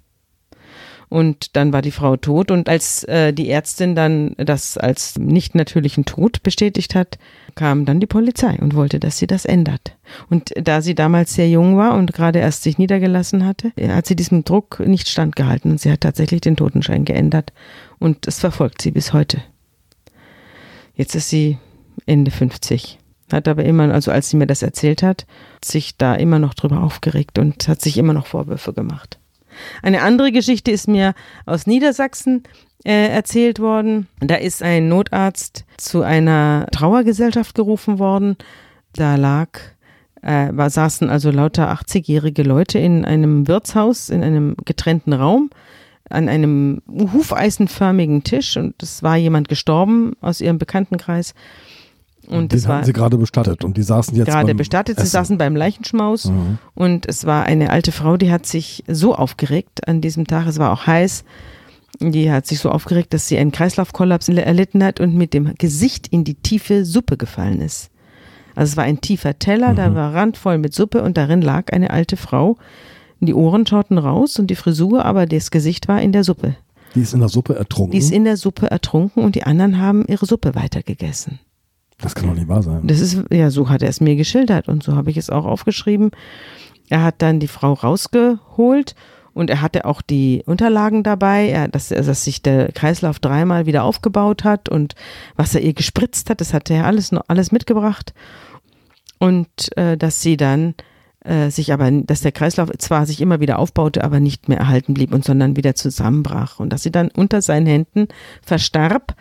Und 1.09 1.57
dann 1.57 1.73
war 1.73 1.83
die 1.83 1.91
Frau 1.91 2.17
tot. 2.17 2.53
Und 2.53 2.69
als 2.69 3.03
äh, 3.03 3.33
die 3.33 3.51
Ärztin 3.51 3.97
dann 3.97 4.37
das 4.37 4.79
als 4.79 5.19
nicht 5.19 5.57
natürlichen 5.57 6.05
Tod 6.05 6.45
bestätigt 6.45 6.95
hat, 6.95 7.19
kam 7.57 7.87
dann 7.87 7.99
die 7.99 8.07
Polizei 8.07 8.57
und 8.61 8.77
wollte, 8.77 9.01
dass 9.01 9.19
sie 9.19 9.27
das 9.27 9.45
ändert. 9.45 9.97
Und 10.31 10.53
da 10.55 10.81
sie 10.81 10.95
damals 10.95 11.35
sehr 11.35 11.51
jung 11.51 11.77
war 11.77 11.97
und 11.97 12.13
gerade 12.13 12.39
erst 12.39 12.63
sich 12.63 12.79
niedergelassen 12.79 13.45
hatte, 13.45 13.73
hat 13.89 14.07
sie 14.07 14.15
diesem 14.15 14.45
Druck 14.45 14.79
nicht 14.79 15.09
standgehalten. 15.09 15.73
Und 15.73 15.81
sie 15.81 15.91
hat 15.91 16.03
tatsächlich 16.03 16.43
den 16.43 16.55
Totenschein 16.55 17.05
geändert. 17.05 17.53
Und 17.99 18.29
es 18.29 18.39
verfolgt 18.39 18.81
sie 18.81 18.93
bis 18.93 19.13
heute. 19.13 19.43
Jetzt 20.95 21.17
ist 21.17 21.31
sie 21.31 21.59
Ende 22.07 22.31
50 22.31 23.01
hat 23.33 23.49
aber 23.49 23.65
immer, 23.65 23.93
also 23.93 24.11
als 24.11 24.31
sie 24.31 24.37
mir 24.37 24.47
das 24.47 24.63
erzählt 24.63 25.03
hat, 25.03 25.27
sich 25.65 25.97
da 25.97 26.15
immer 26.15 26.39
noch 26.39 26.55
drüber 26.55 26.83
aufgeregt 26.83 27.39
und 27.39 27.69
hat 27.69 27.81
sich 27.81 27.99
immer 27.99 28.13
noch 28.13 28.27
Vorwürfe 28.27 28.73
gemacht. 28.73 29.19
Eine 29.83 30.03
andere 30.03 30.33
Geschichte 30.33 30.71
ist 30.71 30.89
mir 30.89 31.15
aus 31.47 31.67
Niedersachsen 31.67 32.45
äh, 32.85 33.09
erzählt 33.09 33.61
worden. 33.61 34.09
Da 34.21 34.37
ist 34.37 34.63
ein 34.63 34.89
Notarzt 34.89 35.65
zu 35.77 36.03
einer 36.03 36.67
Trauergesellschaft 36.73 37.55
gerufen 37.55 37.99
worden. 37.99 38.37
Da 38.95 39.17
lag, 39.17 39.49
äh, 40.23 40.49
war, 40.53 40.71
saßen 40.71 41.11
also 41.11 41.31
lauter 41.31 41.73
80-jährige 41.73 42.43
Leute 42.43 42.79
in 42.79 43.05
einem 43.05 43.47
Wirtshaus, 43.47 44.09
in 44.09 44.23
einem 44.23 44.57
getrennten 44.65 45.13
Raum 45.13 45.51
an 46.13 46.29
einem 46.29 46.83
hufeisenförmigen 46.89 48.23
Tisch 48.23 48.57
und 48.57 48.83
es 48.83 49.03
war 49.03 49.17
jemand 49.17 49.49
gestorben 49.49 50.13
aus 50.21 50.41
ihrem 50.41 50.59
Bekanntenkreis 50.59 51.35
und 52.29 52.53
Den 52.53 52.67
hatten 52.67 52.85
sie 52.85 52.93
gerade 52.93 53.19
bestattet 53.19 53.65
und 53.65 53.77
die 53.77 53.83
saßen 53.83 54.17
jetzt 54.17 54.29
gerade 54.29 54.55
bestattet. 54.55 54.97
Sie 54.97 55.03
Essen. 55.03 55.13
saßen 55.13 55.39
beim 55.39 55.57
Leichenschmaus 55.57 56.27
mhm. 56.27 56.59
und 56.75 57.07
es 57.07 57.25
war 57.25 57.45
eine 57.45 57.71
alte 57.71 57.93
Frau, 57.93 58.17
die 58.17 58.31
hat 58.31 58.47
sich 58.47 58.85
so 58.87 59.15
aufgeregt 59.15 59.89
an 59.89 60.01
diesem 60.01 60.27
Tag. 60.27 60.47
Es 60.47 60.59
war 60.59 60.73
auch 60.73 60.87
heiß. 60.87 61.25
Die 62.01 62.33
hat 62.33 62.47
sich 62.47 62.59
so 62.59 62.71
aufgeregt, 62.71 63.13
dass 63.13 63.29
sie 63.29 63.39
einen 63.39 63.53
Kreislaufkollaps 63.53 64.29
erlitten 64.29 64.83
hat 64.83 64.99
und 64.99 65.15
mit 65.15 65.35
dem 65.35 65.55
Gesicht 65.59 66.09
in 66.09 66.25
die 66.25 66.35
tiefe 66.35 66.85
Suppe 66.85 67.17
gefallen 67.17 67.61
ist. 67.61 67.91
Also 68.55 68.73
es 68.73 68.77
war 68.77 68.85
ein 68.85 69.01
tiefer 69.01 69.39
Teller, 69.39 69.73
mhm. 69.73 69.77
da 69.77 69.95
war 69.95 70.15
randvoll 70.15 70.59
mit 70.59 70.75
Suppe 70.75 71.03
und 71.03 71.17
darin 71.17 71.43
lag 71.43 71.73
eine 71.73 71.91
alte 71.91 72.17
Frau. 72.17 72.57
Die 73.21 73.35
Ohren 73.35 73.67
schauten 73.67 73.99
raus 73.99 74.39
und 74.39 74.49
die 74.49 74.57
Frisur, 74.57 75.05
aber 75.05 75.27
das 75.27 75.51
Gesicht 75.51 75.87
war 75.87 76.03
in 76.03 76.13
der 76.13 76.25
Suppe. 76.25 76.57
Die 76.95 77.01
ist 77.01 77.15
in 77.15 77.21
der 77.21 77.29
Suppe 77.29 77.55
ertrunken. 77.55 77.93
Die 77.93 77.99
ist 77.99 78.11
in 78.11 78.25
der 78.25 78.37
Suppe 78.37 78.71
ertrunken 78.71 79.23
und 79.23 79.35
die 79.35 79.45
anderen 79.45 79.79
haben 79.79 80.05
ihre 80.07 80.27
Suppe 80.27 80.55
weitergegessen. 80.55 81.39
Das 82.03 82.15
kann 82.15 82.29
doch 82.29 82.35
nicht 82.35 82.49
wahr 82.49 82.63
sein. 82.63 82.81
Das 82.85 83.01
ist, 83.01 83.25
ja, 83.31 83.51
so 83.51 83.69
hat 83.71 83.83
er 83.83 83.89
es 83.89 84.01
mir 84.01 84.17
geschildert 84.17 84.69
und 84.69 84.83
so 84.83 84.95
habe 84.97 85.11
ich 85.11 85.17
es 85.17 85.31
auch 85.31 85.45
aufgeschrieben. 85.45 86.11
Er 86.91 87.03
hat 87.03 87.23
dann 87.23 87.41
die 87.41 87.49
Frau 87.49 87.73
rausgeholt 87.73 88.95
und 89.33 89.49
er 89.49 89.63
hatte 89.63 89.87
auch 89.87 90.03
die 90.03 90.43
Unterlagen 90.45 91.03
dabei, 91.05 91.49
er, 91.49 91.69
dass, 91.69 91.89
dass 91.89 92.25
sich 92.25 92.43
der 92.43 92.71
Kreislauf 92.73 93.19
dreimal 93.19 93.67
wieder 93.67 93.85
aufgebaut 93.85 94.45
hat 94.45 94.69
und 94.69 94.95
was 95.37 95.55
er 95.55 95.63
ihr 95.63 95.73
gespritzt 95.73 96.29
hat, 96.29 96.41
das 96.41 96.53
hat 96.53 96.71
er 96.71 96.87
alles 96.87 97.13
alles 97.29 97.53
mitgebracht. 97.53 98.13
Und 99.19 99.77
äh, 99.77 99.97
dass 99.97 100.21
sie 100.21 100.37
dann 100.37 100.75
äh, 101.25 101.51
sich 101.51 101.73
aber, 101.73 101.91
dass 101.91 102.21
der 102.23 102.33
Kreislauf 102.33 102.71
zwar 102.79 103.07
sich 103.07 103.21
immer 103.21 103.39
wieder 103.39 103.61
aufbaute, 103.61 104.03
aber 104.03 104.19
nicht 104.19 104.49
mehr 104.49 104.59
erhalten 104.59 104.93
blieb 104.93 105.15
und 105.15 105.25
sondern 105.25 105.57
wieder 105.57 105.77
zusammenbrach 105.77 106.59
und 106.59 106.71
dass 106.73 106.83
sie 106.83 106.91
dann 106.91 107.11
unter 107.11 107.41
seinen 107.41 107.67
Händen 107.67 108.09
verstarb 108.43 109.15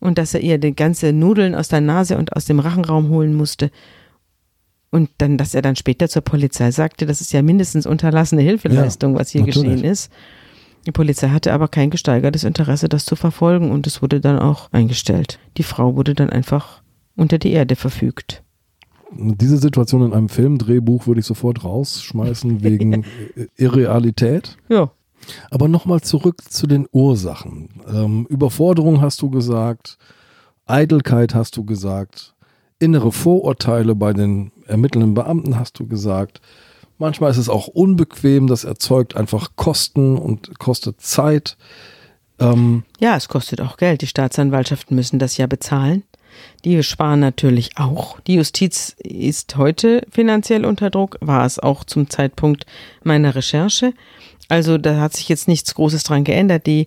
und 0.00 0.18
dass 0.18 0.34
er 0.34 0.40
ihr 0.40 0.58
die 0.58 0.74
ganze 0.74 1.12
Nudeln 1.12 1.54
aus 1.54 1.68
der 1.68 1.80
Nase 1.80 2.16
und 2.18 2.34
aus 2.34 2.44
dem 2.44 2.60
Rachenraum 2.60 3.08
holen 3.08 3.34
musste. 3.34 3.70
Und 4.90 5.10
dann, 5.18 5.36
dass 5.36 5.54
er 5.54 5.62
dann 5.62 5.76
später 5.76 6.08
zur 6.08 6.22
Polizei 6.22 6.70
sagte, 6.70 7.04
das 7.04 7.20
ist 7.20 7.32
ja 7.32 7.42
mindestens 7.42 7.86
unterlassene 7.86 8.42
Hilfeleistung, 8.42 9.12
ja, 9.12 9.20
was 9.20 9.30
hier 9.30 9.42
natürlich. 9.42 9.62
geschehen 9.62 9.84
ist. 9.84 10.10
Die 10.86 10.92
Polizei 10.92 11.28
hatte 11.28 11.52
aber 11.52 11.68
kein 11.68 11.90
gesteigertes 11.90 12.44
Interesse, 12.44 12.88
das 12.88 13.04
zu 13.04 13.16
verfolgen 13.16 13.70
und 13.70 13.86
es 13.86 14.00
wurde 14.00 14.20
dann 14.20 14.38
auch 14.38 14.72
eingestellt. 14.72 15.38
Die 15.58 15.62
Frau 15.62 15.96
wurde 15.96 16.14
dann 16.14 16.30
einfach 16.30 16.82
unter 17.16 17.38
die 17.38 17.52
Erde 17.52 17.76
verfügt. 17.76 18.42
Diese 19.12 19.58
Situation 19.58 20.02
in 20.02 20.12
einem 20.12 20.28
Filmdrehbuch 20.28 21.06
würde 21.06 21.20
ich 21.20 21.26
sofort 21.26 21.64
rausschmeißen 21.64 22.62
wegen 22.62 23.04
Irrealität. 23.56 24.56
Ja. 24.68 24.90
Aber 25.50 25.68
nochmal 25.68 26.00
zurück 26.00 26.42
zu 26.48 26.66
den 26.66 26.86
Ursachen. 26.92 27.68
Ähm, 27.88 28.26
Überforderung 28.28 29.00
hast 29.00 29.22
du 29.22 29.30
gesagt, 29.30 29.98
Eitelkeit 30.66 31.34
hast 31.34 31.56
du 31.56 31.64
gesagt, 31.64 32.34
innere 32.78 33.12
Vorurteile 33.12 33.94
bei 33.94 34.12
den 34.12 34.52
ermittelnden 34.66 35.14
Beamten 35.14 35.58
hast 35.58 35.78
du 35.78 35.86
gesagt. 35.86 36.40
Manchmal 36.98 37.30
ist 37.30 37.38
es 37.38 37.48
auch 37.48 37.68
unbequem, 37.68 38.48
das 38.48 38.64
erzeugt 38.64 39.16
einfach 39.16 39.52
Kosten 39.56 40.18
und 40.18 40.58
kostet 40.58 41.00
Zeit. 41.00 41.56
Ähm, 42.40 42.82
ja, 42.98 43.16
es 43.16 43.28
kostet 43.28 43.60
auch 43.60 43.76
Geld. 43.76 44.02
Die 44.02 44.06
Staatsanwaltschaften 44.06 44.94
müssen 44.94 45.18
das 45.18 45.36
ja 45.36 45.46
bezahlen. 45.46 46.02
Die 46.64 46.82
sparen 46.82 47.20
natürlich 47.20 47.78
auch. 47.78 48.20
Die 48.20 48.34
Justiz 48.34 48.96
ist 48.98 49.56
heute 49.56 50.02
finanziell 50.10 50.64
unter 50.64 50.90
Druck, 50.90 51.16
war 51.20 51.44
es 51.44 51.58
auch 51.58 51.84
zum 51.84 52.10
Zeitpunkt 52.10 52.66
meiner 53.02 53.34
Recherche. 53.34 53.92
Also 54.48 54.78
da 54.78 55.00
hat 55.00 55.14
sich 55.14 55.28
jetzt 55.28 55.46
nichts 55.46 55.74
Großes 55.74 56.02
dran 56.02 56.24
geändert. 56.24 56.66
Die, 56.66 56.86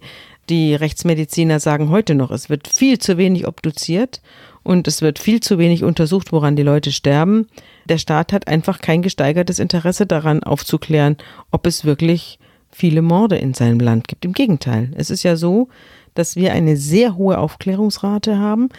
die 0.50 0.74
Rechtsmediziner 0.74 1.60
sagen 1.60 1.90
heute 1.90 2.16
noch, 2.16 2.32
es 2.32 2.50
wird 2.50 2.68
viel 2.68 3.00
zu 3.00 3.18
wenig 3.18 3.48
obduziert 3.48 4.22
und 4.64 4.88
es 4.88 5.02
wird 5.02 5.20
viel 5.20 5.40
zu 5.40 5.58
wenig 5.58 5.84
untersucht, 5.84 6.32
woran 6.32 6.56
die 6.56 6.64
Leute 6.64 6.92
sterben. 6.92 7.48
Der 7.86 8.00
Staat 8.00 8.34
hat 8.34 8.48
einfach 8.48 8.80
kein 8.80 9.02
gesteigertes 9.02 9.60
Interesse 9.60 10.06
daran 10.06 10.44
aufzuklären, 10.44 11.18
ob 11.52 11.68
es 11.68 11.86
wirklich 11.86 12.40
viele 12.72 13.02
Morde 13.02 13.38
in 13.38 13.54
seinem 13.54 13.80
Land 13.80 14.08
gibt. 14.08 14.26
Im 14.26 14.34
Gegenteil, 14.34 14.92
es 14.96 15.10
ist 15.10 15.24
ja 15.24 15.36
so, 15.36 15.70
dass 16.14 16.36
wir 16.36 16.54
eine 16.54 16.78
sehr 16.78 17.16
hohe 17.16 17.38
Aufklärungsrate 17.38 18.38
haben. 18.38 18.70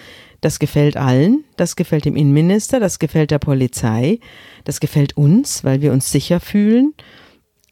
Das 0.40 0.58
gefällt 0.58 0.96
allen, 0.96 1.44
das 1.56 1.76
gefällt 1.76 2.04
dem 2.04 2.16
Innenminister, 2.16 2.80
das 2.80 2.98
gefällt 2.98 3.30
der 3.30 3.38
Polizei, 3.38 4.18
das 4.64 4.80
gefällt 4.80 5.16
uns, 5.16 5.62
weil 5.62 5.82
wir 5.82 5.92
uns 5.92 6.10
sicher 6.10 6.40
fühlen 6.40 6.94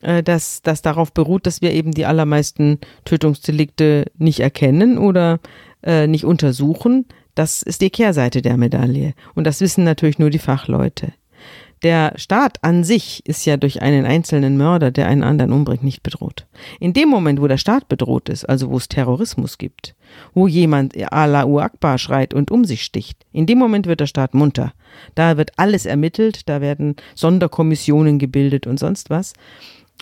äh, 0.02 0.22
dass 0.22 0.62
das 0.62 0.82
darauf 0.82 1.12
beruht, 1.12 1.46
dass 1.46 1.62
wir 1.62 1.72
eben 1.72 1.92
die 1.92 2.06
allermeisten 2.06 2.78
Tötungsdelikte 3.04 4.06
nicht 4.18 4.40
erkennen 4.40 4.98
oder 4.98 5.40
äh, 5.82 6.06
nicht 6.06 6.24
untersuchen. 6.24 7.06
Das 7.34 7.62
ist 7.62 7.80
die 7.80 7.90
Kehrseite 7.90 8.42
der 8.42 8.56
Medaille. 8.56 9.14
Und 9.34 9.44
das 9.44 9.60
wissen 9.60 9.84
natürlich 9.84 10.18
nur 10.18 10.30
die 10.30 10.38
Fachleute. 10.38 11.12
Der 11.82 12.12
Staat 12.16 12.62
an 12.62 12.84
sich 12.84 13.24
ist 13.26 13.46
ja 13.46 13.56
durch 13.56 13.80
einen 13.80 14.04
einzelnen 14.04 14.58
Mörder, 14.58 14.90
der 14.90 15.06
einen 15.06 15.22
anderen 15.22 15.50
umbringt, 15.50 15.82
nicht 15.82 16.02
bedroht. 16.02 16.46
In 16.78 16.92
dem 16.92 17.08
Moment, 17.08 17.40
wo 17.40 17.46
der 17.46 17.56
Staat 17.56 17.88
bedroht 17.88 18.28
ist, 18.28 18.46
also 18.46 18.70
wo 18.70 18.76
es 18.76 18.88
Terrorismus 18.88 19.56
gibt, 19.56 19.94
wo 20.34 20.46
jemand 20.46 20.94
Allahu 21.10 21.58
Akbar 21.58 21.96
schreit 21.96 22.34
und 22.34 22.50
um 22.50 22.66
sich 22.66 22.82
sticht, 22.82 23.24
in 23.32 23.46
dem 23.46 23.58
Moment 23.58 23.86
wird 23.86 24.00
der 24.00 24.06
Staat 24.06 24.34
munter. 24.34 24.74
Da 25.14 25.38
wird 25.38 25.52
alles 25.56 25.86
ermittelt, 25.86 26.50
da 26.50 26.60
werden 26.60 26.96
Sonderkommissionen 27.14 28.18
gebildet 28.18 28.66
und 28.66 28.78
sonst 28.78 29.08
was. 29.08 29.32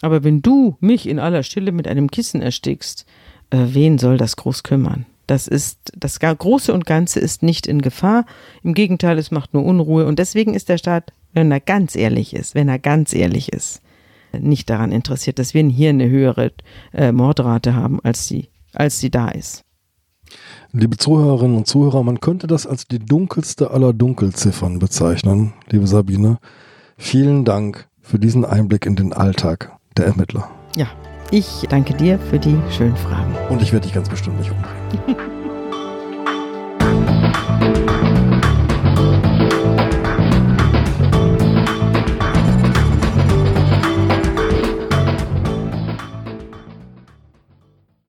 Aber 0.00 0.24
wenn 0.24 0.42
du 0.42 0.76
mich 0.80 1.08
in 1.08 1.18
aller 1.18 1.42
Stille 1.42 1.72
mit 1.72 1.88
einem 1.88 2.10
Kissen 2.10 2.40
erstickst, 2.40 3.04
äh, 3.50 3.58
wen 3.68 3.98
soll 3.98 4.16
das 4.16 4.36
groß 4.36 4.62
kümmern? 4.62 5.06
Das 5.26 5.46
ist, 5.46 5.92
das 5.94 6.20
Große 6.20 6.72
und 6.72 6.86
Ganze 6.86 7.20
ist 7.20 7.42
nicht 7.42 7.66
in 7.66 7.82
Gefahr. 7.82 8.24
Im 8.62 8.72
Gegenteil, 8.72 9.18
es 9.18 9.30
macht 9.30 9.52
nur 9.52 9.64
Unruhe. 9.64 10.06
Und 10.06 10.18
deswegen 10.18 10.54
ist 10.54 10.70
der 10.70 10.78
Staat, 10.78 11.12
wenn 11.34 11.52
er 11.52 11.60
ganz 11.60 11.96
ehrlich 11.96 12.34
ist, 12.34 12.54
wenn 12.54 12.68
er 12.68 12.78
ganz 12.78 13.12
ehrlich 13.12 13.52
ist, 13.52 13.82
nicht 14.32 14.70
daran 14.70 14.90
interessiert, 14.90 15.38
dass 15.38 15.52
wir 15.52 15.62
hier 15.64 15.90
eine 15.90 16.08
höhere 16.08 16.52
äh, 16.94 17.12
Mordrate 17.12 17.74
haben, 17.74 18.00
als 18.02 18.26
sie, 18.26 18.48
als 18.72 19.00
sie 19.00 19.10
da 19.10 19.28
ist. 19.28 19.64
Liebe 20.72 20.96
Zuhörerinnen 20.96 21.58
und 21.58 21.66
Zuhörer, 21.66 22.02
man 22.02 22.20
könnte 22.20 22.46
das 22.46 22.66
als 22.66 22.86
die 22.86 22.98
dunkelste 22.98 23.70
aller 23.70 23.92
Dunkelziffern 23.92 24.78
bezeichnen, 24.78 25.52
liebe 25.70 25.86
Sabine. 25.86 26.38
Vielen 26.96 27.44
Dank 27.44 27.88
für 28.00 28.18
diesen 28.18 28.44
Einblick 28.44 28.86
in 28.86 28.96
den 28.96 29.12
Alltag 29.12 29.77
der 29.98 30.06
Ermittler. 30.06 30.48
Ja, 30.76 30.86
Ich 31.30 31.66
danke 31.68 31.92
dir 31.92 32.18
für 32.30 32.38
die 32.38 32.56
schönen 32.70 32.96
Fragen. 32.96 33.34
Und 33.50 33.60
ich 33.60 33.72
werde 33.72 33.84
dich 33.84 33.94
ganz 33.94 34.08
bestimmt 34.08 34.38
nicht 34.38 34.50
umbringen. 34.50 35.16